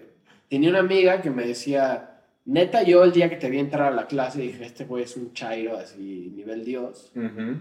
tenía 0.48 0.70
una 0.70 0.79
amiga 0.81 1.20
que 1.22 1.31
me 1.31 1.44
decía, 1.44 2.20
neta, 2.44 2.85
yo 2.85 3.03
el 3.03 3.11
día 3.12 3.29
que 3.29 3.37
te 3.37 3.50
vi 3.50 3.59
entrar 3.59 3.92
a 3.92 3.96
la 3.96 4.07
clase 4.07 4.40
dije, 4.42 4.64
este 4.64 4.85
güey 4.85 5.03
es 5.05 5.16
un 5.16 5.33
chairo 5.33 5.77
así, 5.77 6.33
nivel 6.37 6.64
Dios. 6.64 7.11
Ujú. 7.16 7.57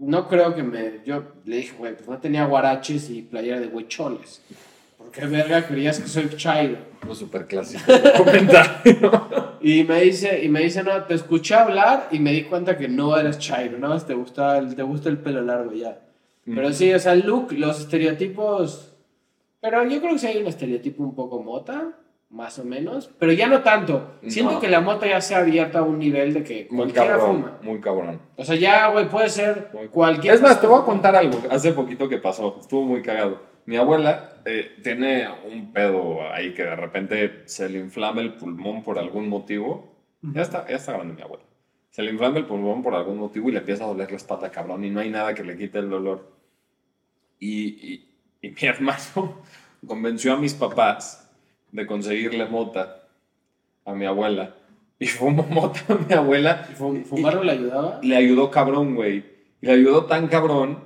No 0.00 0.28
creo 0.28 0.54
que 0.54 0.62
me... 0.62 1.00
Yo 1.04 1.24
le 1.44 1.56
dije, 1.56 1.74
güey, 1.76 1.96
pues 1.96 2.08
no 2.08 2.18
tenía 2.18 2.44
guaraches 2.46 3.10
y 3.10 3.22
playera 3.22 3.60
de 3.60 3.66
huicholes. 3.66 4.42
¿Por 4.96 5.10
qué 5.10 5.26
verga 5.26 5.66
creías 5.66 5.98
que 5.98 6.08
soy 6.08 6.28
chairo? 6.36 6.78
Un 7.08 7.16
súper 7.16 7.46
clásico 7.46 7.84
comentario. 8.16 9.58
Y 9.60 9.84
me 9.84 10.02
dice, 10.02 10.44
y 10.44 10.48
me 10.48 10.60
dice, 10.60 10.82
no, 10.82 11.02
te 11.04 11.14
escuché 11.14 11.54
hablar 11.54 12.08
y 12.10 12.18
me 12.18 12.32
di 12.32 12.44
cuenta 12.44 12.76
que 12.76 12.88
no 12.88 13.16
eres 13.16 13.38
chairo, 13.38 13.78
nada 13.78 13.94
más 13.94 14.06
te 14.06 14.14
gusta 14.14 14.58
el, 14.58 14.74
te 14.74 14.82
gusta 14.82 15.08
el 15.08 15.18
pelo 15.18 15.40
largo 15.42 15.72
ya. 15.72 16.00
Pero 16.44 16.72
sí, 16.72 16.92
o 16.92 16.98
sea, 16.98 17.12
el 17.12 17.26
look, 17.26 17.52
los 17.52 17.80
estereotipos. 17.80 18.92
Pero 19.60 19.84
yo 19.84 20.00
creo 20.00 20.12
que 20.12 20.18
sí 20.18 20.26
hay 20.26 20.38
un 20.38 20.46
estereotipo 20.46 21.02
un 21.02 21.14
poco 21.14 21.42
mota, 21.42 21.92
más 22.30 22.58
o 22.58 22.64
menos. 22.64 23.10
Pero 23.18 23.32
ya 23.32 23.46
no 23.48 23.62
tanto. 23.62 24.18
Siento 24.26 24.52
No. 24.54 24.60
que 24.60 24.68
la 24.68 24.80
mota 24.80 25.06
ya 25.06 25.20
se 25.20 25.34
ha 25.34 25.38
abierto 25.38 25.78
a 25.78 25.82
un 25.82 25.98
nivel 25.98 26.34
de 26.34 26.42
que 26.44 26.66
Muy 26.70 26.78
cualquiera 26.92 27.16
cabrón, 27.18 27.36
fuma. 27.36 27.58
muy 27.62 27.80
cabrón. 27.80 28.20
O 28.36 28.44
sea, 28.44 28.56
ya, 28.56 28.88
güey, 28.88 29.08
puede 29.08 29.28
ser 29.30 29.70
Muy- 29.72 29.88
cualquier. 29.88 30.34
Es 30.34 30.42
más, 30.42 30.60
te 30.60 30.66
voy 30.66 30.80
a 30.80 30.84
contar 30.84 31.16
algo. 31.16 31.38
Hace 31.50 31.72
poquito 31.72 32.08
que 32.08 32.18
pasó. 32.18 32.58
Estuvo 32.60 32.84
muy 32.84 33.02
cagado. 33.02 33.42
Mi 33.66 33.76
abuela 33.76 34.40
eh, 34.46 34.76
tiene 34.82 35.26
un 35.50 35.72
pedo 35.72 36.22
ahí 36.32 36.54
que 36.54 36.62
de 36.62 36.74
repente 36.76 37.42
se 37.46 37.68
le 37.68 37.78
inflama 37.78 38.20
el 38.22 38.34
pulmón 38.34 38.82
por 38.82 38.98
algún 38.98 39.28
motivo. 39.28 39.94
Ya 40.22 40.42
está, 40.42 40.66
ya 40.68 40.76
está 40.76 40.92
grande 40.92 41.14
mi 41.14 41.22
abuela. 41.22 41.44
Se 41.90 42.02
le 42.02 42.10
inflama 42.12 42.38
el 42.38 42.46
pulmón 42.46 42.82
por 42.82 42.94
algún 42.94 43.18
motivo 43.18 43.48
y 43.48 43.52
le 43.52 43.58
empieza 43.58 43.84
a 43.84 43.88
doler 43.88 44.10
la 44.10 44.16
espalda, 44.16 44.50
cabrón. 44.50 44.84
Y 44.84 44.90
no 44.90 45.00
hay 45.00 45.10
nada 45.10 45.34
que 45.34 45.44
le 45.44 45.56
quite 45.56 45.78
el 45.78 45.90
dolor. 45.90 46.32
Y, 47.38 47.92
y- 47.92 48.14
y 48.42 48.48
mi 48.50 48.56
hermano 48.68 49.42
convenció 49.86 50.32
a 50.32 50.36
mis 50.38 50.54
papás 50.54 51.27
de 51.72 51.86
conseguirle 51.86 52.46
mota 52.46 53.04
a 53.84 53.92
mi 53.94 54.04
abuela. 54.06 54.54
Y 54.98 55.06
fumó 55.06 55.42
mota 55.50 55.80
a 55.88 55.94
mi 55.94 56.12
abuela 56.14 56.66
¿Y 56.70 56.74
fu- 56.74 57.04
¿Fumarlo 57.04 57.44
le 57.44 57.52
ayudaba? 57.52 58.00
le 58.02 58.16
ayudó 58.16 58.50
cabrón, 58.50 58.94
güey. 58.96 59.24
Y 59.60 59.66
le 59.66 59.72
ayudó 59.72 60.04
tan 60.06 60.28
cabrón 60.28 60.80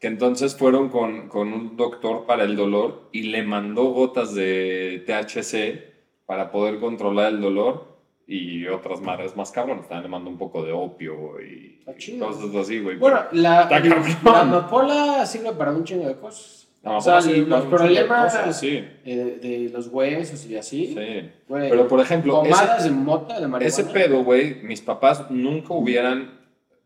que 0.00 0.06
entonces 0.06 0.54
fueron 0.56 0.90
con, 0.90 1.28
con 1.28 1.52
un 1.52 1.76
doctor 1.76 2.24
para 2.26 2.44
el 2.44 2.54
dolor 2.56 3.08
y 3.12 3.22
le 3.24 3.42
mandó 3.42 3.84
gotas 3.86 4.32
de 4.34 5.02
THC 5.06 6.24
para 6.26 6.52
poder 6.52 6.78
controlar 6.78 7.32
el 7.32 7.40
dolor 7.40 7.96
y 8.26 8.66
otras 8.66 9.00
madres 9.00 9.34
más 9.34 9.50
cabrones. 9.50 9.88
También 9.88 10.04
le 10.04 10.08
mandó 10.10 10.30
un 10.30 10.38
poco 10.38 10.62
de 10.64 10.70
opio 10.72 11.40
y 11.40 11.78
Está 11.80 11.96
chido. 11.96 12.26
cosas 12.28 12.54
así, 12.54 12.78
güey. 12.80 12.96
Bueno, 12.96 13.20
la, 13.32 13.66
cabrón. 13.68 14.02
la 14.24 14.40
amapola 14.42 15.26
sirve 15.26 15.52
para 15.52 15.72
un 15.72 15.82
chingo 15.82 16.06
de 16.06 16.16
cosas. 16.16 16.57
No, 16.88 16.98
o 16.98 17.00
sea, 17.00 17.20
sí, 17.20 17.36
los 17.44 17.64
muchas 17.64 17.64
problemas 17.80 18.34
cosas, 18.34 18.58
sí, 18.60 18.84
eh, 19.04 19.38
de 19.42 19.70
los 19.72 19.88
huesos 19.88 20.44
y 20.46 20.56
así. 20.56 20.86
sí. 20.88 21.30
güey, 21.48 21.70
Pero, 21.70 21.86
por 21.88 22.00
ejemplo, 22.00 22.42
ese- 22.44 22.84
de 22.84 22.90
mota, 22.90 23.40
de 23.40 23.46
marihuana. 23.46 23.66
Ese 23.66 23.84
pedo, 23.84 24.24
güey, 24.24 24.56
mis 24.62 24.80
papás 24.80 25.30
nunca 25.30 25.74
hubieran. 25.74 26.38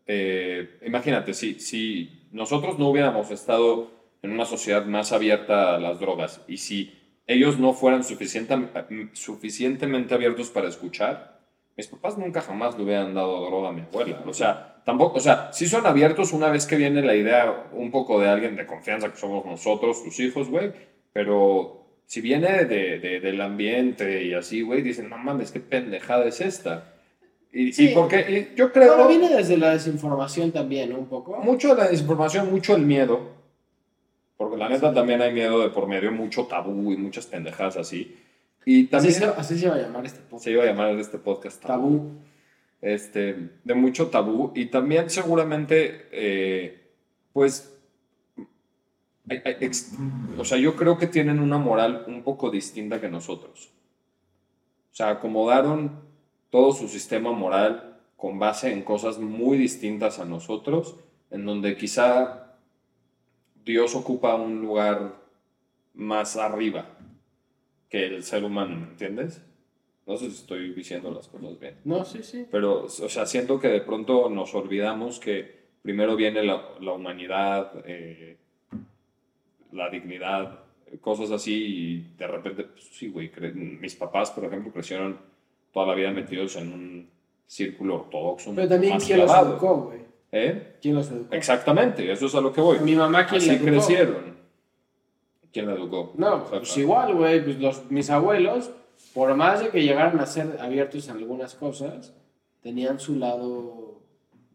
eh, 0.05 0.79
imagínate, 0.85 1.33
si, 1.33 1.59
si 1.59 2.27
nosotros 2.31 2.77
no 2.77 2.89
hubiéramos 2.89 3.31
estado 3.31 3.89
en 4.21 4.31
una 4.31 4.45
sociedad 4.45 4.85
más 4.85 5.11
abierta 5.13 5.75
a 5.75 5.79
las 5.79 5.99
drogas 5.99 6.41
y 6.47 6.57
si 6.57 6.93
ellos 7.25 7.57
no 7.59 7.73
fueran 7.73 8.03
suficiente- 8.03 8.57
suficientemente 9.13 10.13
abiertos 10.13 10.49
para 10.49 10.67
escuchar, 10.67 11.32
mis 11.75 11.87
papás 11.87 12.17
nunca 12.17 12.41
jamás 12.41 12.77
le 12.77 12.83
hubieran 12.83 13.13
dado 13.13 13.45
droga 13.45 13.69
a 13.69 13.71
mi 13.71 13.81
abuela. 13.81 14.21
O 14.27 14.33
sea, 14.33 14.81
tampoco, 14.85 15.17
o 15.17 15.21
sea, 15.21 15.49
sí 15.53 15.67
son 15.67 15.85
abiertos 15.85 16.31
una 16.33 16.49
vez 16.49 16.65
que 16.65 16.75
viene 16.75 17.01
la 17.01 17.15
idea 17.15 17.67
un 17.73 17.89
poco 17.91 18.19
de 18.19 18.29
alguien 18.29 18.55
de 18.55 18.65
confianza 18.65 19.09
que 19.11 19.17
somos 19.17 19.45
nosotros, 19.45 20.01
sus 20.03 20.19
hijos, 20.19 20.49
güey, 20.49 20.71
pero 21.13 21.85
si 22.05 22.21
viene 22.21 22.65
de, 22.65 22.99
de- 22.99 23.19
del 23.19 23.41
ambiente 23.41 24.23
y 24.23 24.33
así, 24.33 24.61
güey, 24.61 24.81
dicen, 24.81 25.09
no 25.09 25.17
mames, 25.17 25.51
qué 25.51 25.59
pendejada 25.59 26.25
es 26.25 26.41
esta. 26.41 26.89
Y, 27.51 27.71
Sí. 27.73 27.89
y 27.91 27.93
porque 27.93 28.49
y 28.53 28.55
yo 28.57 28.71
creo 28.71 28.95
Pero 28.95 29.07
viene 29.07 29.29
desde 29.29 29.57
la 29.57 29.71
desinformación 29.71 30.51
también, 30.51 30.89
¿no? 30.91 30.97
Un 30.99 31.05
poco. 31.07 31.37
mucho 31.37 31.69
de 31.75 31.83
la 31.83 31.87
desinformación, 31.89 32.51
mucho 32.51 32.75
el 32.75 32.81
miedo, 32.83 33.29
porque 34.37 34.57
la 34.57 34.69
neta 34.69 34.93
también 34.93 35.21
hay 35.21 35.31
miedo 35.33 35.61
de 35.61 35.69
por 35.69 35.87
medio, 35.87 36.11
mucho 36.11 36.45
tabú 36.45 36.91
y 36.91 36.97
muchas 36.97 37.25
pendejadas 37.27 37.77
así. 37.77 38.15
Y 38.65 38.83
Así 38.83 38.87
también 38.87 39.13
se, 39.13 39.25
así 39.25 39.59
se 39.59 39.69
va 39.69 39.75
a 39.75 39.81
llamar 39.81 40.05
este 40.05 40.19
podcast. 40.21 40.43
se 40.43 40.51
iba 40.51 40.63
a 40.63 40.65
llamar 40.65 40.99
este 40.99 41.17
podcast 41.17 41.61
Tabú. 41.63 42.11
este, 42.81 43.51
de 43.63 43.73
mucho 43.73 44.07
tabú 44.07 44.51
y 44.55 44.65
también 44.67 45.09
seguramente, 45.09 46.07
eh, 46.11 46.91
pues, 47.31 47.69
o 50.37 50.43
sea, 50.43 50.57
yo 50.57 50.75
creo 50.75 50.97
que 50.97 51.07
tienen 51.07 51.39
una 51.39 51.57
moral 51.57 52.03
un 52.07 52.23
poco 52.23 52.49
distinta 52.49 52.99
que 52.99 53.09
nosotros. 53.09 53.71
O 54.91 54.95
sea, 54.95 55.09
acomodaron 55.09 56.01
todo 56.49 56.73
su 56.73 56.87
sistema 56.87 57.31
moral 57.31 57.99
con 58.17 58.37
base 58.37 58.71
en 58.71 58.83
cosas 58.83 59.17
muy 59.17 59.57
distintas 59.57 60.19
a 60.19 60.25
nosotros, 60.25 60.97
en 61.31 61.45
donde 61.45 61.77
quizá 61.77 62.57
Dios 63.65 63.95
ocupa 63.95 64.35
un 64.35 64.61
lugar 64.61 65.15
más 65.93 66.35
arriba 66.35 66.92
que 67.93 68.07
el 68.07 68.23
ser 68.23 68.43
humano, 68.43 68.75
¿me 68.75 68.87
entiendes? 68.87 69.39
No 70.07 70.17
sé 70.17 70.25
si 70.31 70.37
estoy 70.37 70.73
diciendo 70.73 71.11
las 71.11 71.27
cosas 71.27 71.59
bien. 71.59 71.75
No, 71.85 72.03
sí, 72.03 72.23
sí. 72.23 72.47
Pero, 72.49 72.85
o 72.85 72.89
sea, 72.89 73.27
siento 73.27 73.59
que 73.59 73.67
de 73.67 73.81
pronto 73.81 74.31
nos 74.31 74.55
olvidamos 74.55 75.19
que 75.19 75.59
primero 75.83 76.15
viene 76.15 76.41
la, 76.41 76.69
la 76.81 76.91
humanidad, 76.91 77.71
eh, 77.85 78.37
la 79.73 79.91
dignidad, 79.91 80.61
cosas 81.01 81.29
así, 81.29 81.53
y 81.53 82.15
de 82.17 82.25
repente, 82.25 82.63
pues, 82.63 82.83
sí, 82.83 83.09
güey, 83.09 83.31
mis 83.53 83.93
papás, 83.93 84.31
por 84.31 84.45
ejemplo, 84.45 84.73
crecieron 84.73 85.19
toda 85.71 85.85
la 85.85 85.93
vida 85.93 86.09
metidos 86.09 86.55
en 86.55 86.73
un 86.73 87.09
círculo 87.45 87.97
ortodoxo. 87.97 88.55
Pero 88.55 88.69
también, 88.69 88.97
¿quién 88.97 89.19
los 89.19 89.31
educó, 89.31 89.81
güey? 89.81 89.99
¿Eh? 90.31 90.77
¿Quién 90.81 90.95
los 90.95 91.11
educó? 91.11 91.35
Exactamente, 91.35 92.11
eso 92.11 92.25
es 92.25 92.33
a 92.33 92.41
lo 92.41 92.51
que 92.51 92.59
voy. 92.59 92.79
Mi 92.79 92.95
mamá, 92.95 93.27
¿quién 93.27 93.39
Así 93.39 93.51
educó? 93.51 93.65
crecieron. 93.65 94.32
¿Quién 95.53 95.67
la 95.67 95.73
educó? 95.73 96.13
No, 96.17 96.35
Exacto. 96.37 96.57
pues 96.59 96.77
igual, 96.77 97.13
güey. 97.15 97.43
Pues 97.43 97.59
los, 97.59 97.89
mis 97.91 98.09
abuelos, 98.09 98.71
por 99.13 99.33
más 99.35 99.59
de 99.61 99.69
que 99.69 99.83
llegaran 99.83 100.19
a 100.19 100.25
ser 100.25 100.57
abiertos 100.59 101.07
en 101.07 101.17
algunas 101.17 101.53
cosas, 101.55 102.13
tenían 102.61 102.99
su 102.99 103.15
lado 103.17 104.01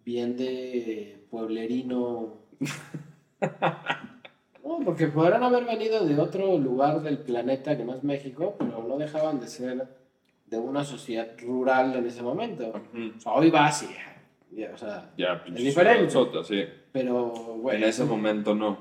bien 0.05 0.37
de 0.37 1.25
pueblerino. 1.31 2.35
No, 4.65 4.81
porque 4.85 5.07
podrán 5.07 5.43
haber 5.43 5.65
venido 5.65 6.05
de 6.05 6.19
otro 6.21 6.59
lugar 6.59 7.01
del 7.01 7.19
planeta 7.19 7.75
que 7.77 7.85
no 7.85 7.95
es 7.95 8.05
México, 8.05 8.55
pero 8.59 8.85
no 8.87 8.99
dejaban 8.99 9.41
de 9.41 9.47
ser 9.47 9.89
de 10.45 10.59
una 10.59 10.85
sociedad 10.85 11.29
rural 11.41 11.95
en 11.97 12.07
ese 12.07 12.23
momento. 12.23 12.75
O 13.17 13.21
sea, 13.21 13.33
hoy 13.33 13.49
va 13.51 13.67
así. 13.69 13.87
ya, 14.51 14.71
O 14.75 14.77
sea, 14.77 15.11
Ya, 15.17 15.43
pinches 15.43 15.65
diferente. 15.65 16.13
sí. 16.45 16.65
pero, 16.93 17.29
güey. 17.31 17.79
En 17.79 17.85
ese 17.85 18.05
momento 18.05 18.55
no. 18.55 18.77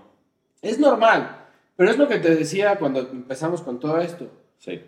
Es 0.62 0.78
normal. 0.78 1.37
Pero 1.78 1.92
es 1.92 1.98
lo 1.98 2.08
que 2.10 2.18
te 2.20 2.36
decía 2.36 2.76
cuando 2.78 3.00
empezamos 3.00 3.62
con 3.62 3.80
todo 3.80 4.00
esto. 4.00 4.28
Sí. 4.58 4.82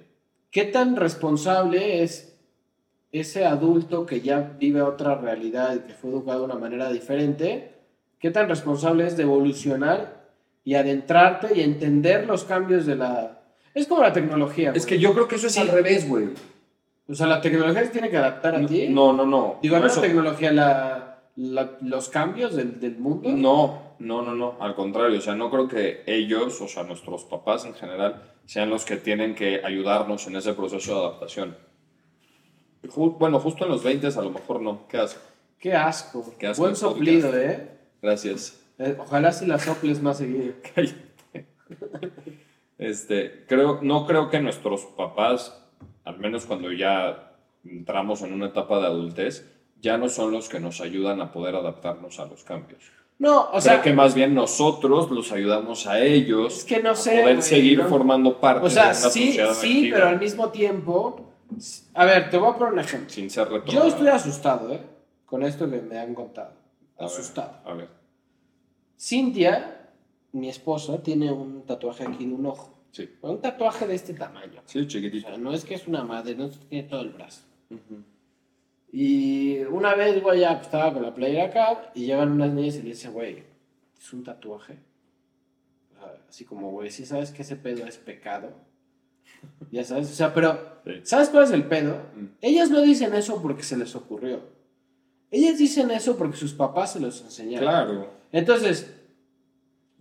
¿Qué 0.52 0.66
tan 0.66 0.96
responsable 0.96 2.02
es 2.04 2.36
ese 3.12 3.46
adulto 3.46 4.06
que 4.06 4.22
ya 4.22 4.56
vive 4.60 4.82
otra 4.82 5.16
realidad 5.16 5.76
y 5.76 5.80
que 5.88 5.94
fue 5.94 6.10
educado 6.12 6.40
de 6.40 6.46
una 6.46 6.56
manera 6.56 6.92
diferente? 6.92 7.76
¿Qué 8.20 8.32
tan 8.32 8.50
responsable 8.50 9.06
es 9.08 9.16
de 9.16 9.24
evolucionar 9.24 10.28
y 10.66 10.76
adentrarte 10.76 11.56
y 11.56 11.62
entender 11.62 12.26
los 12.28 12.44
cambios 12.44 12.86
de 12.86 12.96
la... 12.96 13.40
Es 13.74 13.88
como 13.88 14.02
la 14.02 14.12
tecnología. 14.12 14.72
Es 14.76 14.86
güey. 14.86 14.96
que 14.98 15.00
yo 15.00 15.14
creo 15.14 15.28
que 15.28 15.36
eso 15.36 15.48
es 15.48 15.54
Sí. 15.54 15.60
al 15.60 15.70
revés, 15.70 16.08
güey. 16.10 16.30
O 17.08 17.14
sea, 17.16 17.28
la 17.28 17.40
tecnología 17.42 17.84
se 17.86 17.90
tiene 17.92 18.10
que 18.10 18.18
adaptar 18.18 18.56
a 18.56 18.66
ti. 18.66 18.88
No, 18.90 19.14
no, 19.14 19.26
no. 19.26 19.58
Digo, 19.62 19.80
no, 19.80 19.86
eso- 19.88 20.02
la 20.02 20.08
tecnología, 20.08 20.52
la, 20.52 21.22
la- 21.38 21.78
los 21.82 22.10
cambios 22.10 22.56
del, 22.56 22.80
del 22.80 22.98
mundo. 22.98 23.30
No, 23.32 23.89
no, 24.00 24.22
no, 24.22 24.34
no. 24.34 24.58
Al 24.60 24.76
contrario, 24.76 25.18
o 25.18 25.22
sea, 25.22 25.36
no 25.36 25.50
creo 25.52 25.68
que 25.68 26.04
ellos, 26.08 26.60
o 26.62 26.68
sea, 26.68 26.84
nuestros 26.84 27.26
papás 27.26 27.66
en 27.66 27.74
general, 27.74 28.24
sean 28.46 28.70
los 28.70 28.86
que 28.86 28.98
tienen 28.98 29.36
que 29.36 29.62
ayudarnos 29.64 30.26
en 30.28 30.36
ese 30.38 30.54
proceso 30.54 30.94
de 30.94 31.00
adaptación. 31.06 31.58
Bueno, 32.96 33.40
justo 33.40 33.66
en 33.66 33.72
los 33.72 33.84
20 33.84 34.08
a 34.08 34.22
lo 34.22 34.32
mejor 34.32 34.62
no. 34.62 34.88
¿Qué 34.88 34.98
haces? 34.98 35.22
Qué 35.60 35.74
asco. 35.74 36.34
Qué 36.40 36.48
asco 36.48 36.64
Buen 36.64 36.76
soplido. 36.76 37.38
¿eh? 37.38 37.70
Gracias. 38.02 38.62
Eh, 38.80 38.96
Ojalá 38.98 39.32
si 39.34 39.46
la 39.46 39.60
soples 39.60 40.02
más 40.02 40.18
seguido. 40.18 40.54
Este, 42.80 43.44
creo, 43.46 43.82
no 43.82 44.08
creo 44.08 44.30
que 44.30 44.40
nuestros 44.40 44.86
papás, 44.86 45.70
al 46.06 46.18
menos 46.18 46.46
cuando 46.46 46.72
ya 46.72 47.36
entramos 47.66 48.22
en 48.22 48.32
una 48.32 48.48
etapa 48.48 48.80
de 48.80 48.86
adultez, 48.88 49.46
ya 49.82 49.98
no 49.98 50.08
son 50.08 50.32
los 50.32 50.48
que 50.48 50.62
nos 50.62 50.80
ayudan 50.80 51.20
a 51.20 51.34
poder 51.34 51.56
adaptarnos 51.56 52.20
a 52.20 52.26
los 52.26 52.46
cambios. 52.46 52.82
No, 53.20 53.42
o 53.52 53.58
O 53.58 53.62
sea, 53.62 53.82
que 53.82 53.92
más 53.94 54.16
bien 54.16 54.34
nosotros 54.34 55.12
los 55.12 55.32
ayudamos 55.34 55.86
a 55.88 56.00
ellos 56.02 56.60
es 56.60 56.64
que 56.64 56.82
no 56.82 56.92
a 56.92 56.96
sé. 56.96 57.20
poder 57.22 57.42
seguir 57.42 57.80
¿no? 57.80 57.90
formando 57.90 58.40
parte 58.40 58.66
O 58.68 58.70
sea, 58.70 58.84
de 58.86 58.90
una 58.90 58.96
sí, 58.96 59.26
sociedad 59.28 59.54
sí, 59.54 59.68
activa, 59.80 59.96
pero 59.98 60.08
al 60.10 60.20
mismo 60.20 60.50
tiempo. 60.50 61.26
A 61.96 62.06
ver, 62.06 62.30
te 62.30 62.38
voy 62.38 62.50
a 62.50 62.54
poner 62.58 62.74
un 62.74 62.80
ejemplo. 62.80 63.10
sin 63.10 63.30
ser 63.30 63.50
Yo 63.66 63.84
estoy 63.86 64.08
asustado, 64.08 64.72
¿eh? 64.74 64.80
Con 65.26 65.44
esto 65.44 65.70
que 65.70 65.82
me 65.82 66.00
han 66.00 66.16
contado. 66.16 66.54
A 66.98 67.02
ver, 67.04 67.06
Asustado. 67.12 67.52
A 67.66 67.74
ver, 67.74 67.88
Cintia, 68.98 69.90
mi 70.34 70.50
esposa, 70.50 71.02
tiene 71.02 71.32
un 71.32 71.64
tatuaje 71.66 72.04
aquí 72.06 72.26
de 72.26 72.34
un 72.34 72.46
ojo. 72.46 72.74
sí. 72.92 73.10
Un 73.22 73.40
tatuaje 73.42 73.88
de 73.88 73.96
este 73.96 74.14
tamaño. 74.14 74.62
Sí, 74.66 74.80
O 74.80 74.84
chiquitito. 74.86 75.28
sea, 75.28 75.38
no 75.38 75.54
es 75.54 75.64
que 75.66 75.76
es 75.76 75.88
una 75.88 76.04
madre, 76.04 76.36
no 76.36 76.46
es 76.46 76.58
que 76.58 76.66
tiene 76.66 76.88
todo 76.88 77.02
el 77.02 77.10
brazo. 77.10 77.42
Ujú. 77.70 78.02
Y 78.92 79.60
una 79.66 79.94
vez, 79.96 80.22
güey, 80.22 80.42
ya 80.42 80.54
estaba 80.54 80.94
con 80.94 81.04
la 81.04 81.14
playera 81.14 81.46
acá 81.46 81.92
y 81.94 82.06
llegan 82.08 82.32
unas 82.32 82.52
niñas 82.52 82.76
y 82.76 82.82
le 82.82 82.90
dicen, 82.90 83.14
güey, 83.14 83.44
es 83.98 84.14
un 84.14 84.24
tatuaje. 84.24 84.80
O 85.92 86.00
sea, 86.00 86.18
así 86.28 86.46
como, 86.46 86.72
güey, 86.72 86.90
si 86.90 87.06
sabes 87.06 87.32
que 87.32 87.44
ese 87.44 87.56
pedo 87.56 87.86
es 87.86 87.98
pecado. 87.98 88.52
Ya 89.72 89.84
sabes, 89.84 90.10
o 90.12 90.16
sea, 90.16 90.34
pero, 90.34 90.80
Sí. 90.86 91.02
¿sabes 91.04 91.30
cuál 91.30 91.44
es 91.44 91.52
el 91.52 91.66
pedo? 91.66 91.98
Mm. 92.16 92.26
Ellas 92.42 92.72
no 92.72 92.82
dicen 92.82 93.14
eso 93.14 93.42
porque 93.42 93.64
se 93.64 93.78
les 93.78 93.96
ocurrió. 93.96 94.42
Ellas 95.30 95.58
dicen 95.60 95.92
eso 95.92 96.18
porque 96.18 96.38
sus 96.38 96.54
papás 96.54 96.94
se 96.94 97.00
los 97.00 97.22
enseñaron. 97.22 97.70
Claro. 97.70 98.10
Entonces, 98.32 98.92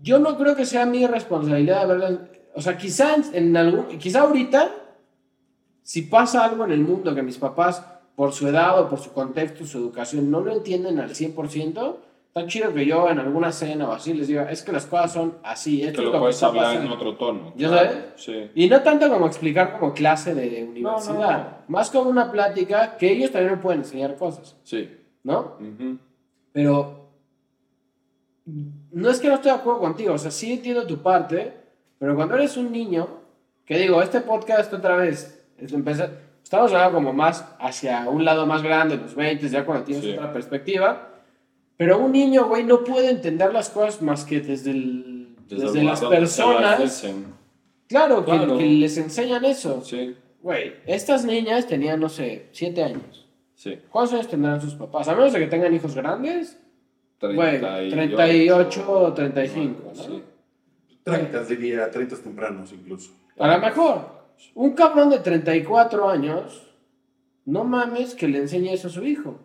yo 0.01 0.19
no 0.19 0.39
creo 0.39 0.57
que 0.57 0.65
sea 0.65 0.87
mi 0.87 1.07
responsabilidad 1.07 1.87
verlas. 1.87 2.21
O 2.55 2.63
sea, 2.63 2.79
quizá 2.79 3.15
en, 3.15 3.25
en 3.35 3.57
algún. 3.57 3.99
Quizá 3.99 4.23
ahorita, 4.23 4.73
si 5.83 6.03
pasa 6.03 6.45
algo 6.45 6.65
en 6.65 6.73
el 6.73 6.81
mundo 6.81 7.15
que 7.15 7.23
mis 7.23 7.37
papás, 7.37 7.85
por 8.19 8.33
su 8.33 8.49
edad 8.49 8.81
o 8.81 8.89
por 8.89 8.99
su 8.99 9.13
contexto, 9.13 9.65
su 9.65 9.79
educación, 9.79 10.29
no 10.29 10.41
lo 10.41 10.53
entienden 10.53 10.99
al 10.99 11.11
100%, 11.11 11.97
está 12.27 12.47
chido 12.49 12.75
que 12.75 12.85
yo 12.85 13.09
en 13.09 13.21
alguna 13.21 13.53
cena 13.53 13.89
o 13.89 13.93
así 13.93 14.13
les 14.13 14.27
diga, 14.27 14.51
es 14.51 14.65
que 14.65 14.73
las 14.73 14.87
cosas 14.87 15.13
son 15.13 15.35
así, 15.45 15.83
esto 15.85 15.93
Que 15.93 15.99
es 16.01 16.05
lo 16.07 16.11
lo 16.11 16.13
que 16.15 16.19
puedes 16.23 16.35
está 16.35 16.47
hablar 16.49 16.65
en 16.65 16.73
pasando". 16.79 16.95
otro 16.97 17.17
tono. 17.17 17.53
¿Ya 17.57 17.69
claro, 17.69 17.91
sabes? 17.93 18.05
Sí. 18.17 18.51
Y 18.57 18.69
no 18.69 18.83
tanto 18.83 19.09
como 19.09 19.25
explicar 19.29 19.79
como 19.79 19.95
clase 19.95 20.35
de 20.35 20.65
universidad, 20.65 21.39
no. 21.61 21.65
más 21.69 21.91
como 21.91 22.11
una 22.11 22.33
plática 22.33 22.97
que 22.97 23.13
ellos 23.13 23.31
también 23.31 23.53
me 23.53 23.59
pueden 23.59 23.83
enseñar 23.83 24.17
cosas, 24.17 24.57
Sí. 24.65 24.91
¿no? 25.23 25.57
Ujú. 25.61 25.99
Pero 26.53 27.09
no 28.91 29.11
es 29.11 29.21
que 29.21 29.29
no 29.29 29.35
estoy 29.35 29.53
de 29.53 29.59
acuerdo 29.59 29.79
contigo, 29.79 30.15
o 30.15 30.19
sea, 30.19 30.33
sí 30.33 30.55
entiendo 30.55 30.85
tu 30.89 30.99
parte, 31.03 31.53
pero 32.01 32.17
cuando 32.17 32.35
eres 32.35 32.57
un 32.57 32.73
niño, 32.73 33.07
que 33.65 33.79
digo, 33.79 34.03
este 34.03 34.23
podcast 34.23 34.73
otra 34.75 34.97
vez, 34.97 35.41
es 35.57 35.73
empezar, 35.73 36.27
estamos 36.49 36.73
hablando 36.73 36.95
como 36.95 37.13
más 37.13 37.45
hacia 37.61 38.09
un 38.09 38.25
lado 38.25 38.47
más 38.47 38.63
grande, 38.63 38.97
los 38.97 39.15
20, 39.15 39.51
ya 39.51 39.67
cuando 39.67 39.85
tienes 39.85 40.03
Sí. 40.03 40.13
otra 40.13 40.33
perspectiva, 40.33 41.11
pero 41.77 41.99
un 41.99 42.11
niño, 42.13 42.47
güey, 42.49 42.65
no 42.65 42.85
puede 42.85 43.11
entender 43.11 43.53
las 43.53 43.69
cosas 43.69 44.01
más 44.01 44.25
que 44.25 44.41
desde, 44.41 44.71
el- 44.71 45.37
desde, 45.47 45.81
el 45.81 45.87
las 45.87 46.01
personas, 46.03 46.81
dicen. 46.81 47.27
claro, 47.87 48.25
que, 48.25 48.31
Claro. 48.33 48.57
que 48.57 48.65
les 48.65 48.97
enseñan 48.97 49.45
eso. 49.45 49.83
Sí, 49.85 50.17
Güey, 50.41 50.73
estas 50.87 51.25
niñas 51.27 51.67
tenían, 51.67 52.01
no 52.01 52.09
sé, 52.09 52.47
7 52.53 52.83
años. 52.83 53.27
sí. 53.55 53.79
¿Cuántos 53.91 54.15
años 54.15 54.29
tendrán 54.29 54.59
sus 54.61 54.75
papás? 54.75 55.07
A 55.09 55.15
menos 55.15 55.35
de 55.35 55.41
que 55.41 55.49
tengan 55.49 55.75
hijos 55.75 55.95
grandes, 55.95 56.59
Güey, 57.21 57.61
38 57.91 58.85
o 58.91 59.13
35, 59.13 59.93
¿no? 59.95 60.03
Sí. 60.03 60.23
30 61.03 61.43
diría, 61.45 61.91
30 61.91 62.17
tempranos 62.17 62.73
incluso. 62.73 63.11
A 63.39 63.49
lo 63.49 63.59
mejor, 63.59 64.18
un 64.55 64.73
cabrón 64.75 65.11
de 65.11 65.19
34 65.19 66.09
años, 66.09 66.63
no 67.45 67.65
mames 67.65 68.15
que 68.15 68.29
le 68.29 68.39
enseñe 68.39 68.73
eso 68.73 68.89
a 68.89 68.91
su 68.91 69.05
hijo. 69.05 69.39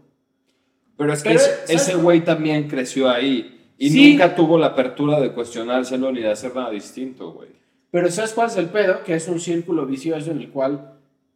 Pero 0.97 1.13
es 1.13 1.23
que 1.23 1.29
Pero, 1.29 1.39
ese- 1.41 1.49
¿sabes 1.67 1.69
ese 1.69 1.95
güey 1.95 2.23
también 2.23 2.67
creció 2.67 3.09
ahí 3.09 3.71
y 3.77 3.89
Sí. 3.89 4.11
nunca 4.11 4.35
tuvo 4.35 4.57
la 4.57 4.67
apertura 4.67 5.19
de 5.19 5.31
cuestionárselo 5.33 6.11
ni 6.11 6.21
de 6.21 6.31
hacer 6.31 6.55
nada 6.55 6.69
distinto, 6.69 7.31
güey. 7.31 7.49
Pero 7.91 8.09
¿sabes 8.11 8.33
cuál 8.33 8.47
es 8.47 8.57
el 8.57 8.67
pedo? 8.67 9.03
Que 9.03 9.15
es 9.15 9.27
un 9.27 9.39
círculo 9.39 9.85
vicioso 9.85 10.31
en 10.31 10.39
el 10.39 10.49
cual 10.49 10.93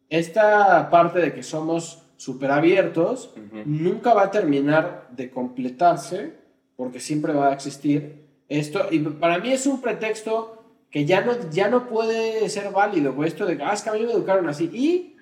esta 0.08 0.88
parte 0.90 1.20
de 1.20 1.32
que 1.34 1.42
somos 1.42 2.02
súper 2.16 2.50
abiertos 2.50 3.32
nunca 3.64 4.12
va 4.14 4.24
a 4.24 4.30
terminar 4.30 5.08
de 5.14 5.30
completarse 5.30 6.34
porque 6.76 6.98
siempre 7.00 7.32
va 7.32 7.48
a 7.50 7.52
existir 7.54 8.24
esto. 8.48 8.86
Y 8.90 8.98
para 9.00 9.38
mí 9.38 9.52
es 9.52 9.66
un 9.66 9.80
pretexto 9.80 10.57
que 10.90 11.04
ya 11.04 11.20
no, 11.20 11.32
ya 11.50 11.68
no 11.68 11.86
puede 11.88 12.48
ser 12.48 12.72
válido. 12.72 13.12
güey, 13.14 13.28
Esto 13.28 13.46
de, 13.46 13.62
ah, 13.62 13.72
es 13.72 13.82
que 13.82 13.90
a 13.90 13.92
mí 13.92 14.00
me 14.00 14.12
educaron 14.12 14.48
así. 14.48 14.70
Y 14.72 15.16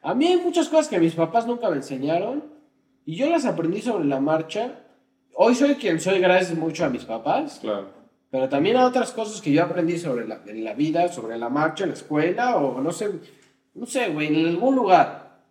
a 0.00 0.14
mí 0.14 0.26
hay 0.26 0.36
muchas 0.36 0.68
cosas 0.68 0.88
que 0.88 0.98
mis 0.98 1.14
papás 1.14 1.46
nunca 1.46 1.68
me 1.70 1.76
enseñaron 1.76 2.44
y 3.04 3.16
yo 3.16 3.28
las 3.28 3.44
aprendí 3.44 3.82
sobre 3.82 4.04
la 4.04 4.20
marcha. 4.20 4.80
Hoy 5.34 5.54
soy 5.54 5.74
quien 5.74 6.00
soy 6.00 6.20
gracias 6.20 6.56
mucho 6.56 6.84
a 6.84 6.88
mis 6.88 7.04
papás. 7.04 7.58
Claro. 7.60 8.02
Pero 8.30 8.48
también 8.48 8.76
hay 8.78 8.84
otras 8.84 9.12
cosas 9.12 9.42
que 9.42 9.52
yo 9.52 9.62
aprendí 9.62 9.98
sobre 9.98 10.26
la, 10.26 10.40
en 10.46 10.64
la 10.64 10.72
vida, 10.72 11.08
sobre 11.08 11.36
la 11.36 11.50
marcha, 11.50 11.84
en 11.84 11.90
la 11.90 11.96
escuela, 11.96 12.56
o 12.56 12.80
no 12.80 12.90
sé, 12.90 13.10
no 13.74 13.84
sé, 13.84 14.08
güey, 14.08 14.28
en 14.28 14.48
algún 14.48 14.74
lugar. 14.74 15.42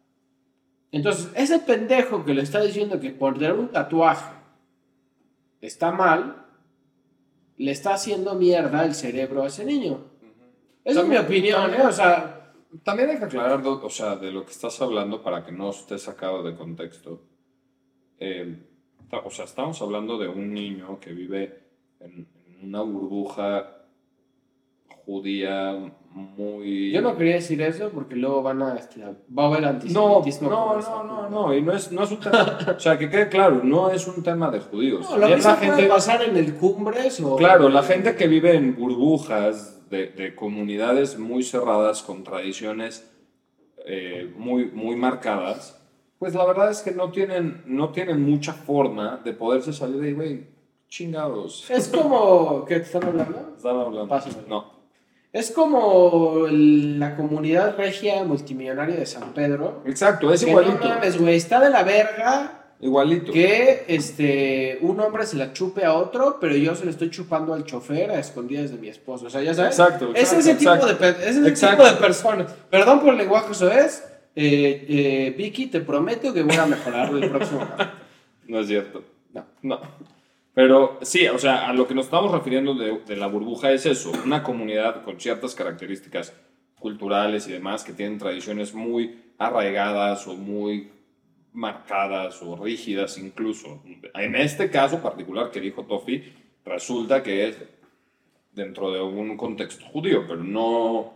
Entonces, 0.92 1.30
ese 1.36 1.60
pendejo 1.60 2.26
que 2.26 2.34
le 2.34 2.42
está 2.42 2.60
diciendo 2.60 3.00
que 3.00 3.12
por 3.12 3.36
tener 3.36 3.54
un 3.54 3.68
tatuaje 3.68 4.34
está 5.62 5.92
mal, 5.92 6.44
le 7.64 7.72
está 7.72 7.94
haciendo 7.94 8.36
mierda 8.36 8.84
el 8.86 8.94
cerebro 8.96 9.44
a 9.44 9.48
ese 9.48 9.64
niño. 9.66 10.06
Esa 10.84 11.02
es 11.02 11.08
mi 11.08 11.18
opinión, 11.18 11.62
también- 11.62 11.82
¿eh? 11.82 11.86
O 11.88 11.92
sea, 11.92 12.38
También 12.84 13.10
hay 13.10 13.18
que 13.20 13.26
aclarar, 13.26 13.62
o 13.68 13.90
sea, 13.90 14.16
de 14.16 14.32
lo 14.32 14.46
que 14.46 14.52
estás 14.52 14.82
hablando 14.82 15.22
para 15.22 15.44
que 15.46 15.52
no 15.52 15.72
esté 15.72 15.98
sacado 15.98 16.42
de 16.42 16.56
contexto. 16.56 17.22
Eh, 18.18 18.58
o 19.26 19.30
sea, 19.30 19.44
estamos 19.44 19.82
hablando 19.82 20.18
de 20.18 20.30
un 20.30 20.54
niño 20.54 20.98
que 21.02 21.12
vive 21.12 21.64
en, 22.00 22.28
en 22.48 22.68
una 22.70 22.82
burbuja 22.82 23.84
judía 25.06 25.94
muy... 26.14 26.92
yo 26.92 27.02
no 27.02 27.16
quería 27.18 27.36
decir 27.36 27.62
eso 27.62 27.90
porque 27.90 28.16
luego 28.16 28.42
van 28.44 28.62
a, 28.62 28.76
este, 28.76 29.02
va 29.02 29.44
a 29.44 29.48
haber 29.48 29.62
No, 29.62 29.70
antisemitismo. 29.70 30.50
no, 30.50 30.76
no, 30.76 31.04
no, 31.04 31.16
culpa. 31.16 31.30
no, 31.30 31.54
y 31.56 31.62
no 31.62 31.74
es, 31.74 31.92
no 31.92 32.04
es 32.04 32.12
un 32.12 32.20
tema, 32.20 32.58
o 32.76 32.80
sea, 32.80 32.98
que 32.98 33.10
quede 33.10 33.30
claro, 33.30 33.62
no 33.64 33.90
es 33.90 34.08
un 34.08 34.22
tema 34.22 34.52
de 34.52 34.60
judíos. 34.60 35.10
No, 35.10 35.18
lo 35.18 35.28
mismo 35.28 35.50
la 35.50 35.56
gente, 35.58 35.84
pasar 35.88 36.22
en 36.24 36.36
el 36.38 36.56
Cumbres 36.56 37.20
o... 37.22 37.36
claro, 37.36 37.70
la 37.70 37.84
gente 37.84 38.16
que 38.16 38.28
vive 38.28 38.56
en 38.56 38.76
burbujas 38.76 39.90
de, 39.90 40.08
de 40.08 40.36
comunidades 40.36 41.18
muy 41.18 41.44
cerradas 41.44 42.04
con 42.04 42.24
tradiciones 42.24 43.10
eh, 43.86 44.32
muy, 44.38 44.66
muy 44.72 44.96
marcadas, 44.96 45.78
pues 46.20 46.36
la 46.36 46.46
verdad 46.46 46.70
es 46.70 46.82
que 46.82 46.92
no 46.92 47.10
tienen, 47.12 47.64
no 47.66 47.90
tienen 47.90 48.22
mucha 48.22 48.54
forma 48.54 49.22
de 49.24 49.34
poderse 49.34 49.74
salir 49.74 50.00
de 50.00 50.08
ahí, 50.10 50.14
güey, 50.14 50.48
chingados. 50.88 51.70
Es 51.72 51.88
como... 51.88 52.64
¿Qué 52.66 52.76
te 52.76 52.82
están 52.84 53.04
hablando? 53.06 53.54
Están 53.56 53.78
hablando. 53.78 54.08
Pásamelo. 54.08 54.48
No. 54.48 54.81
Es 55.34 55.52
como 55.52 56.46
la 56.50 57.16
comunidad 57.16 57.78
regia 57.78 58.24
multimillonaria 58.26 58.96
de 58.96 59.06
San 59.06 59.34
Pedro. 59.34 59.82
Exacto, 59.86 60.34
es 60.34 60.44
que 60.44 60.50
igualito. 60.50 60.80
no 60.80 60.90
mames, 60.90 61.18
güey, 61.18 61.36
está 61.36 61.62
de 61.62 61.70
la 61.70 61.84
verga 61.84 62.66
Igualito. 62.82 63.32
que 63.32 63.86
este, 63.88 64.80
un 64.82 65.00
hombre 65.00 65.26
se 65.26 65.38
la 65.38 65.54
chupe 65.54 65.86
a 65.86 65.94
otro, 65.94 66.38
pero 66.42 66.56
yo 66.58 66.76
se 66.76 66.84
le 66.84 66.92
estoy 66.92 67.10
chupando 67.10 67.54
al 67.54 67.64
chofer 67.64 68.12
a 68.12 68.20
escondidas 68.20 68.72
de 68.72 68.78
mi 68.78 68.90
esposo. 68.90 69.28
O 69.28 69.30
sea, 69.30 69.42
ya 69.42 69.54
sabes. 69.54 69.80
Exacto, 69.80 70.12
es 70.14 70.34
exacto, 70.34 70.40
ese, 70.40 70.56
tipo 70.56 70.86
de, 70.86 71.10
es 71.10 71.38
ese 71.38 71.48
Exacto. 71.48 71.84
tipo 71.84 71.96
de 71.96 72.02
personas. 72.02 72.52
Perdón 72.70 73.00
por 73.00 73.10
el 73.14 73.18
lenguaje, 73.20 73.54
eso 73.54 73.72
es. 73.72 74.04
Eh, 74.36 74.86
eh, 74.90 75.36
Vicky, 75.38 75.68
te 75.68 75.80
prometo 75.80 76.34
que 76.34 76.44
voy 76.44 76.56
a 76.58 76.66
mejorar 76.66 77.10
el 77.14 77.30
próximo. 77.30 77.68
No 78.48 78.60
es 78.60 78.68
cierto. 78.68 79.02
No. 79.32 79.46
No. 79.62 79.80
Pero 80.54 81.00
sí, 81.02 81.28
o 81.28 81.38
sea, 81.38 81.70
a 81.70 81.74
lo 81.74 81.88
que 81.88 81.96
nos 81.96 82.06
estamos 82.06 82.32
refiriendo 82.32 82.74
de, 82.74 83.00
de 83.00 83.16
la 83.16 83.28
burbuja 83.28 83.72
es 83.72 83.86
eso, 83.86 84.12
una 84.26 84.44
comunidad 84.44 85.04
con 85.04 85.20
ciertas 85.20 85.56
características 85.56 86.34
culturales 86.80 87.48
y 87.48 87.52
demás 87.54 87.84
que 87.84 87.94
tienen 87.94 88.18
tradiciones 88.18 88.74
muy 88.74 89.22
arraigadas 89.38 90.28
o 90.28 90.34
muy 90.36 90.90
marcadas 91.54 92.42
o 92.42 92.56
rígidas 92.56 93.18
incluso. 93.18 93.82
En 94.14 94.36
este 94.36 94.70
caso 94.70 95.02
particular 95.02 95.52
que 95.52 95.62
dijo 95.62 95.84
Tofi, 95.84 96.24
resulta 96.66 97.24
que 97.24 97.48
es 97.48 97.58
dentro 98.54 98.92
de 98.92 99.02
un 99.02 99.38
contexto 99.38 99.86
judío, 99.86 100.24
pero 100.28 100.44
no... 100.44 101.14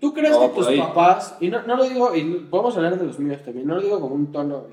¿Tú 0.00 0.12
crees 0.12 0.32
No, 0.32 0.40
que 0.50 0.54
tus 0.58 0.66
ahí. 0.68 0.78
papás, 0.78 1.36
y 1.40 1.48
no, 1.48 1.62
no 1.62 1.76
lo 1.76 1.84
digo, 1.88 2.14
y 2.14 2.22
podemos 2.50 2.76
hablar 2.76 2.98
de 2.98 3.06
los 3.06 3.18
míos 3.18 3.42
también, 3.42 3.66
no 3.66 3.76
lo 3.76 3.80
digo 3.82 3.98
como 4.00 4.14
un 4.14 4.30
tono 4.30 4.66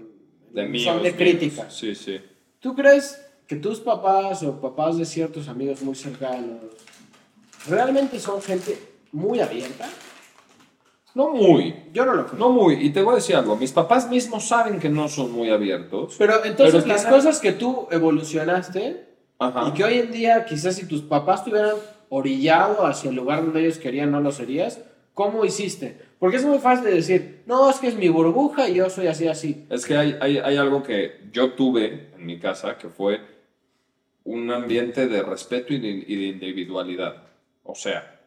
De 0.52 0.66
míos, 0.68 1.02
de 1.02 1.16
crítica. 1.16 1.70
Sí, 1.70 1.96
sí. 1.96 2.20
¿Tú 2.60 2.76
crees 2.76 3.23
que 3.48 3.56
tus 3.58 3.80
papás 3.80 4.44
o 4.44 4.60
papás 4.60 4.98
de 4.98 5.06
ciertos 5.06 5.48
amigos 5.48 5.82
muy 5.82 5.96
cercanos 5.96 6.58
realmente 7.68 8.20
son 8.20 8.42
gente 8.42 8.78
muy 9.12 9.40
abierta? 9.40 9.88
No 11.16 11.30
muy, 11.30 11.76
Yo 11.94 12.06
no 12.06 12.16
lo 12.16 12.26
creo. 12.26 12.40
no 12.40 12.50
muy. 12.50 12.74
Y 12.76 12.90
te 12.90 13.04
voy 13.04 13.14
a 13.14 13.16
decir 13.18 13.36
algo, 13.36 13.56
mis 13.56 13.72
papás 13.72 14.10
mismos 14.10 14.48
saben 14.48 14.80
que 14.80 14.90
no 14.90 15.08
son 15.08 15.32
muy 15.32 15.52
abiertos. 15.52 16.16
Pero 16.18 16.44
entonces 16.44 16.84
Pero 16.84 16.88
las 16.94 17.06
cosas 17.06 17.40
que 17.40 17.52
tú 17.52 17.88
evolucionaste 17.92 19.06
Ajá. 19.38 19.68
y 19.68 19.74
que 19.74 19.84
hoy 19.84 20.00
en 20.00 20.12
día 20.12 20.46
quizás 20.46 20.76
si 20.76 20.88
tus 20.88 21.02
papás 21.04 21.44
te 21.44 21.52
hubieran 21.52 21.76
orillado 22.10 22.86
hacia 22.88 23.10
el 23.12 23.16
lugar 23.16 23.44
donde 23.44 23.62
ellos 23.62 23.78
querían 23.78 24.12
no 24.12 24.22
lo 24.22 24.32
serías, 24.32 24.80
¿cómo 25.14 25.46
hiciste? 25.46 26.00
Porque 26.18 26.38
es 26.38 26.46
muy 26.46 26.58
fácil 26.58 26.86
de 26.86 26.94
decir, 26.96 27.44
no, 27.46 27.70
es 27.70 27.78
que 27.78 27.90
es 27.90 27.96
mi 27.96 28.10
burbuja 28.10 28.68
y 28.70 28.76
yo 28.76 28.90
soy 28.90 29.06
así, 29.08 29.28
así. 29.28 29.68
Es 29.70 29.86
que 29.86 29.96
hay, 29.96 30.18
hay, 30.20 30.38
hay 30.40 30.58
algo 30.58 30.82
que 30.82 31.22
yo 31.32 31.52
tuve 31.54 32.10
en 32.16 32.26
mi 32.26 32.40
casa 32.40 32.78
que 32.78 32.90
fue 32.90 33.22
un 34.26 34.52
ambiente 34.52 35.08
de 35.08 35.22
respeto 35.22 35.74
y 35.74 35.80
de, 35.80 36.28
individualidad. 36.28 37.24
O 37.64 37.76
sea, 37.76 38.22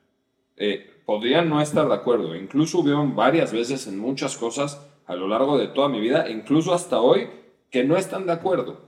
eh, 0.57 0.90
podrían 1.05 1.49
no 1.49 1.61
estar 1.61 1.88
de 1.88 1.94
acuerdo. 1.94 2.34
Incluso 2.34 2.80
hubieron 2.80 3.16
varias 3.16 3.53
veces 3.53 3.86
en 3.86 3.99
muchas 3.99 4.36
cosas 4.36 4.80
a 5.07 5.14
lo 5.14 5.28
largo 5.28 5.57
de 5.57 5.68
toda 5.68 5.88
mi 5.88 6.01
vida, 6.01 6.28
incluso 6.28 6.74
hasta 6.74 7.01
hoy, 7.01 7.28
que 7.70 7.84
no 7.84 7.97
están 7.97 8.26
de 8.26 8.32
acuerdo. 8.32 8.80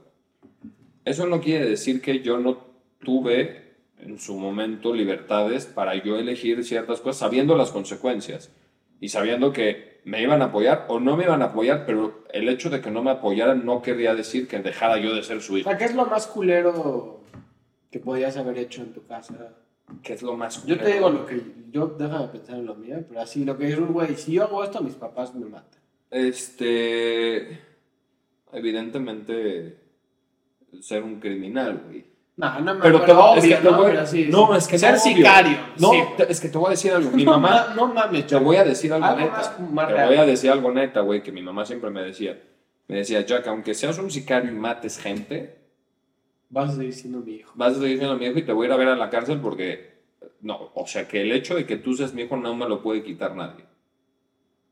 Eso 1.05 1.25
no 1.25 1.41
quiere 1.41 1.65
decir 1.65 2.01
que 2.01 2.21
yo 2.21 2.39
no 2.39 2.57
tuve 2.99 3.69
en 3.99 4.19
su 4.19 4.37
momento 4.37 4.93
libertades 4.93 5.65
para 5.65 5.95
yo 5.95 6.17
elegir 6.17 6.63
ciertas 6.63 7.01
cosas 7.01 7.17
sabiendo 7.17 7.55
las 7.55 7.71
consecuencias 7.71 8.51
y 8.99 9.09
sabiendo 9.09 9.51
que 9.53 9.99
me 10.05 10.21
iban 10.21 10.41
a 10.41 10.45
apoyar 10.45 10.85
o 10.89 10.99
no 10.99 11.15
me 11.17 11.25
iban 11.25 11.41
a 11.41 11.45
apoyar, 11.45 11.85
pero 11.85 12.23
el 12.31 12.47
hecho 12.49 12.69
de 12.69 12.81
que 12.81 12.89
no 12.91 13.03
me 13.03 13.11
apoyaran 13.11 13.65
no 13.65 13.81
querría 13.81 14.15
decir 14.15 14.47
que 14.47 14.59
dejara 14.59 14.97
yo 14.97 15.13
de 15.13 15.23
ser 15.23 15.41
su 15.41 15.53
O 15.53 15.57
hijo. 15.57 15.69
sea, 15.69 15.77
¿qué 15.77 15.85
es 15.85 15.95
lo 15.95 16.05
más 16.05 16.27
culero 16.27 17.21
que 17.91 17.99
podías 17.99 18.35
haber 18.37 18.57
hecho 18.57 18.81
en 18.81 18.93
tu 18.93 19.05
casa? 19.05 19.55
¿Qué 20.03 20.13
es 20.13 20.21
lo 20.21 20.35
más 20.37 20.65
Yo 20.65 20.75
te 20.77 20.83
culero? 20.83 20.95
digo 20.95 21.09
lo 21.09 21.25
que 21.25 21.41
yo, 21.71 21.87
déjame 21.87 22.27
pensar 22.29 22.57
en 22.57 22.65
lo 22.65 22.75
mío, 22.75 23.03
pero 23.07 23.21
así, 23.21 23.45
lo 23.45 23.57
que 23.57 23.67
es 23.67 23.77
un 23.77 23.91
güey, 23.93 24.15
si 24.15 24.33
yo 24.33 24.43
hago 24.43 24.63
esto, 24.63 24.81
mis 24.81 24.95
papás 24.95 25.33
me 25.35 25.45
matan. 25.45 25.79
Este. 26.11 27.59
Evidentemente. 28.51 29.77
Ser 30.81 31.03
un 31.03 31.19
criminal, 31.19 31.81
güey. 31.87 32.05
No, 32.39 32.59
no 32.61 32.73
me 32.75 32.81
Pero 32.81 33.01
te 33.01 33.11
voy, 33.11 33.37
es 33.37 33.43
obvio, 33.43 33.55
que 33.57 33.61
te 33.63 33.69
¿no? 33.71 33.77
voy- 33.77 33.85
Pero 33.91 34.01
así, 34.01 34.27
no, 34.31 34.47
sí. 34.53 34.57
es 34.57 34.67
que 34.69 34.79
Ser 34.79 34.93
no, 34.93 34.99
sicario. 34.99 35.57
No, 35.77 35.91
sí. 35.91 35.97
te- 36.15 36.31
es 36.31 36.39
que 36.39 36.47
te 36.47 36.57
voy 36.57 36.67
a 36.67 36.69
decir 36.69 36.91
algo. 36.93 37.11
Mi 37.11 37.25
No, 37.25 37.31
mamá. 37.31 37.65
ma- 37.67 37.75
no 37.75 37.93
mames, 37.93 38.27
Te 38.27 38.35
voy 38.37 38.55
a 38.55 38.63
decir 38.63 38.93
algo, 38.93 39.13
neta. 39.13 39.57
te 39.57 39.85
real. 39.93 40.07
voy 40.07 40.17
a 40.17 40.25
decir 40.25 40.49
algo 40.49 40.71
neta, 40.71 41.01
güey, 41.01 41.21
que 41.21 41.33
mi 41.33 41.41
mamá 41.41 41.65
siempre 41.65 41.89
me 41.89 42.01
decía. 42.01 42.41
Me 42.87 42.95
decía, 42.99 43.21
Jack, 43.25 43.45
aunque 43.47 43.73
seas 43.73 43.99
un 43.99 44.09
sicario 44.09 44.51
y 44.51 44.55
mates 44.55 44.97
gente, 44.99 45.57
Vas 46.49 46.71
a 46.71 46.75
seguir 46.77 46.93
siendo 46.93 47.19
mi 47.19 47.33
hijo. 47.33 47.51
vas 47.55 47.73
a 47.75 47.79
seguir 47.81 47.97
siendo 47.97 48.15
mi 48.17 48.25
hijo 48.25 48.39
y 48.39 48.43
te 48.43 48.53
voy 48.53 48.65
a 48.65 48.69
ir 48.69 48.73
a 48.73 48.77
ver 48.77 48.87
a 48.87 48.95
la 48.95 49.09
cárcel 49.09 49.39
porque. 49.41 49.99
No, 50.41 50.71
o 50.73 50.87
sea, 50.87 51.07
que 51.09 51.21
el 51.21 51.33
hecho 51.33 51.55
de 51.55 51.65
que 51.65 51.75
tú 51.75 51.93
seas 51.93 52.13
mi 52.13 52.21
hijo 52.21 52.37
no 52.37 52.55
me 52.55 52.69
lo 52.69 52.81
puede 52.81 53.03
quitar 53.03 53.35
nadie. 53.35 53.65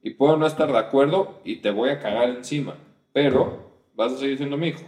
Y 0.01 0.11
puedo 0.11 0.37
no 0.37 0.47
estar 0.47 0.71
de 0.71 0.77
acuerdo 0.77 1.41
y 1.43 1.57
te 1.57 1.69
voy 1.69 1.89
a 1.89 1.99
cagar 1.99 2.29
encima, 2.29 2.75
pero 3.11 3.71
vas 3.93 4.13
a 4.13 4.17
seguir 4.17 4.37
siendo 4.37 4.55
mi 4.55 4.69
hijo. 4.69 4.83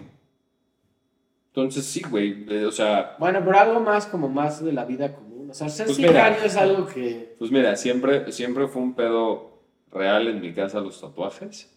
Entonces, 1.50 1.86
sí, 1.86 2.02
güey, 2.10 2.45
eh, 2.50 2.66
o 2.66 2.72
sea, 2.72 3.16
Bueno, 3.20 3.41
pero 3.43 3.60
algo 3.60 3.80
más 3.80 4.06
como 4.06 4.30
más 4.30 4.64
de 4.64 4.72
la 4.74 4.86
vida 4.86 5.14
común. 5.14 5.50
O 5.50 5.54
sea, 5.54 5.68
ser 5.70 5.88
Pues 5.88 5.97
mira. 5.97 6.10
sicario 6.12 6.43
es 6.43 6.56
algo 6.56 6.86
que... 6.88 7.36
Pues 7.39 7.52
mira, 7.52 7.76
siempre, 7.76 8.32
siempre 8.32 8.68
fue 8.68 8.82
un 8.82 8.93
pedo 8.93 9.60
real 9.91 10.28
en 10.28 10.41
mi 10.41 10.54
casa 10.54 10.80
los 10.80 11.02
tatuajes. 11.02 11.76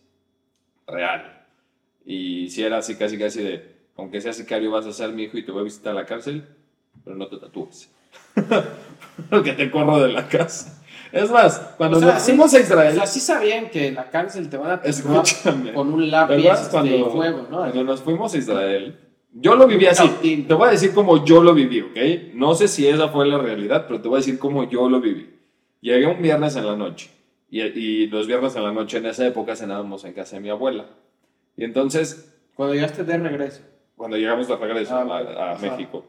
Real. 0.86 1.46
Y 2.04 2.50
si 2.50 2.62
era 2.62 2.78
así, 2.78 2.96
casi, 2.96 3.18
casi 3.18 3.42
de, 3.42 3.76
aunque 3.96 4.20
sea 4.20 4.32
sicario, 4.34 4.70
vas 4.70 4.84
a 4.86 4.92
ser 4.92 5.10
mi 5.12 5.22
hijo 5.24 5.38
y 5.38 5.44
te 5.44 5.52
voy 5.52 5.62
a 5.62 5.64
visitar 5.64 5.92
a 5.92 6.00
la 6.00 6.04
cárcel, 6.06 6.46
pero 7.04 7.16
no 7.16 7.28
te 7.28 7.38
tatúes. 7.38 7.90
Porque 9.30 9.52
te 9.52 9.70
corro 9.70 10.00
de 10.02 10.12
la 10.12 10.28
casa. 10.28 10.82
Es 11.12 11.30
más, 11.30 11.58
cuando 11.76 11.98
O 11.98 12.00
sea, 12.00 12.14
nos 12.14 12.22
sí- 12.22 12.32
a 12.32 12.42
O 12.42 12.60
Israel, 12.62 12.94
sea, 12.94 13.06
sí 13.06 13.20
sabían 13.20 13.68
que 13.70 13.88
en 13.88 13.94
la 13.94 14.10
cárcel 14.10 14.48
te 14.48 14.56
van 14.56 14.70
a 14.72 14.80
tatuar 14.82 15.24
con 15.74 15.92
un 15.92 16.00
¿Te 16.00 16.06
lápiz 16.06 16.34
acuerdas 16.34 16.62
este, 16.62 17.04
fuego, 17.04 17.46
¿no? 17.50 17.58
cuando 17.58 17.84
nos 17.84 18.00
fuimos 18.02 18.34
a 18.34 18.38
Israel? 18.38 18.98
Yo 19.34 19.54
lo 19.56 19.66
viví 19.66 19.86
así. 19.86 20.08
Te 20.46 20.54
voy 20.54 20.68
a 20.68 20.72
decir 20.72 20.92
cómo 20.92 21.24
yo 21.24 21.42
lo 21.42 21.54
viví, 21.54 21.80
¿ok? 21.80 22.34
No 22.34 22.54
sé 22.54 22.68
si 22.68 22.86
esa 22.86 23.08
fue 23.08 23.26
la 23.26 23.38
realidad, 23.38 23.86
pero 23.88 24.00
te 24.00 24.08
voy 24.08 24.16
a 24.16 24.20
decir 24.20 24.38
cómo 24.38 24.68
yo 24.68 24.88
lo 24.88 25.00
viví. 25.00 25.30
Llegué 25.80 26.06
un 26.06 26.20
viernes 26.20 26.54
en 26.56 26.66
la 26.66 26.76
noche. 26.76 27.10
Y, 27.50 27.60
y 27.62 28.06
los 28.08 28.26
viernes 28.26 28.54
en 28.56 28.62
la 28.62 28.72
noche 28.72 28.98
en 28.98 29.06
esa 29.06 29.26
época 29.26 29.56
cenábamos 29.56 30.04
en 30.04 30.12
casa 30.12 30.36
de 30.36 30.42
mi 30.42 30.48
abuela. 30.50 30.86
Y 31.56 31.64
entonces, 31.64 32.34
Cuando 32.54 32.74
llegaste 32.74 33.04
de 33.04 33.18
regreso. 33.18 33.62
cuando 33.96 34.16
llegamos 34.16 34.48
de 34.48 34.56
regreso 34.56 34.94
Ah, 34.96 35.18
a, 35.38 35.52
a. 35.52 35.58
México, 35.58 36.04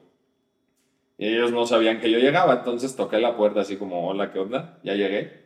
y 1.18 1.28
ellos 1.28 1.52
no 1.52 1.66
sabían 1.66 2.00
que 2.00 2.10
yo 2.12 2.18
llegaba, 2.18 2.56
entonces 2.56 2.96
toqué 2.96 3.20
la 3.20 3.38
puerta 3.38 3.62
así 3.62 3.78
como, 3.78 4.08
hola, 4.08 4.32
¿qué 4.34 4.40
onda? 4.40 4.80
Ya 4.84 4.96
llegué. 4.96 5.43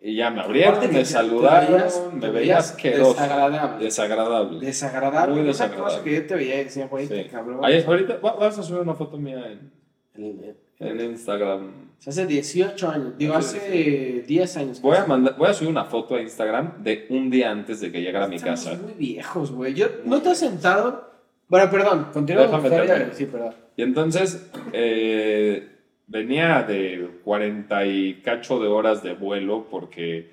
Y 0.00 0.14
ya 0.16 0.30
me 0.30 0.40
abrieron, 0.42 0.78
que 0.80 0.88
me 0.88 1.04
saludaron, 1.04 1.72
veías- 1.72 2.02
me 2.12 2.30
veías 2.30 2.70
asqueroso. 2.70 3.14
Desagradable. 3.14 3.84
Desagradable. 3.84 4.60
Desagradable. 4.66 5.34
Muy 5.34 5.44
desagradable. 5.44 5.92
cosa 5.92 6.04
que 6.04 6.14
yo 6.14 6.26
te 6.26 6.34
veía 6.36 6.60
y 6.60 6.64
decía, 6.64 6.86
güey, 6.86 7.06
Sí. 7.08 7.24
cabrón. 7.30 7.60
Ahí, 7.64 7.82
ahorita 7.84 8.18
va- 8.18 8.34
vas 8.34 8.58
a 8.58 8.62
subir 8.62 8.80
una 8.82 8.94
foto 8.94 9.16
mía 9.16 9.44
en, 9.50 9.72
en 10.78 11.00
Instagram. 11.00 11.66
o 11.98 12.02
sea, 12.02 12.12
hace 12.12 12.26
18 12.26 12.88
años. 12.88 13.18
Digo, 13.18 13.34
Hace 13.34 13.56
hace 13.58 14.24
10 14.26 14.56
años. 14.56 14.80
Voy 14.80 14.96
a, 14.96 15.04
mandar, 15.04 15.36
voy 15.36 15.48
a 15.48 15.52
subir 15.54 15.70
una 15.70 15.84
foto 15.84 16.14
a 16.14 16.20
Instagram 16.22 16.80
de 16.84 17.06
un 17.10 17.28
día 17.28 17.50
antes 17.50 17.80
de 17.80 17.90
que 17.90 18.00
llegara 18.00 18.26
a 18.26 18.28
mi 18.28 18.38
casa. 18.38 18.78
muy 18.80 18.92
viejos, 18.92 19.50
güey. 19.50 19.74
Yo, 19.74 19.86
¿No 20.04 20.22
te 20.22 20.28
has 20.30 20.38
sentado? 20.38 21.08
Bueno, 21.48 21.68
perdón, 21.70 22.08
continúa. 22.12 22.46
Sí, 23.14 23.26
perdón. 23.26 23.54
Y 23.76 23.82
entonces 23.82 24.48
eh, 24.72 25.68
venía 26.08 26.62
de 26.62 27.20
40 27.22 27.86
y 27.86 28.14
cacho 28.22 28.58
de 28.58 28.66
horas 28.66 29.02
de 29.02 29.14
vuelo 29.14 29.66
porque 29.70 30.32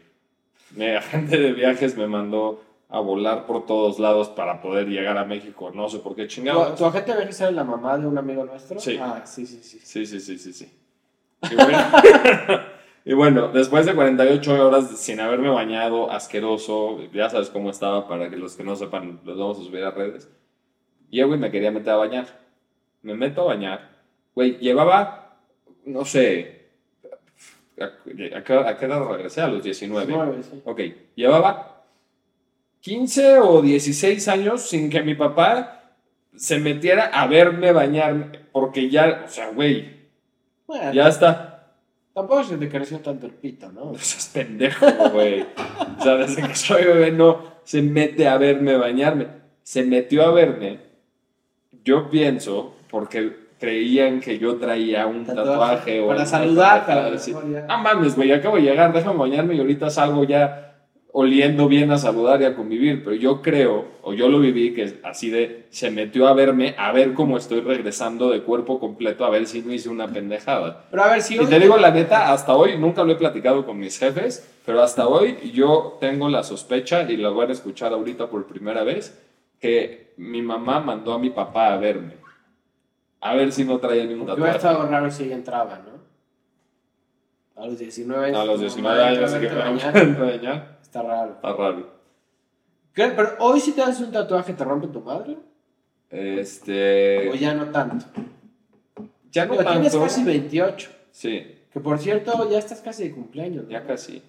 mi 0.71 0.88
agente 0.88 1.38
de 1.38 1.53
viajes 1.53 1.95
me 1.97 2.07
mandó 2.07 2.61
a 2.89 2.99
volar 2.99 3.45
por 3.45 3.65
todos 3.65 3.99
lados 3.99 4.30
para 4.30 4.61
poder 4.61 4.88
llegar 4.88 5.17
a 5.17 5.26
México. 5.26 5.71
No 5.73 5.89
sé 5.89 5.99
por 5.99 6.15
qué 6.15 6.23
¿Tu, 6.23 6.28
chingados. 6.30 6.78
tu 6.78 6.86
agente 6.86 7.11
de 7.11 7.17
viajes 7.17 7.41
era 7.41 7.51
la 7.51 7.63
mamá 7.63 7.97
de 7.97 8.07
un 8.07 8.17
amigo 8.17 8.45
nuestro? 8.45 8.80
Sí. 8.80 8.97
Ah, 9.01 9.21
sí, 9.26 9.45
sí, 9.45 9.61
sí. 9.61 9.80
Sí, 9.80 10.05
sí, 10.05 10.19
sí, 10.19 10.38
sí, 10.38 10.53
sí. 10.53 10.71
Y 11.51 11.55
bueno, 11.55 11.78
y 13.05 13.13
bueno, 13.13 13.47
después 13.49 13.86
de 13.86 13.93
48 13.93 14.67
horas 14.67 14.89
sin 14.97 15.19
haberme 15.19 15.49
bañado, 15.49 16.09
asqueroso, 16.11 16.99
ya 17.11 17.30
sabes 17.30 17.49
cómo 17.49 17.69
estaba, 17.69 18.07
para 18.07 18.30
que 18.30 18.38
los 18.38 18.55
que 18.55 18.63
no 18.63 18.76
sepan, 18.76 19.19
los 19.26 19.38
vamos 19.38 19.59
a 19.59 19.63
subir 19.63 19.84
a 19.84 19.91
redes. 19.91 20.30
Llego 21.09 21.36
y 21.36 21.38
me 21.38 21.51
quería 21.51 21.71
meter 21.71 21.93
a 21.93 21.97
bañar. 21.97 22.28
Me 23.01 23.13
meto 23.13 23.41
a 23.41 23.45
bañar. 23.45 23.89
Güey, 24.34 24.57
llevaba, 24.57 25.24
no 25.86 26.05
sé, 26.05 26.65
¿a, 27.79 27.86
a 27.86 28.43
qué, 28.43 28.53
a 28.53 28.77
qué 28.77 28.86
edad 28.86 29.07
regresé? 29.07 29.41
A 29.41 29.47
los 29.47 29.63
19. 29.63 30.11
Nueve, 30.13 30.43
sí. 30.43 30.61
Ok, 30.65 30.81
llevaba 31.15 31.83
15 32.81 33.39
o 33.39 33.61
16 33.61 34.27
años 34.27 34.61
sin 34.69 34.89
que 34.89 35.01
mi 35.01 35.15
papá 35.15 35.93
se 36.36 36.59
metiera 36.59 37.05
a 37.05 37.27
verme 37.27 37.71
bañarme, 37.71 38.31
porque 38.51 38.89
ya, 38.89 39.23
o 39.25 39.29
sea, 39.29 39.49
güey, 39.49 40.07
Bueno, 40.67 40.93
ya 40.93 41.07
está. 41.07 41.71
tampoco 42.13 42.43
se 42.43 42.57
te 42.57 42.69
creció 42.69 42.99
tanto 42.99 43.25
el 43.25 43.33
pito, 43.33 43.71
¿no? 43.71 43.86
No 43.93 43.97
seas 43.97 44.29
pendejo, 44.33 44.86
güey. 45.11 45.45
O 45.99 46.03
sea, 46.03 46.15
desde 46.15 46.41
que 46.47 46.55
soy 46.55 46.83
bebé 46.83 47.11
no 47.11 47.55
se 47.63 47.81
mete 47.81 48.27
a 48.27 48.38
verme 48.38 48.75
bañarme. 48.77 49.27
Se 49.63 49.83
metió 49.83 50.23
a 50.23 50.31
verme, 50.31 50.79
yo 51.83 52.09
pienso, 52.09 52.75
porque 52.91 53.44
creían 53.59 54.19
que 54.19 54.37
yo 54.37 54.55
traía 54.55 55.05
un 55.05 55.25
Tatuaje. 55.25 55.49
tatuaje, 55.51 56.01
o 56.01 56.07
Para 56.07 56.25
saludar, 56.25 56.85
para 56.85 57.15
ya. 57.15 57.65
Ah, 57.69 57.77
mames, 57.77 58.15
güey, 58.15 58.31
acabo 58.31 58.57
de 58.57 58.63
llegar, 58.63 58.91
déjame 58.93 59.17
bañarme 59.19 59.55
y 59.55 59.59
ahorita 59.59 59.89
salgo 59.89 60.23
ya 60.23 60.61
oliendo 61.17 61.69
bien 61.69 61.91
a 61.91 61.97
saludar 61.97 62.41
y 62.41 62.45
a 62.45 62.55
convivir. 62.55 63.01
Pero 63.01 63.15
yo 63.15 63.41
creo, 63.41 63.85
o 64.01 64.13
yo 64.13 64.27
lo 64.27 64.39
viví, 64.39 64.73
que 64.73 64.99
así 65.03 65.29
de 65.29 65.65
se 65.69 65.89
metió 65.89 66.27
a 66.27 66.33
verme, 66.33 66.75
a 66.77 66.91
ver 66.91 67.13
cómo 67.13 67.37
estoy 67.37 67.61
regresando 67.61 68.29
de 68.29 68.41
cuerpo 68.41 68.79
completo, 68.81 69.23
a 69.23 69.29
ver 69.29 69.47
si 69.47 69.61
no 69.61 69.71
hice 69.71 69.87
una 69.87 70.07
pendejada. 70.09 70.83
Pero 70.91 71.03
a 71.03 71.07
ver, 71.11 71.21
si 71.21 71.35
Y 71.35 71.45
te 71.45 71.59
digo 71.59 71.77
la 71.77 71.91
neta, 71.91 72.33
hasta 72.33 72.53
hoy, 72.53 72.77
nunca 72.77 73.05
lo 73.05 73.13
he 73.13 73.15
platicado 73.15 73.65
con 73.65 73.79
mis 73.79 73.97
jefes, 73.97 74.45
pero 74.65 74.81
hasta 74.83 75.07
hoy 75.07 75.37
yo 75.53 75.97
tengo 76.01 76.27
la 76.27 76.43
sospecha, 76.43 77.09
y 77.09 77.15
la 77.15 77.29
voy 77.29 77.47
a 77.47 77.51
escuchar 77.51 77.93
ahorita 77.93 78.27
por 78.29 78.45
primera 78.45 78.83
vez, 78.83 79.17
que 79.61 80.13
mi 80.17 80.41
mamá 80.41 80.81
mandó 80.81 81.13
a 81.13 81.19
mi 81.19 81.29
papá 81.29 81.73
a 81.73 81.77
verme. 81.77 82.24
A 83.22 83.34
ver 83.36 83.51
si 83.51 83.63
no 83.66 83.80
traía 83.80 84.05
ningún 84.05 84.28
Yo 84.28 84.34
hubiera 84.36 84.53
tatuaje. 84.53 84.57
estado 84.57 84.88
raro 84.89 85.11
si 85.11 85.32
entraba, 85.32 85.80
¿no? 85.80 85.95
A 87.61 87.68
los 87.68 87.80
19 87.80 88.26
años. 88.28 88.39
A 88.39 88.45
los 88.45 88.55
tu 88.55 88.61
19 88.61 88.97
mamá 88.97 89.07
años 89.09 89.34
que 89.34 89.49
me 89.49 90.20
bañar. 90.20 90.78
Está 90.82 91.01
raro. 91.01 91.32
Está 91.34 91.53
raro. 91.53 91.89
¿Qué? 92.93 93.07
Pero 93.16 93.30
hoy 93.39 93.59
si 93.59 93.72
te 93.74 93.82
haces 93.82 94.01
un 94.05 94.11
tatuaje, 94.11 94.53
¿te 94.53 94.63
rompe 94.63 94.88
tu 94.88 95.01
madre? 95.01 95.38
Este. 96.09 97.30
O 97.30 97.36
ya 97.36 97.53
no 97.53 97.66
tanto. 97.72 98.05
Ya 99.32 99.45
no 99.45 99.53
Digo, 99.57 99.63
tienes 99.70 99.91
tanto. 99.91 100.05
casi 100.05 100.24
28. 100.24 100.89
Sí, 101.11 101.57
Que 101.72 101.80
por 101.80 101.97
cierto, 101.99 102.49
ya 102.49 102.57
estás 102.59 102.82
casi 102.82 103.03
de 103.09 103.11
cumpleaños. 103.16 103.66
¿no? 103.66 103.70
ya 103.72 103.86
casi. 103.86 104.22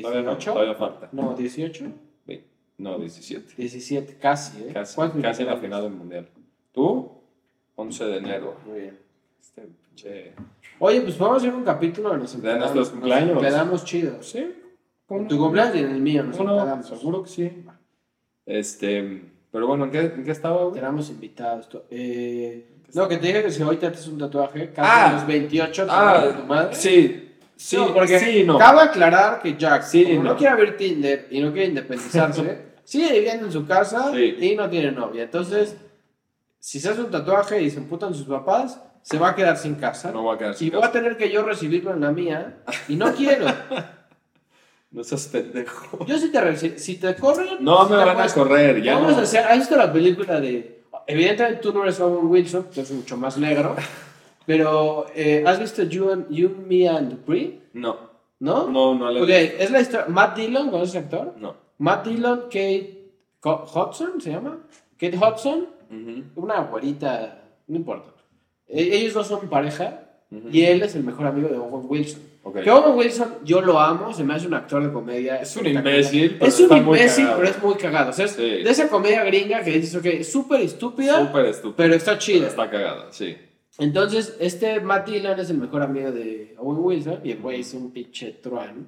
Todavía 0.00 0.22
no, 0.22 0.30
18. 0.32 0.52
todavía 0.52 0.74
falta. 0.74 1.08
No, 1.12 1.34
18. 1.34 1.84
Ve- 2.26 2.44
No, 2.78 2.98
17. 2.98 3.54
17, 3.56 4.16
casi, 4.18 4.62
¿eh? 4.62 4.70
Casi, 4.72 4.94
¿Cuántos 4.96 5.22
casi 5.22 5.42
en 5.42 5.48
la 5.48 5.56
final 5.56 5.82
del 5.82 5.92
mundial. 5.92 6.28
¿Tú? 6.72 7.17
11 7.80 8.04
de 8.06 8.16
enero. 8.18 8.56
Muy 8.66 8.80
bien. 8.80 8.98
Este 9.40 9.62
pinche. 9.62 10.32
Oye, 10.80 11.00
pues 11.00 11.16
vamos 11.16 11.36
a 11.36 11.38
hacer 11.38 11.54
un 11.54 11.62
capítulo 11.64 12.10
de, 12.10 12.18
nos 12.18 12.42
De 12.42 12.58
nuestros 12.58 12.90
cumpleaños. 12.90 13.34
Nos 13.34 13.42
empedamos 13.44 13.84
chidos. 13.84 14.26
Sí. 14.28 14.52
En 15.10 15.28
tu 15.28 15.38
cumpleaños 15.38 15.76
y 15.76 15.78
en 15.78 15.90
el 15.92 16.00
mío 16.00 16.24
nos 16.24 16.38
empedamos. 16.38 16.86
Seguro 16.88 17.22
que 17.22 17.28
sí. 17.30 17.64
Este, 18.46 19.22
pero 19.52 19.66
bueno, 19.66 19.84
¿en 19.84 19.90
qué, 19.90 20.00
en 20.00 20.24
qué 20.24 20.30
estaba, 20.32 20.62
güey? 20.64 20.74
Tenemos 20.74 21.08
invitados. 21.10 21.68
Eh, 21.90 22.68
no, 22.94 23.06
que 23.08 23.18
te 23.18 23.26
dije 23.28 23.42
que 23.44 23.50
si 23.50 23.62
hoy 23.62 23.76
te 23.76 23.86
haces 23.86 24.08
un 24.08 24.18
tatuaje, 24.18 24.70
casi 24.72 24.90
Ah. 24.90 25.10
a 25.10 25.12
los 25.14 25.26
28 25.26 25.84
te 25.84 25.90
Ah, 25.92 26.20
rompe 26.24 26.40
tu 26.40 26.46
madre. 26.46 26.74
sí, 26.74 27.34
sí, 27.54 27.76
No, 27.76 27.94
porque 27.94 28.18
sí, 28.18 28.44
no. 28.44 28.58
cabe 28.58 28.80
aclarar 28.80 29.40
que 29.42 29.56
Jack, 29.56 29.82
Sí, 29.82 30.04
como 30.04 30.22
no. 30.24 30.30
no. 30.30 30.36
quiere 30.36 30.52
abrir 30.52 30.76
Tinder 30.76 31.28
y 31.30 31.40
no 31.40 31.52
quiere 31.52 31.68
independizarse, 31.68 32.58
sigue 32.84 33.12
viviendo 33.12 33.46
en 33.46 33.52
su 33.52 33.66
casa 33.66 34.10
Sí. 34.12 34.36
y 34.40 34.56
no 34.56 34.68
tiene 34.70 34.90
novia. 34.92 35.24
Entonces, 35.24 35.76
si 36.68 36.80
se 36.80 36.90
hace 36.90 37.00
un 37.00 37.10
tatuaje 37.10 37.62
y 37.62 37.70
se 37.70 37.78
emputan 37.78 38.12
sus 38.12 38.26
papás, 38.26 38.78
se 39.00 39.18
va 39.18 39.30
a 39.30 39.34
quedar 39.34 39.56
sin 39.56 39.76
casa. 39.76 40.12
No 40.12 40.24
va 40.24 40.34
a 40.34 40.38
quedar 40.38 40.54
sin 40.54 40.66
y 40.66 40.70
voy 40.70 40.82
a 40.82 40.92
tener 40.92 41.16
que 41.16 41.30
yo 41.30 41.42
recibirlo 41.42 41.94
en 41.94 42.02
la 42.02 42.12
mía. 42.12 42.58
Y 42.88 42.96
no 42.96 43.10
quiero. 43.14 43.46
No 44.90 45.04
seas 45.04 45.26
pendejo. 45.28 46.04
Yo 46.06 46.18
si 46.18 46.30
te, 46.32 46.78
si 46.78 46.96
te 46.96 47.14
corren... 47.14 47.58
No 47.60 47.84
si 47.86 47.92
me 47.92 48.04
van 48.04 48.20
a 48.20 48.28
correr, 48.28 48.82
ya 48.82 48.94
Vamos 48.94 49.12
no. 49.12 49.18
a 49.18 49.22
hacer... 49.22 49.44
¿Has 49.46 49.58
visto 49.58 49.76
la 49.76 49.92
película 49.92 50.40
de... 50.40 50.82
Evidentemente 51.06 51.60
tú 51.60 51.74
no 51.74 51.82
eres 51.82 52.00
Owen 52.00 52.26
Wilson, 52.26 52.64
tú 52.64 52.80
eres 52.80 52.90
mucho 52.92 53.16
más 53.18 53.36
negro. 53.36 53.76
Pero, 54.46 55.04
eh, 55.14 55.44
¿has 55.46 55.58
visto 55.60 55.82
You, 55.82 56.10
and- 56.10 56.26
you, 56.30 56.48
Me 56.66 56.88
and 56.88 57.10
Dupree? 57.10 57.60
No, 57.74 57.98
¿No? 58.40 58.70
no, 58.70 58.94
no 58.94 59.10
le 59.10 59.22
Ok, 59.22 59.28
es 59.58 59.70
la 59.70 59.80
historia... 59.80 60.06
Matt 60.08 60.36
Dillon, 60.38 60.70
¿conoces 60.70 60.94
ese 60.94 60.98
actor? 61.00 61.34
No. 61.38 61.54
Matt 61.78 62.06
Dillon, 62.06 62.44
Kate 62.44 63.10
Hudson, 63.44 64.20
¿se 64.22 64.30
llama? 64.30 64.58
Kate 64.98 65.18
Hudson, 65.18 65.66
Una 66.36 66.60
güerita, 66.62 67.42
no 67.66 67.76
importa. 67.76 68.10
E- 68.66 68.96
ellos 68.96 69.14
dos 69.14 69.26
son 69.26 69.48
pareja 69.48 70.02
y 70.52 70.62
él 70.62 70.82
es 70.82 70.94
el 70.94 71.04
mejor 71.04 71.26
amigo 71.26 71.48
de 71.48 71.56
Owen 71.56 71.86
Wilson. 71.88 72.20
Ok. 72.42 72.60
Que 72.62 72.70
Owen 72.70 72.96
Wilson, 72.96 73.28
yo 73.44 73.60
lo 73.60 73.78
amo, 73.80 74.12
se 74.12 74.24
me 74.24 74.34
hace 74.34 74.46
un 74.46 74.54
actor 74.54 74.82
de 74.86 74.92
comedia. 74.92 75.36
Es 75.36 75.56
un 75.56 75.66
imbécil, 75.66 76.36
pero 76.38 76.46
Es 76.46 76.60
un 76.60 76.76
imbécil, 76.76 77.26
pero 77.36 77.48
es 77.48 77.62
muy 77.62 77.74
cagado. 77.74 78.10
O 78.10 78.12
sea, 78.12 78.26
es 78.26 78.32
Sí. 78.32 78.42
de 78.42 78.70
esa 78.70 78.88
comedia 78.88 79.24
gringa 79.24 79.62
que 79.62 79.70
dices, 79.72 79.94
ok, 79.96 80.22
súper 80.22 80.60
estúpida, 80.62 81.26
Súper 81.26 81.74
pero 81.76 81.94
está 81.94 82.16
chida. 82.18 82.46
Está 82.46 82.68
cagada, 82.70 83.06
sí. 83.12 83.36
Entonces, 83.78 84.36
este 84.40 84.80
Matt 84.80 85.08
Dillon 85.08 85.38
es 85.38 85.50
el 85.50 85.58
mejor 85.58 85.82
amigo 85.82 86.10
de 86.10 86.54
Owen 86.58 86.78
Wilson 86.84 87.20
y 87.24 87.30
el 87.32 87.38
güey 87.38 87.60
es 87.60 87.72
un 87.74 87.90
pinche 87.92 88.32
truán, 88.42 88.86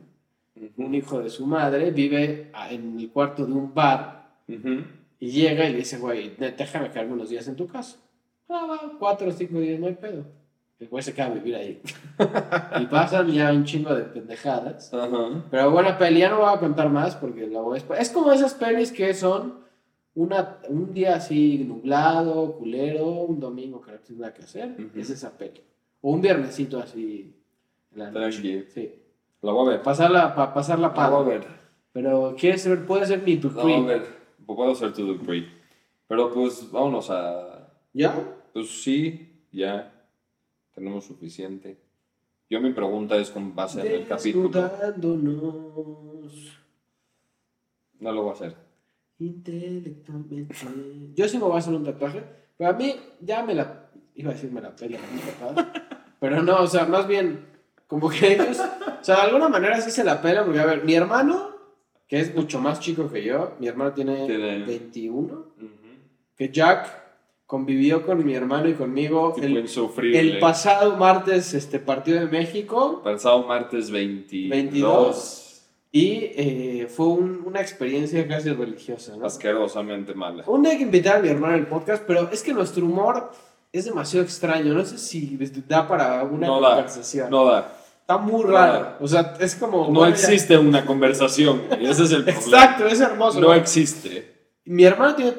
un 0.77 0.95
hijo 0.95 1.21
de 1.21 1.31
su 1.31 1.47
madre, 1.47 1.91
vive 1.91 2.51
en 2.71 2.99
el 2.99 3.09
cuarto 3.11 3.47
de 3.47 3.53
un 3.53 3.73
bar 3.73 4.31
Ujú. 4.49 4.83
Y 5.21 5.31
llega 5.31 5.67
y 5.67 5.73
le 5.73 5.79
dice, 5.79 5.99
güey, 5.99 6.35
déjame 6.39 6.91
quedarme 6.91 7.13
unos 7.13 7.29
días 7.29 7.47
en 7.47 7.55
tu 7.55 7.69
casa. 7.69 7.99
Ah, 8.49 8.67
va, 8.69 8.99
cuatro 8.99 9.29
o 9.29 9.33
cinco 9.33 9.61
días, 9.61 9.79
no 9.79 9.87
hay 9.87 9.95
pedo. 9.95 10.25
El 10.81 10.89
güey 10.89 11.03
se 11.03 11.13
queda 11.13 11.27
a 11.27 11.35
vivir 11.35 11.55
ahí. 11.55 11.83
y 12.81 12.87
pasan 12.87 13.31
ya 13.31 13.53
un 13.53 13.65
chingo 13.65 13.95
de 13.95 14.05
pendejadas. 14.05 14.91
Pero 15.51 15.71
buena 15.71 15.99
peli, 15.99 16.21
ya 16.21 16.31
no 16.31 16.39
voy 16.39 16.55
a 16.55 16.59
contar 16.59 16.89
más 16.89 17.15
porque 17.17 17.47
la 17.47 17.61
voy 17.61 17.79
a 17.79 17.95
Es 17.99 18.09
como 18.09 18.33
esas 18.33 18.55
pelis 18.55 18.91
que 18.91 19.13
son 19.13 19.61
una, 20.15 20.59
un 20.69 20.95
día 20.95 21.17
así 21.17 21.59
nublado, 21.59 22.57
culero, 22.57 23.07
un 23.09 23.39
domingo 23.39 23.83
que 23.83 23.93
no 23.93 23.99
tienes 23.99 24.21
nada 24.21 24.33
que 24.33 24.43
hacer. 24.43 24.75
Es 24.97 25.11
esa 25.11 25.37
peli. 25.37 25.61
O 26.01 26.13
un 26.13 26.23
viernesito 26.23 26.79
así 26.79 27.37
en 27.93 27.99
la 27.99 28.11
noche. 28.11 28.41
Tranqui. 28.41 28.65
Sí. 28.71 28.95
La 29.43 29.53
voy 29.53 29.67
a 29.67 29.71
ver. 29.73 29.83
Pasarla, 29.83 30.35
para 30.35 30.55
pasarla 30.55 30.95
La 30.97 31.11
voy 31.11 31.27
a 31.27 31.29
ver. 31.29 31.47
Pero 31.93 32.35
quieres 32.39 32.63
ser, 32.63 32.87
puede 32.87 33.05
ser 33.05 33.23
mi 33.23 33.37
La 33.37 33.51
voy 33.51 33.75
a 33.75 33.81
ver. 33.81 34.20
Puedo 34.57 34.73
hacer 34.73 34.93
tu 34.93 35.07
Dupree. 35.07 35.49
Pero 36.09 36.33
pues 36.33 36.71
vámonos 36.71 37.11
a. 37.11 37.73
¿Ya? 37.93 38.15
Pues 38.53 38.83
sí, 38.83 39.45
ya. 39.53 39.93
Tenemos 40.75 41.05
suficiente. 41.05 41.79
Yo 42.49 42.61
mi 42.61 42.73
pregunta 42.73 43.17
es 43.17 43.31
con 43.31 43.55
base 43.55 43.81
en 43.81 44.03
el 44.03 44.09
capítulo. 44.09 44.51
No 48.01 48.13
lo 48.13 48.23
voy 48.23 48.31
a 48.31 48.33
hacer. 48.33 48.57
intelectualmente. 49.19 50.55
Yo 51.15 51.29
sí 51.29 51.37
me 51.39 51.45
voy 51.45 51.55
a 51.55 51.59
hacer 51.59 51.75
un 51.75 51.85
tatuaje, 51.85 52.25
pero 52.57 52.71
a 52.71 52.73
mí 52.73 52.97
ya 53.21 53.43
me 53.43 53.55
la. 53.55 53.91
Iba 54.15 54.31
a 54.31 54.35
decir 54.35 54.51
me 54.51 54.61
la 54.61 54.75
pela. 54.75 54.99
Pero 56.19 56.43
no, 56.43 56.63
o 56.63 56.67
sea, 56.67 56.87
más 56.87 57.07
bien, 57.07 57.47
como 57.87 58.09
que 58.09 58.35
ellos. 58.35 58.59
O 58.59 59.05
sea, 59.05 59.17
de 59.17 59.23
alguna 59.23 59.49
manera 59.49 59.81
sí 59.81 59.91
se 59.91 60.05
la 60.05 60.21
pela, 60.21 60.45
porque 60.45 60.61
a 60.61 60.67
ver, 60.67 60.85
mi 60.85 60.95
hermano, 60.95 61.50
que 62.11 62.19
es 62.19 62.35
mucho 62.35 62.59
más 62.61 62.81
chico 62.81 63.09
que 63.11 63.23
yo, 63.23 63.53
mi 63.61 63.69
hermano 63.69 63.93
tiene 63.93 64.27
Tiene- 64.27 64.65
21, 64.65 65.33
Ujú. 65.33 65.69
que 66.37 66.51
Jack 66.51 66.99
convivió 67.47 68.05
con 68.05 68.25
mi 68.27 68.35
hermano 68.35 68.69
y 68.69 68.75
conmigo 68.75 69.33
Tipo 69.35 69.47
el, 69.47 70.15
el 70.17 70.39
pasado 70.41 70.97
martes, 70.97 71.55
este 71.55 71.79
partido 71.79 72.19
de 72.19 72.27
México. 72.27 73.01
Pasado 73.05 73.45
martes 73.47 73.91
22. 73.93 74.51
22. 74.51 75.47
Y 75.93 76.11
eh, 76.37 76.89
fue 76.91 77.07
un- 77.07 77.43
una 77.47 77.61
experiencia 77.61 78.27
casi 78.27 78.51
religiosa, 78.51 79.17
¿no? 79.17 79.27
Asquerosamente 79.27 80.13
mala. 80.15 80.43
Un 80.49 80.63
día 80.65 80.77
que 80.77 80.83
invitar 80.83 81.17
a 81.19 81.21
mi 81.21 81.29
hermano 81.29 81.55
al 81.55 81.67
podcast, 81.69 82.03
pero 82.07 82.29
es 82.33 82.43
que 82.43 82.53
nuestro 82.53 82.85
humor 82.87 83.31
es 83.73 83.85
demasiado 83.85 84.25
extraño. 84.25 84.75
No 84.75 84.85
sé 84.85 84.99
si 84.99 85.39
da 85.69 85.87
para 85.87 86.25
una 86.25 86.47
No 86.49 86.61
da. 86.61 86.71
conversación. 86.75 87.31
No 87.31 87.45
da. 87.45 87.77
Está 88.11 88.19
muy 88.23 88.43
No 88.43 88.51
raro. 88.51 88.73
da. 88.73 88.99
O 89.01 89.07
sea, 89.07 89.35
es 89.39 89.55
como. 89.55 89.87
No 89.87 90.01
bueno, 90.01 90.15
ya- 90.17 90.23
existe 90.23 90.59
una 90.59 90.85
conversación. 90.85 91.63
güey. 91.69 91.87
Ese 91.87 92.03
es 92.05 92.13
el 92.13 92.25
problema. 92.25 92.41
Exacto, 92.45 92.87
es 92.87 93.01
hermoso. 93.01 93.41
No 93.41 93.49
¿no? 93.49 93.55
existe. 93.55 94.51
Mi 94.65 94.85
hermano 94.85 95.15
tiene, 95.15 95.33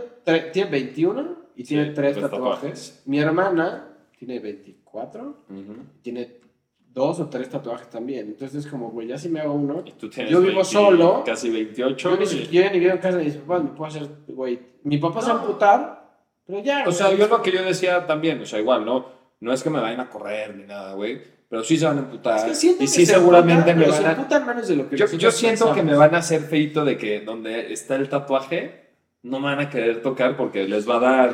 tiene 0.54 0.70
21 0.72 1.36
y 1.56 1.64
Sí, 1.64 1.70
tiene 1.70 1.92
tres 1.92 2.14
tres 2.16 2.30
tatuajes. 2.30 2.56
tatuajes. 2.62 3.04
Mi 3.06 3.20
hermana 3.20 3.88
tiene 4.18 4.40
24, 4.40 5.44
Ujú. 5.50 5.76
tiene 6.02 6.40
dos 6.80 7.20
o 7.20 7.28
tres 7.30 7.50
tatuajes 7.50 7.90
también. 7.90 8.28
Entonces, 8.28 8.66
es 8.66 8.72
como, 8.72 8.90
güey, 8.92 9.08
ya 9.08 9.18
si 9.18 9.28
me 9.30 9.42
hago 9.42 9.54
uno. 9.54 9.84
Y 9.86 9.92
tú 9.92 10.10
tienes 10.10 10.32
Yo 10.32 10.40
vivo 10.40 10.56
20, 10.62 10.64
solo. 10.72 11.24
Casi 11.26 11.50
28. 11.50 12.10
Yo 12.10 12.18
ni, 12.18 12.26
y- 12.26 12.48
yo 12.48 12.72
ni 12.72 12.80
vivo 12.80 12.92
en 12.92 12.98
casa 13.00 13.18
de 13.18 13.26
mis 13.26 13.36
papás, 13.36 13.64
me 13.64 13.70
puedo 13.72 13.86
hacer, 13.90 14.08
güey. 14.28 14.60
Mi 14.84 14.98
papá 14.98 15.22
se 15.22 15.32
va 15.32 15.40
a 15.40 15.42
amputar, 15.42 16.20
pero 16.46 16.60
ya. 16.64 16.84
O 16.88 16.92
sea, 16.94 17.14
yo 17.14 17.28
lo 17.28 17.42
que 17.42 17.52
yo 17.52 17.64
decía 17.64 18.06
también, 18.08 18.40
o 18.42 18.46
sea, 18.46 18.60
igual, 18.60 18.86
¿no? 18.86 19.06
No 19.42 19.52
es 19.52 19.62
que 19.64 19.70
me 19.70 19.80
vayan 19.82 20.00
a 20.00 20.10
correr 20.10 20.56
ni 20.56 20.64
nada, 20.66 20.94
güey. 20.94 21.22
Pero 21.52 21.66
sí 21.66 21.78
se 21.78 21.86
van 21.86 21.98
a 21.98 22.00
emputar. 22.00 22.38
Es 22.38 22.44
que 22.46 22.56
siento 22.56 22.84
y 22.84 22.86
que 22.86 22.92
sí 22.94 23.06
se 23.06 23.14
seguramente 23.14 23.72
emputan, 23.72 23.80
me 23.80 23.88
van 23.88 24.02
se 24.02 24.08
a... 24.08 24.12
emputan 24.14 24.48
menos 24.48 24.68
de 24.70 24.76
lo 24.78 24.90
que 24.90 24.96
Yo, 24.96 25.06
yo 25.06 25.32
siento 25.32 25.66
que 25.66 25.72
pensamos. 25.82 25.92
me 25.92 25.98
van 25.98 26.16
a 26.16 26.20
hacer 26.20 26.42
feito 26.44 26.86
de 26.86 26.98
que 26.98 27.20
donde 27.20 27.74
está 27.74 27.98
el 27.98 28.08
tatuaje 28.08 28.92
no 29.22 29.42
me 29.42 29.48
van 29.48 29.60
a 29.60 29.70
querer 29.70 30.02
tocar 30.02 30.38
porque 30.38 30.66
les 30.66 30.90
va 30.90 30.96
a 30.96 31.00
dar 31.02 31.34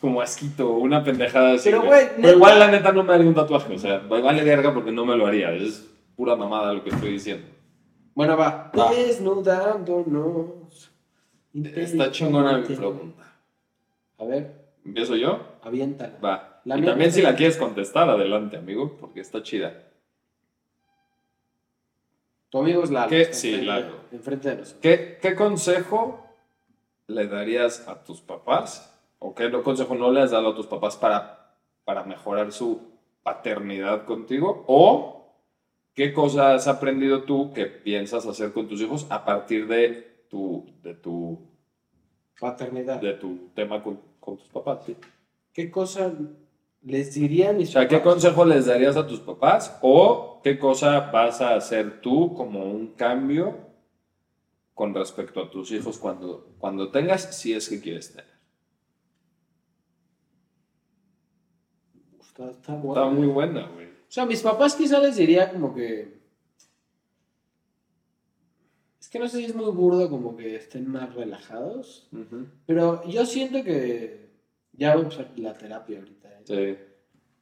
como 0.00 0.20
asquito, 0.20 0.70
una 0.74 1.02
pendejada 1.02 1.54
así. 1.54 1.70
Pero, 1.70 1.82
güey, 1.82 2.06
Pero 2.14 2.34
igual 2.36 2.60
la 2.60 2.70
neta 2.70 2.92
no 2.92 3.02
me 3.02 3.12
haría 3.12 3.26
un 3.26 3.34
tatuaje, 3.34 3.74
o 3.74 3.78
sea, 3.80 3.98
vale 3.98 4.44
verga 4.44 4.72
porque 4.72 4.92
no 4.92 5.04
me 5.04 5.16
lo 5.16 5.26
haría. 5.26 5.50
Es 5.52 5.84
pura 6.14 6.36
mamada 6.36 6.72
lo 6.72 6.84
que 6.84 6.90
estoy 6.90 7.10
diciendo. 7.10 7.48
Bueno, 8.14 8.36
va. 8.36 8.70
Va. 8.78 8.92
Desnudándonos. 8.92 10.92
Está 11.52 12.12
chingona 12.12 12.58
mi 12.58 12.76
pregunta. 12.76 13.24
A 14.18 14.24
ver, 14.24 14.54
¿Empiezo 14.84 15.16
yo? 15.16 15.40
aviéntala. 15.62 16.16
Va. 16.24 16.47
La 16.64 16.78
y 16.78 16.82
también 16.82 17.12
si 17.12 17.22
la 17.22 17.34
quieres 17.34 17.56
contestar, 17.56 18.08
adelante, 18.08 18.56
amigo, 18.56 18.96
porque 19.00 19.20
está 19.20 19.42
chida. 19.42 19.88
Tu 22.50 22.58
amigo 22.58 22.82
es 22.82 22.90
Lalo. 22.90 23.08
¿Qué? 23.08 23.32
Sí, 23.32 23.60
Lalo. 23.60 23.96
Enfrente 24.10 24.48
de 24.48 24.56
nosotros. 24.56 24.80
¿Qué, 24.80 25.18
¿Qué 25.20 25.34
consejo 25.34 26.26
le 27.06 27.26
darías 27.26 27.86
a 27.88 28.02
tus 28.04 28.20
papás? 28.20 28.94
¿O 29.18 29.34
qué 29.34 29.50
consejo 29.62 29.94
no 29.94 30.10
le 30.10 30.22
has 30.22 30.30
dado 30.30 30.50
a 30.50 30.54
tus 30.54 30.66
papás 30.66 30.96
para, 30.96 31.56
para 31.84 32.04
mejorar 32.04 32.52
su 32.52 32.80
paternidad 33.22 34.04
contigo? 34.04 34.64
¿O 34.66 35.34
qué 35.94 36.12
cosa 36.12 36.54
has 36.54 36.68
aprendido 36.68 37.24
tú 37.24 37.52
que 37.52 37.66
piensas 37.66 38.26
hacer 38.26 38.52
con 38.52 38.68
tus 38.68 38.80
hijos 38.80 39.06
a 39.10 39.24
partir 39.24 39.66
de 39.66 40.24
tu, 40.30 40.64
de 40.82 40.94
tu, 40.94 41.38
Paternidad. 42.38 43.00
de 43.00 43.14
tu 43.14 43.48
tema 43.54 43.82
con, 43.82 44.00
con 44.20 44.38
tus 44.38 44.48
papás? 44.48 44.84
sí? 44.86 44.96
¿Qué 45.52 45.70
cosa 45.70 46.12
les 46.88 47.14
diría 47.14 47.50
a 47.50 47.52
mis 47.52 47.68
O 47.68 47.72
sea, 47.72 47.88
¿qué 47.88 47.98
papás? 47.98 48.12
consejo 48.14 48.44
les 48.44 48.66
darías 48.66 48.96
a 48.96 49.06
tus 49.06 49.20
papás? 49.20 49.78
¿O 49.82 50.40
qué 50.42 50.58
cosa 50.58 51.10
vas 51.10 51.40
a 51.40 51.54
hacer 51.54 52.00
tú 52.00 52.34
como 52.34 52.64
un 52.64 52.94
cambio 52.94 53.58
con 54.74 54.94
respecto 54.94 55.40
a 55.40 55.50
tus 55.50 55.70
hijos 55.72 55.98
cuando, 55.98 56.54
cuando 56.58 56.90
tengas, 56.90 57.36
si 57.38 57.52
es 57.52 57.68
que 57.68 57.80
quieres 57.80 58.10
tener? 58.12 58.38
Está, 62.20 62.50
está 62.50 62.74
bueno. 62.74 63.02
Está 63.02 63.14
muy 63.14 63.26
buena, 63.26 63.68
güey. 63.68 63.86
O 63.86 64.10
sea, 64.10 64.22
a 64.22 64.26
mis 64.26 64.40
papás 64.40 64.74
quizá 64.74 64.98
les 65.00 65.16
diría 65.16 65.52
como 65.52 65.74
que... 65.74 66.16
Es 68.98 69.08
que 69.08 69.18
no 69.18 69.28
sé 69.28 69.38
si 69.38 69.44
es 69.46 69.54
muy 69.54 69.70
burdo 69.70 70.08
como 70.08 70.36
que 70.36 70.56
estén 70.56 70.90
más 70.90 71.14
relajados. 71.14 72.08
Pero 72.66 73.06
yo 73.06 73.26
siento 73.26 73.62
que... 73.62 74.28
Ya 74.72 74.92
voy 74.94 75.00
a 75.00 75.04
empezar 75.04 75.32
la 75.36 75.54
terapia 75.54 75.98
ahorita. 75.98 76.17
Sí. 76.48 76.78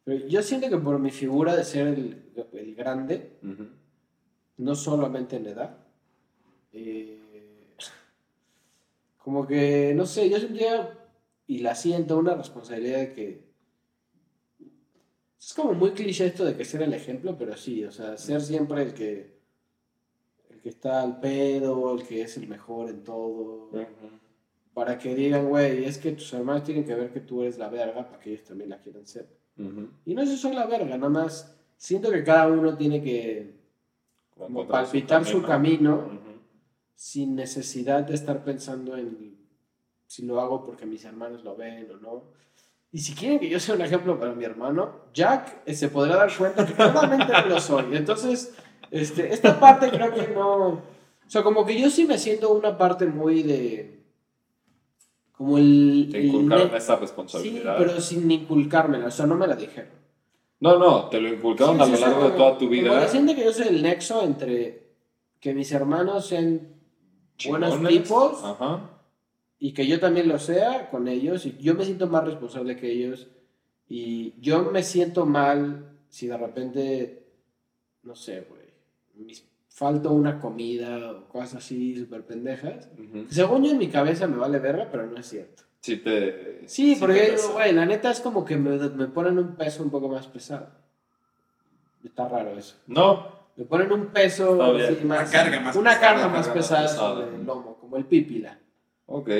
Pero 0.02 0.26
yo 0.26 0.42
siento 0.42 0.68
que 0.68 0.78
por 0.78 0.98
mi 0.98 1.12
figura 1.12 1.54
de 1.54 1.64
ser 1.64 1.86
el, 1.86 2.32
el 2.52 2.74
grande, 2.74 3.38
no 4.56 4.74
solamente 4.74 5.36
en 5.36 5.46
edad, 5.46 5.78
eh, 6.72 7.20
como 9.18 9.46
que, 9.46 9.92
no 9.94 10.06
sé, 10.06 10.28
yo 10.28 10.38
sentía 10.38 10.98
y 11.46 11.58
la 11.58 11.76
siento 11.76 12.18
una 12.18 12.34
responsabilidad 12.34 12.98
de 12.98 13.12
que... 13.12 13.46
Es 15.40 15.54
como 15.54 15.74
muy 15.74 15.92
cliché 15.92 16.26
esto 16.26 16.44
de 16.44 16.56
que 16.56 16.64
ser 16.64 16.82
el 16.82 16.94
ejemplo, 16.94 17.36
pero 17.38 17.56
sí, 17.56 17.84
o 17.84 17.92
sea, 17.92 18.16
ser 18.16 18.40
siempre 18.40 18.82
el 18.82 18.94
que, 18.94 19.38
el 20.50 20.60
que 20.60 20.68
está 20.68 21.02
al 21.02 21.20
pedo, 21.20 21.94
el 21.94 22.04
que 22.04 22.22
es 22.22 22.36
el 22.36 22.48
mejor 22.48 22.90
en 22.90 23.04
todo, 23.04 23.70
para 24.76 24.98
que 24.98 25.14
digan, 25.14 25.48
güey, 25.48 25.86
es 25.86 25.96
que 25.96 26.12
tus 26.12 26.30
hermanos 26.34 26.62
tienen 26.62 26.84
que 26.84 26.94
ver 26.94 27.10
que 27.10 27.20
tú 27.20 27.40
eres 27.40 27.56
la 27.56 27.70
verga 27.70 28.06
para 28.06 28.18
que 28.20 28.34
ellos 28.34 28.44
también 28.44 28.68
la 28.68 28.78
quieran 28.78 29.06
ser. 29.06 29.26
Ujú. 29.56 29.88
Y 30.04 30.14
no 30.14 30.20
es 30.20 30.28
eso 30.28 30.52
la 30.52 30.66
verga, 30.66 30.98
nada 30.98 31.08
más 31.08 31.56
siento 31.78 32.10
que 32.10 32.22
cada 32.22 32.46
uno 32.48 32.76
tiene 32.76 33.02
que 33.02 33.54
como 34.36 34.68
palpitar 34.68 35.24
su 35.24 35.40
camino 35.40 35.94
Ujú. 35.94 36.40
sin 36.94 37.34
necesidad 37.36 38.04
de 38.04 38.12
estar 38.12 38.44
pensando 38.44 38.98
en 38.98 39.38
si 40.06 40.26
lo 40.26 40.42
hago 40.42 40.66
porque 40.66 40.84
mis 40.84 41.06
hermanos 41.06 41.42
lo 41.42 41.56
ven 41.56 41.90
o 41.92 41.96
no. 41.96 42.24
Y 42.92 42.98
si 42.98 43.14
quieren 43.14 43.38
que 43.38 43.48
yo 43.48 43.58
sea 43.58 43.76
un 43.76 43.80
ejemplo 43.80 44.20
para 44.20 44.34
mi 44.34 44.44
hermano, 44.44 45.06
Jack 45.14 45.62
eh, 45.64 45.72
se 45.74 45.88
podrá 45.88 46.16
dar 46.16 46.36
cuenta 46.36 46.66
que 46.66 46.74
claramente 46.74 47.32
no 47.32 47.46
lo 47.46 47.60
soy. 47.60 47.96
Entonces, 47.96 48.54
este, 48.90 49.32
esta 49.32 49.58
parte 49.58 49.88
creo 49.88 50.12
que 50.12 50.28
no. 50.34 50.66
O 50.68 50.82
sea, 51.28 51.42
como 51.42 51.64
que 51.64 51.80
yo 51.80 51.88
sí 51.88 52.04
me 52.04 52.18
siento 52.18 52.52
una 52.52 52.76
parte 52.76 53.06
muy 53.06 53.42
de. 53.42 53.96
Como 55.36 55.58
el. 55.58 56.08
Te 56.10 56.18
el 56.18 56.26
inculcaron 56.26 56.70
ne- 56.70 56.76
esa 56.78 56.94
Sí, 56.96 57.00
responsabilidad. 57.00 57.76
pero 57.78 58.00
sin 58.00 58.30
inculcármela, 58.30 59.06
o 59.06 59.10
sea, 59.10 59.26
no 59.26 59.34
me 59.36 59.46
la 59.46 59.54
dijeron. 59.56 59.90
No, 60.60 60.78
no, 60.78 61.08
te 61.10 61.20
lo 61.20 61.28
inculcaron 61.28 61.76
Sí, 61.76 61.82
a 61.82 61.84
sí, 61.84 61.90
lo 61.90 61.96
sí, 61.98 62.02
largo 62.04 62.24
de 62.24 62.36
toda 62.36 62.58
tu 62.58 62.68
vida. 62.68 63.00
que 63.02 63.08
siento 63.08 63.34
que 63.34 63.44
yo 63.44 63.52
soy 63.52 63.68
el 63.68 63.82
nexo 63.82 64.22
entre 64.22 64.86
que 65.40 65.52
mis 65.54 65.70
hermanos 65.72 66.26
sean 66.26 66.68
buenos 67.46 67.86
tipos 67.86 68.42
Ajá. 68.42 68.80
y 69.58 69.72
que 69.72 69.86
yo 69.86 70.00
también 70.00 70.28
lo 70.28 70.38
sea 70.38 70.88
con 70.90 71.06
ellos 71.08 71.44
y 71.44 71.56
yo 71.60 71.74
me 71.74 71.84
siento 71.84 72.06
más 72.06 72.24
responsable 72.24 72.74
que 72.76 72.90
ellos 72.90 73.26
y 73.88 74.32
yo 74.40 74.64
me 74.72 74.82
siento 74.82 75.26
mal 75.26 75.90
si 76.08 76.26
de 76.26 76.38
repente 76.38 77.26
no 78.02 78.16
sé 78.16 78.46
güey 78.48 78.62
mis- 79.26 79.44
falto 79.76 80.10
una 80.10 80.40
comida 80.40 81.10
o 81.10 81.28
cosas 81.28 81.56
así 81.56 81.94
súper 81.98 82.22
pendejas 82.24 82.88
según 83.28 83.62
yo 83.64 83.72
en 83.72 83.78
mi 83.78 83.88
cabeza 83.88 84.26
me 84.26 84.38
vale 84.38 84.58
verga 84.58 84.88
pero 84.90 85.06
no 85.06 85.18
es 85.18 85.28
cierto 85.28 85.64
Sí, 85.80 85.98
te. 85.98 86.62
sí, 86.66 86.96
porque 86.98 87.36
güey 87.52 87.72
la 87.72 87.84
neta 87.84 88.10
es 88.10 88.20
como 88.20 88.42
que 88.44 88.56
me, 88.56 88.78
me 88.88 89.06
ponen 89.08 89.38
un 89.38 89.54
peso 89.54 89.82
un 89.82 89.90
poco 89.90 90.08
más 90.08 90.26
pesado 90.28 90.68
está 92.02 92.26
raro 92.26 92.56
eso 92.56 92.76
No, 92.86 93.28
me 93.56 93.64
ponen 93.66 93.92
un 93.92 94.06
peso 94.06 94.60
así 94.62 95.04
más- 95.04 95.28
Una 95.28 95.30
carga 95.30 95.60
más 95.60 95.76
una 95.76 95.90
pesada, 95.90 96.00
carga 96.00 96.26
una 96.26 96.36
más 96.38 96.46
carga 96.46 96.48
más 96.48 96.48
pesada 96.48 96.82
pesada. 96.88 97.14
sobre 97.14 97.36
el 97.36 97.44
lomo 97.46 97.76
como 97.78 97.96
el 97.98 98.04
pípila 98.06 98.58
ok. 99.06 99.30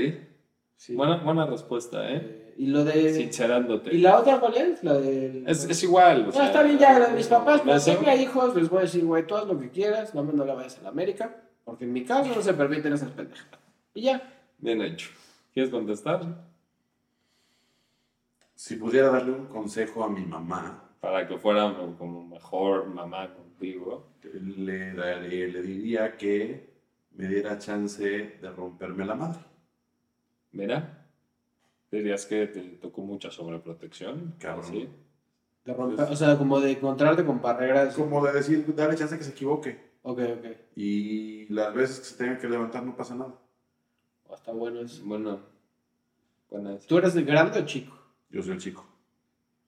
Sí. 0.76 0.95
Buena, 0.95 1.16
buena 1.16 1.47
respuesta, 1.47 2.07
¿eh? 2.11 2.16
Eh, 2.22 2.45
y 2.59 2.66
lo 2.66 2.84
de 2.84 3.12
Sincerándote. 3.14 3.94
¿Y 3.94 3.98
la 3.98 4.18
otra 4.18 4.40
cuál 4.40 4.54
es? 4.57 4.82
La 4.82 4.94
del... 4.94 5.44
Es, 5.46 5.64
es 5.64 5.82
igual. 5.82 6.22
o 6.22 6.26
No, 6.26 6.32
sea, 6.32 6.46
está 6.46 6.62
bien 6.62 6.78
ya, 6.78 6.98
la 6.98 7.09
de 7.09 7.14
mis 7.16 7.26
papás, 7.26 7.62
eso- 7.66 7.96
tenga 7.98 8.14
hijos, 8.16 8.54
les 8.57 8.68
voy 8.68 8.78
a 8.78 8.82
decir, 8.82 9.04
güey, 9.04 9.26
todo 9.26 9.44
lo 9.44 9.59
que 9.61 9.70
quieras, 9.70 10.14
no, 10.14 10.22
no 10.22 10.44
la 10.44 10.54
vayas 10.54 10.78
a 10.78 10.82
la 10.82 10.88
América, 10.88 11.36
porque 11.64 11.84
en 11.84 11.92
mi 11.92 12.04
caso 12.04 12.34
no 12.34 12.40
se 12.42 12.54
permiten 12.54 12.92
esas 12.92 13.11
pendejas. 13.11 13.46
Y 13.94 14.02
ya. 14.02 14.22
Bien 14.59 14.80
hecho. 14.82 15.11
¿Quieres 15.52 15.70
contestar? 15.70 16.22
Si 18.54 18.76
pudiera 18.76 19.11
darle 19.11 19.32
un 19.32 19.46
consejo 19.46 20.02
a 20.04 20.09
mi 20.09 20.24
mamá, 20.24 20.82
Para 21.00 21.26
que 21.28 21.36
fuera 21.38 21.74
como 21.98 22.26
mejor 22.26 22.86
mamá 22.86 23.32
contigo. 23.34 24.09
le, 24.32 24.92
daré- 24.94 25.48
le 25.52 25.62
diría 25.62 26.16
que 26.16 26.74
me 27.12 27.28
diera 27.28 27.59
chance 27.59 28.02
de 28.40 28.50
romperme 28.50 29.04
la 29.07 29.14
madre. 29.14 29.40
Mira. 30.52 30.95
Dirías 31.91 32.26
que 32.26 32.47
te 32.47 32.61
tocó 32.61 33.03
mucha 33.03 33.30
sobreprotección. 33.30 34.34
Cabrón. 34.39 34.70
¿sí? 34.70 34.89
De 35.64 35.74
romper, 35.74 36.09
o 36.11 36.16
sea, 36.16 36.37
como 36.37 36.61
de 36.61 36.72
encontrarte 36.72 37.24
con 37.24 37.41
barreras. 37.41 37.95
Como 37.95 38.24
de 38.24 38.32
decir, 38.32 38.74
darle 38.74 38.97
chance 38.97 39.16
que 39.16 39.24
se 39.24 39.30
equivoque. 39.30 39.97
Ok, 40.03 40.20
ok. 40.39 40.47
Y 40.76 41.47
las 41.53 41.74
veces 41.74 41.99
que 41.99 42.05
se 42.05 42.16
tenga 42.16 42.39
que 42.39 42.49
levantar 42.49 42.84
no 42.84 42.97
pasa 42.97 43.14
nada. 43.14 43.34
Oh, 44.28 44.34
está 44.34 44.53
bueno 44.53 44.80
eso. 44.80 45.03
Bueno. 45.05 45.41
Buena 46.51 46.74
esa. 46.74 46.87
¿Tú 46.87 46.99
eres 46.99 47.14
de 47.14 47.22
grande 47.22 47.59
o 47.61 47.66
chico? 47.66 47.97
Yo 48.30 48.43
soy 48.43 48.53
el 48.53 48.59
chico. 48.59 48.87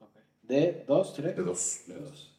Ok. 0.01 0.17
¿De 0.43 0.85
dos, 0.87 1.15
tres? 1.15 1.37
De 1.37 1.43
dos. 1.43 1.83
De 1.87 1.95
dos. 1.95 2.35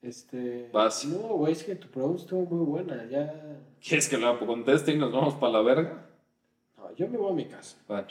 Este... 0.00 0.70
Vas. 0.72 1.04
No, 1.04 1.18
güey, 1.18 1.52
es 1.52 1.64
que 1.64 1.74
tu 1.74 1.88
pregunta 1.88 2.22
estuvo 2.22 2.44
muy 2.46 2.64
buena, 2.64 3.04
ya... 3.06 3.60
¿Quieres 3.80 4.08
que 4.08 4.16
la 4.16 4.38
conteste 4.38 4.92
y 4.92 4.98
nos 4.98 5.12
vamos 5.12 5.34
para 5.34 5.54
la 5.54 5.62
verga? 5.62 6.07
Yo 6.98 7.08
me 7.08 7.16
voy 7.16 7.30
a 7.30 7.34
mi 7.34 7.46
casa. 7.46 7.78
Bueno, 7.88 8.08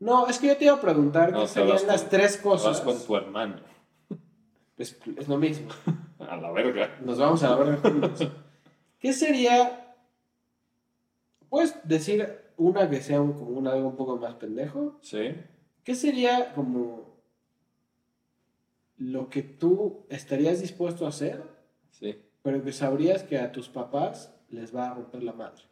No, 0.00 0.26
es 0.26 0.38
que 0.40 0.48
yo 0.48 0.56
te 0.56 0.64
iba 0.64 0.74
a 0.74 0.80
preguntar 0.80 1.30
No, 1.32 1.42
qué 1.42 1.46
serían 1.48 1.86
las 1.86 2.00
con- 2.02 2.10
tres 2.10 2.32
vas 2.32 2.42
cosas. 2.42 2.80
con 2.80 2.98
tu 2.98 3.16
hermano. 3.16 3.56
Es, 4.76 4.98
es 5.16 5.28
lo 5.28 5.36
mismo. 5.38 5.68
A 6.18 6.36
la 6.36 6.50
verga. 6.50 6.98
Nos 7.04 7.18
vamos 7.18 7.42
a 7.44 7.50
la 7.50 7.56
verga 7.56 7.76
juntos. 7.88 8.28
¿Qué 8.98 9.12
sería? 9.12 9.94
¿Puedes 11.48 11.76
decir 11.86 12.40
una 12.56 12.90
que 12.90 13.00
sea 13.00 13.20
un- 13.20 13.34
como 13.34 13.50
un 13.58 13.68
algo 13.68 13.86
un 13.88 13.94
poco 13.96 14.16
más 14.16 14.34
pendejo? 14.34 14.98
¿Sí? 15.02 15.36
¿Qué 15.84 15.94
sería 15.94 16.52
como 16.54 17.14
lo 18.96 19.28
que 19.28 19.42
tú 19.42 20.06
estarías 20.08 20.60
dispuesto 20.60 21.04
a 21.06 21.10
hacer, 21.10 21.42
Sí. 21.90 22.20
pero 22.42 22.62
que 22.64 22.72
sabrías 22.72 23.22
que 23.22 23.38
a 23.38 23.52
tus 23.52 23.68
papás 23.68 24.34
les 24.48 24.74
va 24.74 24.86
a 24.90 24.94
romper 24.94 25.22
la 25.22 25.32
madre? 25.34 25.62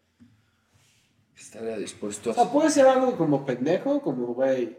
Estaría 1.37 1.77
dispuesto 1.79 2.31
O 2.31 2.35
sea, 2.35 2.45
puede 2.51 2.71
ser 2.71 2.87
algo 2.87 3.17
como 3.17 3.45
pendejo, 3.45 4.01
como, 4.03 4.27
güey, 4.29 4.77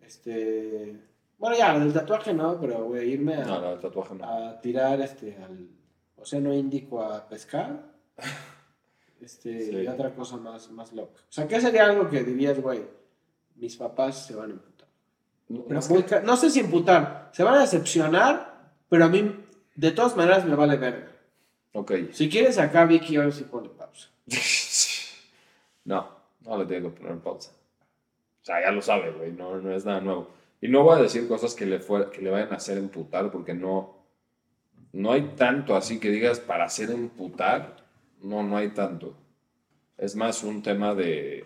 este... 0.00 0.96
Bueno, 1.38 1.56
ya, 1.56 1.78
del 1.78 1.92
tatuaje 1.92 2.34
no, 2.34 2.60
pero, 2.60 2.84
güey, 2.84 3.12
irme 3.12 3.34
a... 3.36 3.44
No, 3.44 3.60
no, 3.60 3.72
el 3.74 3.80
tatuaje 3.80 4.14
no. 4.14 4.24
a 4.24 4.60
tirar 4.60 5.00
este, 5.00 5.36
al 5.36 5.68
Océano 6.16 6.52
Índico 6.54 7.02
a 7.02 7.28
pescar. 7.28 7.90
Este, 9.20 9.66
Sí. 9.66 9.76
y 9.76 9.86
otra 9.86 10.14
cosa 10.14 10.38
más, 10.38 10.70
más 10.70 10.94
loca. 10.94 11.20
O 11.28 11.30
sea, 11.32 11.46
¿qué 11.46 11.60
sería 11.60 11.84
algo 11.84 12.08
que 12.08 12.24
dirías, 12.24 12.58
güey? 12.58 12.82
Mis 13.56 13.76
papás 13.76 14.24
se 14.26 14.34
van 14.34 14.48
a 14.50 14.54
imputar. 14.54 14.88
No, 15.48 15.62
Pero 15.68 15.78
es 15.78 15.90
muy 15.90 16.02
que- 16.04 16.08
ca- 16.08 16.20
no 16.22 16.38
sé 16.38 16.48
si 16.48 16.60
imputar, 16.60 17.30
se 17.34 17.42
van 17.44 17.56
a 17.56 17.60
decepcionar, 17.60 18.72
pero 18.88 19.04
a 19.04 19.08
mí, 19.10 19.44
de 19.74 19.90
todas 19.92 20.16
maneras, 20.16 20.46
me 20.46 20.54
vale 20.54 20.78
verga. 20.78 21.12
Ok. 21.74 21.92
Si 22.12 22.30
quieres 22.30 22.56
acá, 22.56 22.86
Vicky, 22.86 23.16
ahora 23.16 23.30
sí 23.30 23.44
pone 23.44 23.68
pausa. 23.68 24.08
No, 25.90 26.00
no 26.46 26.58
le 26.58 26.66
tengo 26.66 26.94
que 26.94 27.00
poner 27.00 27.18
pausa. 27.18 27.50
O 28.42 28.44
sea, 28.44 28.60
ya 28.62 28.70
lo 28.72 28.82
sabe, 28.82 29.10
güey, 29.12 29.32
no, 29.32 29.56
no 29.58 29.72
es 29.74 29.84
nada 29.84 30.00
nuevo. 30.00 30.28
Y 30.60 30.68
no 30.68 30.82
voy 30.84 30.98
a 30.98 31.02
decir 31.02 31.26
cosas 31.28 31.54
que 31.54 31.66
le, 31.66 31.80
fue- 31.80 32.10
que 32.10 32.22
le 32.22 32.30
vayan 32.30 32.52
a 32.52 32.56
hacer 32.56 32.78
emputar, 32.78 33.30
porque 33.30 33.54
no, 33.54 33.74
no 34.92 35.12
hay 35.12 35.22
tanto 35.36 35.76
así 35.76 35.98
que 36.00 36.10
digas 36.10 36.40
para 36.40 36.64
hacer 36.64 36.90
emputar, 36.90 37.76
no, 38.22 38.42
no 38.42 38.56
hay 38.56 38.70
tanto. 38.70 39.14
Es 39.98 40.16
más 40.16 40.42
un 40.44 40.62
tema 40.62 40.94
de, 40.94 41.44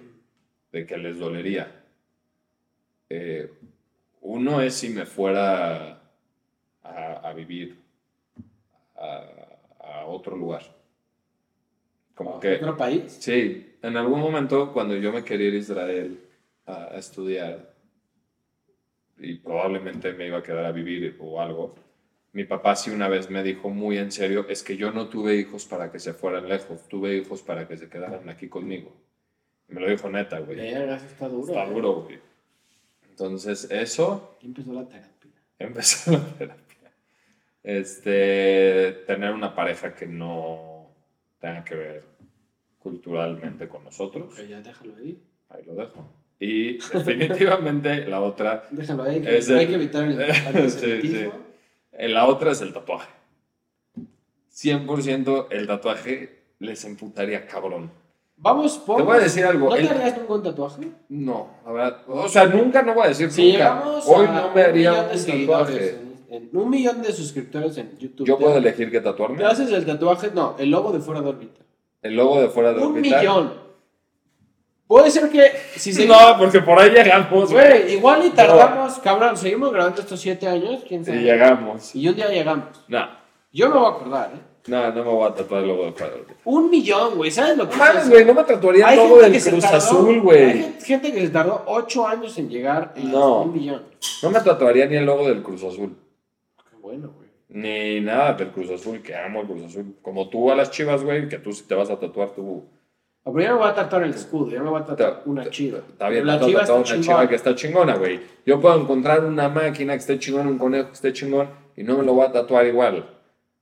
de 0.72 0.86
que 0.86 0.96
les 0.98 1.18
dolería. 1.18 1.84
Eh, 3.08 3.50
uno 4.22 4.60
es 4.60 4.74
si 4.74 4.88
me 4.90 5.06
fuera 5.06 6.00
a, 6.82 7.14
a 7.28 7.32
vivir 7.34 7.78
a, 8.96 9.24
a 9.80 10.06
otro 10.06 10.36
lugar. 10.36 10.62
Como 12.14 12.38
que... 12.40 12.54
¿Otro 12.56 12.76
país? 12.76 13.16
Sí, 13.20 13.73
en 13.84 13.96
algún 13.98 14.20
momento 14.20 14.72
cuando 14.72 14.96
yo 14.96 15.12
me 15.12 15.22
quería 15.24 15.48
ir 15.48 15.54
a 15.54 15.58
Israel 15.58 16.20
a, 16.64 16.84
a 16.84 16.98
estudiar 16.98 17.74
y 19.18 19.34
probablemente 19.34 20.12
me 20.14 20.26
iba 20.26 20.38
a 20.38 20.42
quedar 20.42 20.64
a 20.64 20.72
vivir 20.72 21.16
o 21.20 21.40
algo, 21.40 21.74
mi 22.32 22.44
papá 22.44 22.74
sí 22.76 22.90
una 22.90 23.08
vez 23.08 23.30
me 23.30 23.42
dijo 23.42 23.68
muy 23.68 23.98
en 23.98 24.10
serio, 24.10 24.46
es 24.48 24.62
que 24.62 24.76
yo 24.76 24.90
no 24.90 25.08
tuve 25.08 25.36
hijos 25.36 25.66
para 25.66 25.92
que 25.92 25.98
se 25.98 26.14
fueran 26.14 26.48
lejos, 26.48 26.88
tuve 26.88 27.14
hijos 27.16 27.42
para 27.42 27.68
que 27.68 27.76
se 27.76 27.88
quedaran 27.88 28.28
aquí 28.28 28.48
conmigo. 28.48 28.92
Me 29.68 29.80
lo 29.80 29.88
dijo 29.88 30.08
neta, 30.08 30.40
güey. 30.40 30.60
Está 30.60 31.28
duro. 31.28 31.52
Está 31.52 31.64
¿eh? 31.64 31.70
duro, 31.70 31.92
güey. 32.02 32.18
Entonces, 33.10 33.70
eso 33.70 34.36
empezó 34.42 34.72
la 34.72 34.88
terapia. 34.88 35.30
empezó 35.58 36.12
la 36.12 36.26
terapia. 36.38 36.90
Este, 37.62 39.04
tener 39.06 39.32
una 39.32 39.54
pareja 39.54 39.94
que 39.94 40.06
no 40.06 40.90
tenga 41.38 41.64
que 41.64 41.74
ver 41.74 42.13
culturalmente 42.84 43.66
con 43.66 43.82
nosotros. 43.82 44.32
Ok, 44.32 44.46
ya 44.48 44.60
déjalo 44.60 44.94
ahí. 44.96 45.18
Ahí 45.48 45.64
lo 45.64 45.74
dejo. 45.74 46.06
Y 46.38 46.74
definitivamente 46.78 48.06
la 48.08 48.20
otra, 48.20 48.68
Déjalo 48.70 49.02
ahí. 49.04 49.20
que 49.22 49.38
Es 49.38 49.48
el- 49.48 49.58
hay 49.58 49.66
que 49.66 49.74
evitar 49.74 50.04
el 50.04 50.16
Sí, 50.34 50.46
antisemitismo. 50.46 51.32
sí. 51.32 51.36
eh, 51.92 52.08
la 52.08 52.26
otra 52.26 52.52
es 52.52 52.60
el 52.60 52.72
tatuaje. 52.72 53.08
100% 54.52 55.46
el 55.50 55.66
tatuaje 55.66 56.42
les 56.60 56.84
emputaría 56.84 57.46
cabrón. 57.46 57.90
Vamos 58.36 58.78
por. 58.78 58.96
Te 58.98 59.02
voy 59.04 59.16
a 59.16 59.20
decir 59.20 59.44
algo. 59.44 59.68
¿No 59.70 59.74
te 59.76 59.82
el- 59.82 59.88
harías 59.88 60.18
nunca 60.18 60.34
un 60.34 60.42
tatuaje? 60.42 60.88
No, 61.08 61.48
la 61.64 61.72
verdad. 61.72 62.02
O 62.08 62.28
sea, 62.28 62.46
nunca 62.46 62.82
no 62.82 62.94
voy 62.94 63.04
a 63.06 63.08
decir 63.08 63.30
Si 63.30 63.52
nunca. 63.52 63.82
Hoy 64.06 64.26
no 64.26 64.48
un 64.48 64.54
me 64.54 64.62
haría 64.62 65.08
un 65.12 65.18
seguidores, 65.18 65.76
tatuaje. 65.76 65.98
en, 66.30 66.42
en 66.50 66.56
un 66.56 66.68
millón 66.70 67.00
de 67.02 67.12
suscriptores 67.12 67.76
en 67.78 67.96
YouTube. 67.98 68.26
Yo 68.26 68.38
puedo 68.38 68.56
elegir 68.58 68.90
qué 68.90 69.00
tatuarme. 69.00 69.38
Te 69.38 69.44
haces 69.44 69.70
el 69.72 69.86
tatuaje, 69.86 70.30
no, 70.34 70.56
el 70.58 70.70
logo 70.70 70.92
de 70.92 71.00
fuera 71.00 71.20
de 71.22 71.28
órbita. 71.28 71.60
El 72.04 72.14
logo 72.14 72.40
de 72.40 72.48
fuera 72.48 72.72
de 72.72 72.80
Un 72.80 72.92
órbita. 72.96 73.18
millón. 73.18 73.64
Puede 74.86 75.10
ser 75.10 75.30
que 75.30 75.50
si 75.76 75.92
se. 75.92 76.06
No, 76.06 76.14
porque 76.38 76.60
por 76.60 76.78
ahí 76.78 76.90
llegamos. 76.90 77.50
Güey, 77.50 77.94
igual 77.94 78.24
y 78.26 78.30
tardamos, 78.30 78.98
cabrón, 78.98 79.36
seguimos 79.36 79.72
grabando 79.72 80.02
estos 80.02 80.20
siete 80.20 80.46
años, 80.46 80.84
quién 80.86 81.00
Y 81.00 81.04
sabe. 81.06 81.22
llegamos. 81.22 81.94
Y 81.94 82.06
un 82.08 82.14
día 82.14 82.28
llegamos. 82.28 82.66
No, 82.88 83.08
Yo 83.52 83.70
me 83.70 83.76
voy 83.78 83.86
a 83.86 83.88
acordar, 83.88 84.30
¿eh? 84.34 84.38
no, 84.66 84.88
no 84.92 84.94
me 85.04 85.10
voy 85.10 85.28
a 85.28 85.34
tatuar 85.34 85.62
el 85.62 85.68
logo 85.68 85.84
de 85.86 85.92
fuera 85.92 86.12
de 86.12 86.20
órbita. 86.20 86.34
Un 86.44 86.70
millón, 86.70 87.16
güey, 87.16 87.30
¿sabes 87.30 87.56
lo 87.56 87.66
que 87.68 87.76
No 87.76 87.82
mames, 87.84 88.02
es? 88.04 88.10
güey, 88.10 88.24
no 88.26 88.34
me 88.34 88.44
tatuaría 88.44 88.88
el 88.92 88.96
logo 88.98 89.18
del 89.22 89.32
Cruz 89.42 89.62
tardó- 89.64 89.76
Azul, 89.78 90.20
güey. 90.20 90.52
gente- 90.52 90.84
gente 90.84 91.12
que 91.12 91.20
se 91.22 91.28
tardó 91.30 91.62
ocho 91.66 92.06
años 92.06 92.36
en 92.36 92.50
llegar 92.50 92.92
a 92.94 93.00
No. 93.00 93.42
un 93.42 93.52
millón. 93.54 93.82
No 94.22 94.30
me 94.30 94.40
tatuaría 94.40 94.84
ni 94.86 94.96
el 94.96 95.06
logo 95.06 95.26
del 95.26 95.42
Cruz 95.42 95.64
Azul. 95.64 95.96
Qué 96.70 96.76
bueno, 96.76 97.10
güey. 97.16 97.23
Ni 97.54 98.00
nada 98.00 98.32
del 98.34 98.48
Cruz 98.48 98.70
Azul, 98.70 99.00
que 99.00 99.14
amo 99.14 99.42
el 99.42 99.46
Cruz 99.46 99.64
Azul. 99.64 99.94
Como 100.02 100.28
tú 100.28 100.50
a 100.50 100.56
las 100.56 100.70
chivas, 100.70 101.02
güey, 101.04 101.28
que 101.28 101.38
tú 101.38 101.52
sí 101.52 101.64
te 101.68 101.74
vas 101.74 101.88
a 101.88 101.98
tatuar 101.98 102.30
tu, 102.30 102.64
pero 103.24 103.40
yo 103.40 103.48
no 103.48 103.54
me 103.54 103.60
voy 103.60 103.68
a 103.70 103.74
tatuar 103.74 104.02
el 104.02 104.10
escudo, 104.10 104.50
yo 104.50 104.62
me 104.62 104.68
voy 104.68 104.82
a 104.82 104.84
tatuar 104.84 105.14
Ta- 105.14 105.22
una 105.24 105.48
chiva. 105.48 105.78
Está 105.78 106.08
bien, 106.10 106.26
la 106.26 106.38
chiva 106.40 106.60
está 106.60 106.74
una 106.74 106.82
chingona. 106.84 107.02
chiva 107.06 107.28
que 107.28 107.34
está 107.36 107.54
chingona, 107.54 107.96
güey. 107.96 108.20
Yo 108.44 108.60
puedo 108.60 108.78
encontrar 108.78 109.24
una 109.24 109.48
máquina 109.48 109.94
que 109.94 110.00
esté 110.00 110.18
chingón, 110.18 110.46
un 110.46 110.58
conejo 110.58 110.88
que 110.88 110.92
esté 110.94 111.12
chingón, 111.14 111.48
y 111.74 111.84
no 111.84 111.96
me 111.96 112.04
lo 112.04 112.12
voy 112.12 112.26
a 112.26 112.32
tatuar 112.32 112.66
igual. 112.66 113.06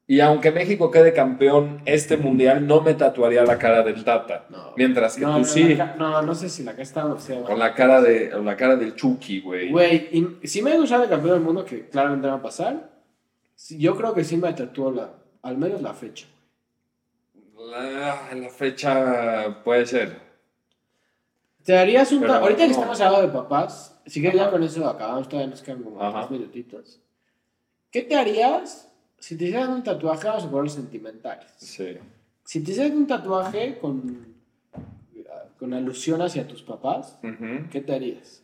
Y 0.09 0.19
aunque 0.19 0.51
México 0.51 0.91
quede 0.91 1.13
campeón 1.13 1.81
este 1.85 2.17
mundial, 2.17 2.67
no 2.67 2.81
me 2.81 2.95
tatuaría 2.95 3.45
la 3.45 3.57
cara 3.57 3.83
del 3.85 4.03
Tata. 4.03 4.47
No. 4.51 4.73
Mientras 4.77 5.15
que 5.15 5.21
No, 5.23 5.35
tú 5.35 5.39
no, 5.39 5.45
sí, 5.45 5.79
no, 5.97 6.23
no 6.23 6.35
sé 6.35 6.49
si 6.49 6.65
la 6.65 6.75
que 6.75 6.83
está 6.83 7.17
sea, 7.21 7.43
con 7.43 7.59
la 7.59 7.73
cara, 7.73 8.01
de, 8.03 8.35
o 8.35 8.43
la 8.43 8.57
cara 8.57 8.75
del 8.75 8.97
Chucky, 8.97 9.41
güey. 9.41 9.71
Güey, 9.71 10.09
y 10.43 10.49
si 10.49 10.61
me 10.61 10.77
gusta 10.77 11.01
el 11.05 11.09
campeón 11.09 11.35
del 11.35 11.41
mundo, 11.43 11.65
que 11.65 11.89
claramente 11.89 12.27
va 12.27 12.35
a 12.35 12.43
pasar, 12.43 12.91
sí, 13.63 13.79
yo 13.79 13.97
creo 13.97 14.13
que 14.15 14.25
sí 14.25 14.37
me 14.37 14.53
tatúo 14.53 14.91
la, 14.91 15.11
al 15.43 15.57
menos 15.57 15.81
la 15.83 15.95
fecha. 15.95 16.27
La, 17.57 18.35
la 18.35 18.49
fecha 18.51 19.63
puede 19.65 19.87
ser. 19.87 20.21
¿Te 21.65 21.73
darías 21.75 22.11
un 22.13 22.21
Pero 22.21 22.33
ta- 22.33 22.39
Ahorita 22.41 22.65
que 22.67 22.73
estamos 22.73 23.01
hablando 23.01 23.27
de 23.29 23.33
papás, 23.33 23.97
si 24.07 24.21
quieres 24.21 24.41
ya 24.41 24.51
con 24.51 24.63
eso 24.65 24.87
acabamos, 24.89 25.29
todavía 25.29 25.51
nos 25.51 25.63
quedan 25.63 25.83
como 25.83 25.99
dos 26.03 26.31
minutitos. 26.31 27.01
¿Qué 27.91 28.03
te 28.03 28.17
harías 28.17 28.89
si 29.19 29.37
te 29.37 29.45
hicieran 29.45 29.71
un 29.73 29.83
tatuaje? 29.85 30.27
Vamos 30.27 30.45
a 30.45 30.51
poner 30.51 30.71
sentimentales. 30.71 31.47
Sí. 31.57 31.97
Si 32.45 32.65
te 32.65 32.73
hicieran 32.73 32.97
un 32.97 33.07
tatuaje 33.07 33.79
con, 33.79 34.35
con 35.59 35.73
alusión 35.73 36.21
hacia 36.21 36.49
tus 36.49 36.63
papás, 36.63 37.17
Ujú. 37.23 37.69
¿qué 37.71 37.81
te 37.81 37.95
harías? 37.95 38.43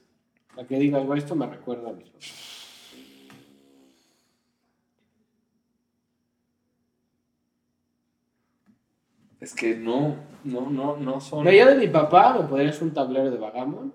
A 0.56 0.64
que 0.64 0.78
digas, 0.78 1.02
esto 1.16 1.34
me 1.34 1.46
recuerda 1.46 1.90
a 1.90 1.92
mis 1.92 2.08
papás. 2.08 2.57
Es 9.40 9.54
que 9.54 9.76
no, 9.76 10.16
no, 10.44 10.68
no, 10.68 10.96
no 10.96 11.20
son. 11.20 11.44
No, 11.44 11.52
yo 11.52 11.66
de 11.66 11.76
mi 11.76 11.88
papá 11.88 12.36
me 12.40 12.48
podría 12.48 12.70
hacer 12.70 12.82
un 12.84 12.94
tablero 12.94 13.30
de 13.30 13.38
Bagamon. 13.38 13.92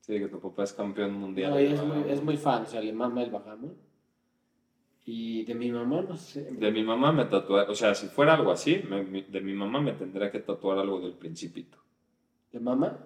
Sí, 0.00 0.18
que 0.18 0.28
tu 0.28 0.38
papá 0.38 0.64
es 0.64 0.72
campeón 0.72 1.14
mundial. 1.14 1.50
No, 1.50 1.58
es, 1.58 1.82
muy, 1.82 2.10
es 2.10 2.22
muy 2.22 2.36
fan, 2.36 2.62
o 2.62 2.66
sea, 2.66 2.80
le 2.80 2.92
mama 2.92 3.22
el 3.22 3.30
Bagamon. 3.30 3.74
Y 5.06 5.44
de 5.44 5.54
mi 5.54 5.70
mamá, 5.70 6.02
no 6.02 6.16
sé. 6.16 6.42
De 6.44 6.70
mi 6.70 6.82
mamá 6.82 7.12
me 7.12 7.24
tatuaría, 7.26 7.70
o 7.70 7.74
sea, 7.74 7.94
si 7.94 8.06
fuera 8.06 8.34
algo 8.34 8.50
así, 8.52 8.82
me- 8.88 9.04
de 9.22 9.40
mi 9.40 9.52
mamá 9.52 9.80
me 9.80 9.92
tendría 9.92 10.30
que 10.30 10.40
tatuar 10.40 10.78
algo 10.78 11.00
del 11.00 11.12
Principito. 11.12 11.78
¿De 12.52 12.60
mamá? 12.60 12.96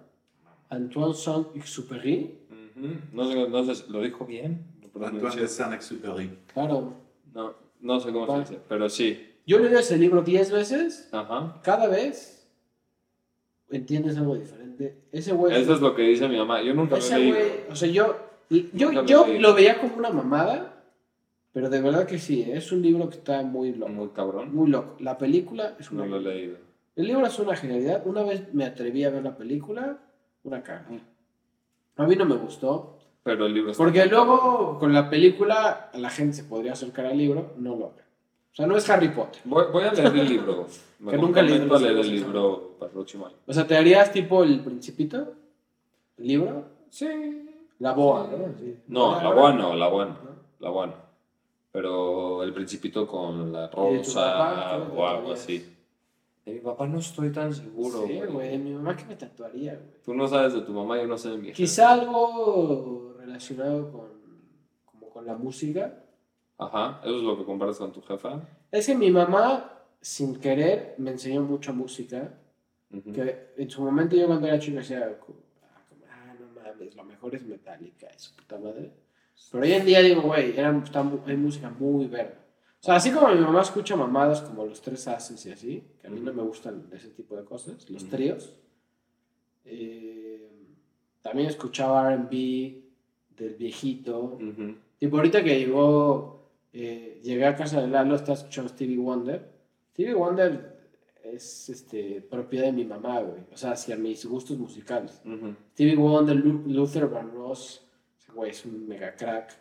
Antoine 0.69 1.15
Saint-Exupéry. 1.15 2.39
Ujú. 2.51 2.89
No 3.13 3.25
sé, 3.27 3.49
no 3.49 3.75
sé, 3.75 3.85
¿lo 3.91 4.03
dijo 4.03 4.27
bien? 4.27 4.65
¿Lo 4.95 5.07
Antoine 5.07 5.41
de 5.43 5.49
Saint-Exupéry. 5.49 6.39
Claro. 6.53 6.93
No, 7.35 7.55
no 7.81 7.99
sé 8.01 8.13
cómo 8.13 8.27
¿Cuál? 8.27 8.47
se 8.47 8.53
dice, 8.55 8.65
pero 8.69 8.89
sí. 8.89 9.28
Yo 9.49 9.59
leí 9.59 9.75
ese 9.75 9.97
libro 9.97 10.21
10 10.21 10.53
veces. 10.53 11.09
Ajá. 11.11 11.59
Cada 11.63 11.89
vez 11.89 12.47
entiendes 13.71 14.19
algo 14.19 14.35
diferente. 14.37 14.99
Ese 15.11 15.33
güey. 15.33 15.57
Eso 15.57 15.73
es 15.73 15.81
lo 15.81 15.95
que 15.95 16.03
dice 16.03 16.29
mi 16.29 16.37
mamá. 16.37 16.61
Yo 16.63 16.75
nunca 16.75 16.91
lo 16.91 16.97
he 16.97 16.99
ese 17.01 17.19
leído. 17.19 17.37
güey. 17.39 17.51
O 17.71 17.75
sea, 17.75 17.89
yo. 17.89 18.17
Yo, 18.51 18.89
Nunca 18.89 19.01
lo 19.03 19.07
yo 19.07 19.27
leí. 19.27 19.39
lo 19.39 19.55
veía 19.55 19.81
como 19.81 19.97
una 19.97 20.11
mamada. 20.11 20.75
Pero 21.55 21.71
de 21.71 21.81
verdad 21.81 22.07
que 22.07 22.19
sí. 22.19 22.43
Es 22.47 22.73
un 22.73 22.83
libro 22.83 23.09
que 23.09 23.17
está 23.17 23.43
muy 23.43 23.73
loco. 23.73 23.91
Muy 23.91 24.09
cabrón. 24.09 24.55
Muy 24.55 24.69
loco. 24.69 24.97
La 25.01 25.17
película 25.17 25.77
es 25.81 25.91
una. 25.91 26.05
No 26.05 26.19
lo 26.19 26.31
he 26.31 26.35
leído. 26.35 26.57
El 26.95 27.07
libro 27.07 27.27
es 27.27 27.39
una 27.39 27.57
genialidad. 27.57 28.07
Una 28.07 28.25
vez 28.25 28.53
me 28.53 28.67
atreví 28.67 29.03
a 29.05 29.11
ver 29.11 29.23
la 29.23 29.35
película. 29.35 29.99
Una 30.43 30.63
caga. 30.63 30.87
A 31.97 32.07
mí 32.07 32.17
no 32.17 32.27
me 32.27 32.37
gustó. 32.37 32.99
Pero 33.23 33.47
el 33.47 33.55
libro 33.55 33.71
está 33.71 33.83
Porque 33.83 34.05
luego 34.05 34.79
con 34.79 34.93
la 34.93 35.09
película 35.09 35.91
la 35.95 36.11
gente 36.11 36.37
se 36.37 36.45
podría 36.45 36.73
acercar 36.73 37.07
al 37.07 37.17
libro. 37.17 37.55
No 37.57 37.75
lo 37.75 37.87
haga. 37.87 38.05
O 38.59 38.61
sea, 38.61 38.67
no 38.67 38.77
es 38.77 38.91
Harry 38.91 39.11
Potter. 39.11 39.41
Voy, 39.45 39.67
voy 39.73 39.85
a 39.85 39.93
leer 39.93 40.17
el 40.17 40.29
libro. 40.29 40.67
Me 40.99 41.13
Que 41.13 41.19
nunca 41.19 41.39
a 41.39 41.43
los 41.45 41.81
leer 41.81 41.97
el 41.97 42.11
libro 42.11 42.75
para 42.77 42.89
el 42.89 42.93
próximo 42.93 43.27
año. 43.27 43.37
O 43.47 43.53
sea, 43.53 43.65
¿te 43.65 43.77
harías 43.77 44.11
tipo 44.11 44.43
el 44.43 44.59
Principito? 44.65 45.33
¿El 46.17 46.27
libro? 46.27 46.65
Sí. 46.91 47.07
La 47.79 47.93
boa, 47.93 48.29
¿no? 48.29 48.53
Sí. 48.59 48.77
No, 48.89 49.23
la 49.23 49.31
boa 49.31 49.53
no, 49.53 49.77
la 49.77 49.87
boa 49.87 50.07
no. 50.07 50.17
La 50.59 50.71
boa 50.71 50.87
no. 50.89 50.95
Pero 51.71 52.43
el 52.43 52.53
principito 52.53 53.07
con 53.07 53.53
la 53.53 53.61
¿Y 53.61 53.63
de 53.63 53.69
tu 53.69 53.77
rosa 53.77 54.79
o 54.93 55.07
algo 55.07 55.33
así. 55.35 55.65
De 56.45 56.55
mi 56.55 56.59
papá 56.59 56.89
no 56.89 56.99
estoy 56.99 57.31
tan 57.31 57.55
seguro. 57.55 58.09
Sí, 58.09 58.21
güey. 58.29 58.49
De 58.49 58.59
mi 58.59 58.73
mamá 58.73 58.97
que 58.97 59.05
me 59.05 59.15
tatuaría, 59.15 59.75
güey. 59.75 60.03
Tú 60.05 60.15
no 60.15 60.27
sabes 60.27 60.55
de 60.55 60.63
tu 60.63 60.73
mamá, 60.73 61.01
yo 61.01 61.07
no 61.07 61.17
sé 61.17 61.29
de 61.29 61.37
mi 61.37 61.45
jefe. 61.45 61.57
Quizá 61.59 61.93
algo 61.93 63.15
relacionado 63.21 63.93
con, 63.93 64.09
como 64.85 65.11
con 65.11 65.27
la 65.27 65.37
música. 65.37 66.03
Ajá, 66.59 67.01
eso 67.05 67.17
es 67.17 67.23
lo 67.23 67.39
que 67.39 67.45
compartes 67.45 67.79
con 67.79 67.93
tu 67.93 68.03
jefa. 68.03 68.41
Es 68.71 68.87
que 68.87 68.95
mi 68.97 69.11
mamá, 69.11 69.81
sin 70.01 70.37
querer, 70.37 70.95
me 70.99 71.11
enseñó 71.13 71.43
mucha 71.43 71.73
música. 71.73 72.35
Que 73.15 73.53
en 73.59 73.69
su 73.71 73.83
momento 73.83 74.17
yo 74.17 74.27
cuando 74.27 74.47
era 74.47 74.59
chico 74.59 74.79
decía, 74.79 75.19
ah, 75.23 75.81
ah, 76.11 76.35
no 76.41 76.61
mames, 76.61 76.97
lo 76.97 77.05
mejor 77.05 77.35
es 77.35 77.43
Metallica, 77.45 78.09
su 78.17 78.35
puta 78.35 78.59
madre. 78.59 78.91
Pero 79.53 79.63
hoy 79.65 79.73
en 79.73 79.85
día 79.87 80.01
digo, 80.01 80.23
güey, 80.23 80.59
hay 80.59 81.37
música 81.37 81.71
muy 81.71 82.07
verga. 82.07 82.35
O 82.81 82.85
sea, 82.85 82.97
así 82.97 83.11
como 83.11 83.29
mi 83.29 83.41
mamá 83.41 83.61
escucha 83.61 83.95
mamadas 83.97 84.41
como 84.41 84.65
los 84.65 84.81
tres 84.81 85.07
haces 85.09 85.45
y 85.47 85.51
así, 85.53 85.85
que 86.01 86.07
a 86.07 86.11
mí 86.11 86.21
no 86.21 86.33
me 86.33 86.43
gustan 86.43 86.89
ese 86.93 87.09
tipo 87.11 87.37
de 87.37 87.45
cosas, 87.45 87.89
los 87.91 88.09
tríos. 88.09 88.55
eh, 89.65 90.49
también 91.23 91.49
escuchaba 91.49 92.15
RB 92.15 92.31
del 93.37 93.55
viejito. 93.59 94.39
Tipo, 94.99 95.17
ahorita 95.17 95.45
que 95.45 95.59
llegó, 95.59 96.38
eh, 96.73 97.21
llegué 97.23 97.47
a 97.47 97.57
casa 97.57 97.81
de 97.81 97.89
Lalo, 97.89 98.15
estaba 98.15 98.37
escuchando 98.39 98.69
Stevie 98.71 98.99
Wonder. 98.99 99.49
Stevie 99.93 100.15
Wonder 100.15 100.79
es 101.25 101.69
este, 101.69 102.21
propiedad 102.23 102.67
de 102.67 102.73
mi 102.73 102.85
mamá, 102.85 103.21
güey. 103.21 103.43
O 103.53 103.57
sea, 103.57 103.73
hacia 103.73 103.97
mis 103.97 104.25
gustos 104.27 104.57
musicales. 104.59 105.21
Ujú. 105.25 105.55
Stevie 105.75 105.97
Wonder, 105.97 106.37
Lu- 106.37 106.65
Luther 106.67 107.07
Vandross, 107.09 107.85
ese 108.19 108.33
güey 108.33 108.51
es 108.51 108.65
un 108.65 108.87
mega 108.89 109.15
crack. 109.15 109.55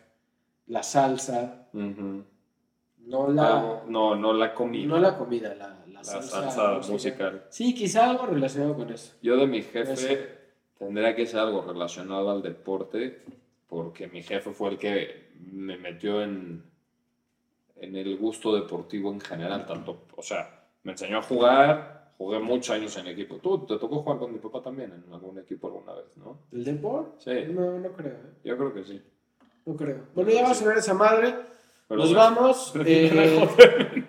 La 0.68 0.82
salsa, 0.82 1.68
no 1.72 3.28
la, 3.32 3.58
Algo- 3.60 3.82
no, 3.88 4.14
no 4.16 4.32
la 4.32 4.54
comida. 4.54 4.86
no 4.86 4.98
la 4.98 5.16
comida, 5.16 5.54
la, 5.54 5.68
la 5.86 5.98
La 5.98 6.04
salsa, 6.04 6.80
musical. 6.90 7.44
Sí, 7.48 7.74
quizá 7.74 8.10
algo 8.10 8.26
relacionado 8.26 8.76
con 8.76 8.90
eso. 8.92 9.14
Yo 9.22 9.36
de 9.36 9.46
mi 9.46 9.58
Eso. 9.58 9.70
jefe 9.72 10.28
tendría 10.78 11.14
que 11.16 11.26
ser 11.26 11.40
algo 11.40 11.62
relacionado 11.62 12.30
al 12.30 12.42
deporte, 12.42 13.22
porque 13.66 14.08
mi 14.08 14.22
jefe 14.22 14.52
fue 14.52 14.70
el 14.70 14.78
que 14.78 15.28
me 15.50 15.76
metió 15.78 16.22
en, 16.22 16.62
en 17.80 17.96
el 17.96 18.16
gusto 18.18 18.54
deportivo 18.54 19.12
en 19.12 19.20
general, 19.20 19.66
tanto, 19.66 20.02
o 20.16 20.22
sea, 20.22 20.64
me 20.82 20.92
enseñó 20.92 21.18
a 21.18 21.22
jugar, 21.22 22.12
jugué 22.18 22.38
muchos 22.40 22.74
años 22.74 22.96
en 22.96 23.06
equipo. 23.08 23.36
Tú 23.36 23.66
te 23.66 23.76
tocó 23.78 24.02
jugar 24.02 24.18
con 24.18 24.32
mi 24.32 24.38
papá 24.38 24.62
también 24.62 24.92
en 24.92 25.12
algún 25.12 25.38
equipo 25.38 25.68
alguna 25.68 25.94
vez, 25.94 26.06
¿no? 26.16 26.38
¿El 26.52 26.64
deporte? 26.64 27.10
Sí, 27.46 27.52
No, 27.52 27.78
no 27.78 27.92
creo, 27.92 28.12
eh. 28.12 28.32
yo 28.44 28.56
creo 28.56 28.74
que 28.74 28.84
sí. 28.84 29.02
No 29.66 29.76
creo. 29.76 30.00
Bueno, 30.14 30.30
ya 30.30 30.42
vamos 30.42 30.62
a 30.62 30.66
ver 30.66 30.78
esa 30.78 30.94
madre. 30.94 31.34
Pero 31.88 32.00
Nos 32.00 32.14
vamos. 32.14 32.72
eh, 32.84 34.04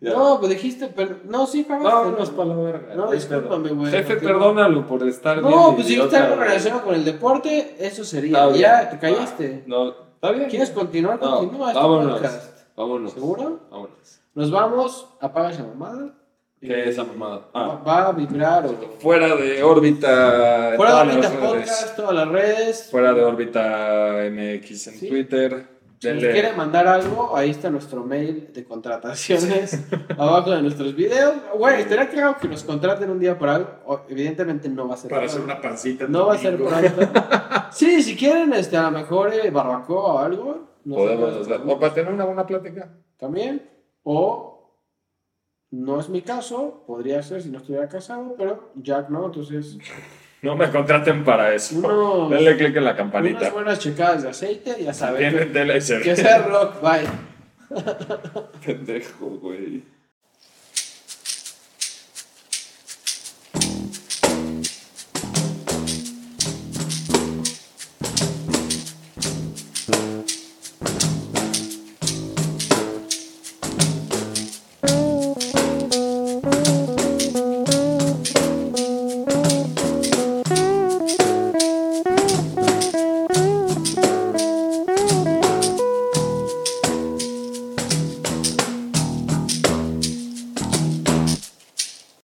no, 0.00 0.38
pues 0.38 0.50
dijiste, 0.50 0.88
pero, 0.94 1.16
no, 1.24 1.46
sí, 1.46 1.64
No, 1.68 1.76
acabaste. 1.76 2.10
no 2.12 2.22
es 2.22 2.30
para 2.30 2.48
la 2.50 2.56
verga. 2.56 2.94
No, 2.94 3.10
discúlpame, 3.10 3.70
güey. 3.70 3.90
Jefe, 3.90 4.16
perdónalo 4.16 4.86
por 4.86 5.02
estar 5.08 5.40
bien 5.40 5.50
No, 5.50 5.74
pues 5.74 5.86
si 5.86 5.94
dijiste 5.94 6.16
algo 6.16 6.36
relacionado 6.36 6.84
con 6.84 6.94
el 6.94 7.04
deporte, 7.04 7.76
eso 7.78 8.04
sería. 8.04 8.46
Bien. 8.48 8.60
Ya, 8.60 8.90
te 8.90 8.98
callaste. 8.98 9.64
No, 9.66 9.94
está 10.24 10.36
bien. 10.38 10.50
¿Quieres 10.50 10.70
continuar? 10.70 11.20
No, 11.20 11.38
Continúa 11.40 11.68
este 11.68 11.80
vámonos. 11.82 12.12
podcast. 12.12 12.58
Vámonos. 12.76 13.12
¿Seguro? 13.12 13.60
Vámonos. 13.70 14.20
Nos 14.34 14.50
vamos, 14.50 15.08
apaga 15.20 15.50
esa 15.50 15.62
mamada. 15.64 16.14
¿Qué 16.60 16.80
es 16.80 16.86
esa 16.88 17.04
mamada? 17.04 17.36
va- 17.38 17.50
Ah. 17.52 17.82
Va 17.86 18.08
a 18.08 18.12
vibrar 18.12 18.64
o... 18.66 18.74
Fuera 18.98 19.36
de 19.36 19.62
órbita. 19.62 20.72
Fuera 20.76 21.04
de 21.04 21.12
redes. 21.12 21.30
podcast, 21.32 21.96
todas 21.96 22.14
las 22.14 22.28
redes. 22.28 22.88
Fuera 22.90 23.12
de 23.12 23.22
órbita 23.22 24.14
MX 24.30 24.86
en 24.88 24.94
Sí. 24.94 25.08
Twitter. 25.08 25.73
Si 26.04 26.12
nos 26.14 26.22
Denle- 26.22 26.32
quieren 26.32 26.56
mandar 26.56 26.86
algo, 26.86 27.36
ahí 27.36 27.50
está 27.50 27.70
nuestro 27.70 28.04
mail 28.04 28.52
de 28.52 28.64
contrataciones 28.64 29.84
abajo 30.18 30.50
de 30.50 30.62
nuestros 30.62 30.94
videos. 30.94 31.34
Güey, 31.58 31.80
estaría 31.82 32.08
claro 32.08 32.36
que 32.40 32.46
nos 32.48 32.62
contraten 32.64 33.10
un 33.10 33.18
día 33.18 33.38
por 33.38 33.48
algo. 33.48 33.70
O- 33.86 34.00
Evidentemente 34.08 34.68
no 34.68 34.86
va 34.88 34.94
a 34.94 34.96
ser 34.98 35.10
Para 35.10 35.26
hacer 35.26 35.40
una 35.40 35.60
pancita. 35.60 36.06
No 36.08 36.26
va 36.26 36.34
a 36.34 36.38
ser 36.38 36.56
pronto. 36.56 36.74
Sí, 37.72 38.02
si 38.02 38.14
quieren, 38.14 38.52
este, 38.52 38.76
a 38.76 38.82
lo 38.82 38.92
mejor 38.92 39.32
eh, 39.34 39.50
barbacoa 39.50 40.14
o 40.14 40.18
algo. 40.18 40.68
Podemos 40.88 41.34
hacer. 41.36 41.60
O 41.66 41.80
para 41.80 41.92
tener 41.92 42.12
una 42.12 42.24
buena 42.24 42.46
plática. 42.46 42.88
También. 43.16 43.68
O 44.04 44.50
no 45.70 45.98
es 45.98 46.08
mi 46.08 46.22
caso, 46.22 46.84
podría 46.86 47.20
ser 47.22 47.42
si 47.42 47.48
no 47.50 47.58
estuviera 47.58 47.88
casado, 47.88 48.34
pero 48.38 48.70
Jack 48.76 49.08
no, 49.08 49.26
entonces 49.26 49.76
No 50.44 50.56
me 50.56 50.70
contraten 50.70 51.24
para 51.24 51.54
eso. 51.54 51.76
Unos- 51.78 52.30
Denle 52.30 52.56
click 52.56 52.76
en 52.76 52.84
la 52.84 52.90
unas 52.90 52.96
campanita. 52.96 53.50
buenas 53.50 53.78
checadas 53.78 54.22
de 54.22 54.28
aceite, 54.30 54.76
ya 54.82 54.92
saben. 54.92 55.18
Tienen 55.30 55.52
tele 55.52 55.74
Que 55.74 56.16
sea 56.16 56.38
rock, 56.46 56.80
bye. 56.80 57.06
Pendejo, 58.64 59.26
güey. 59.40 59.82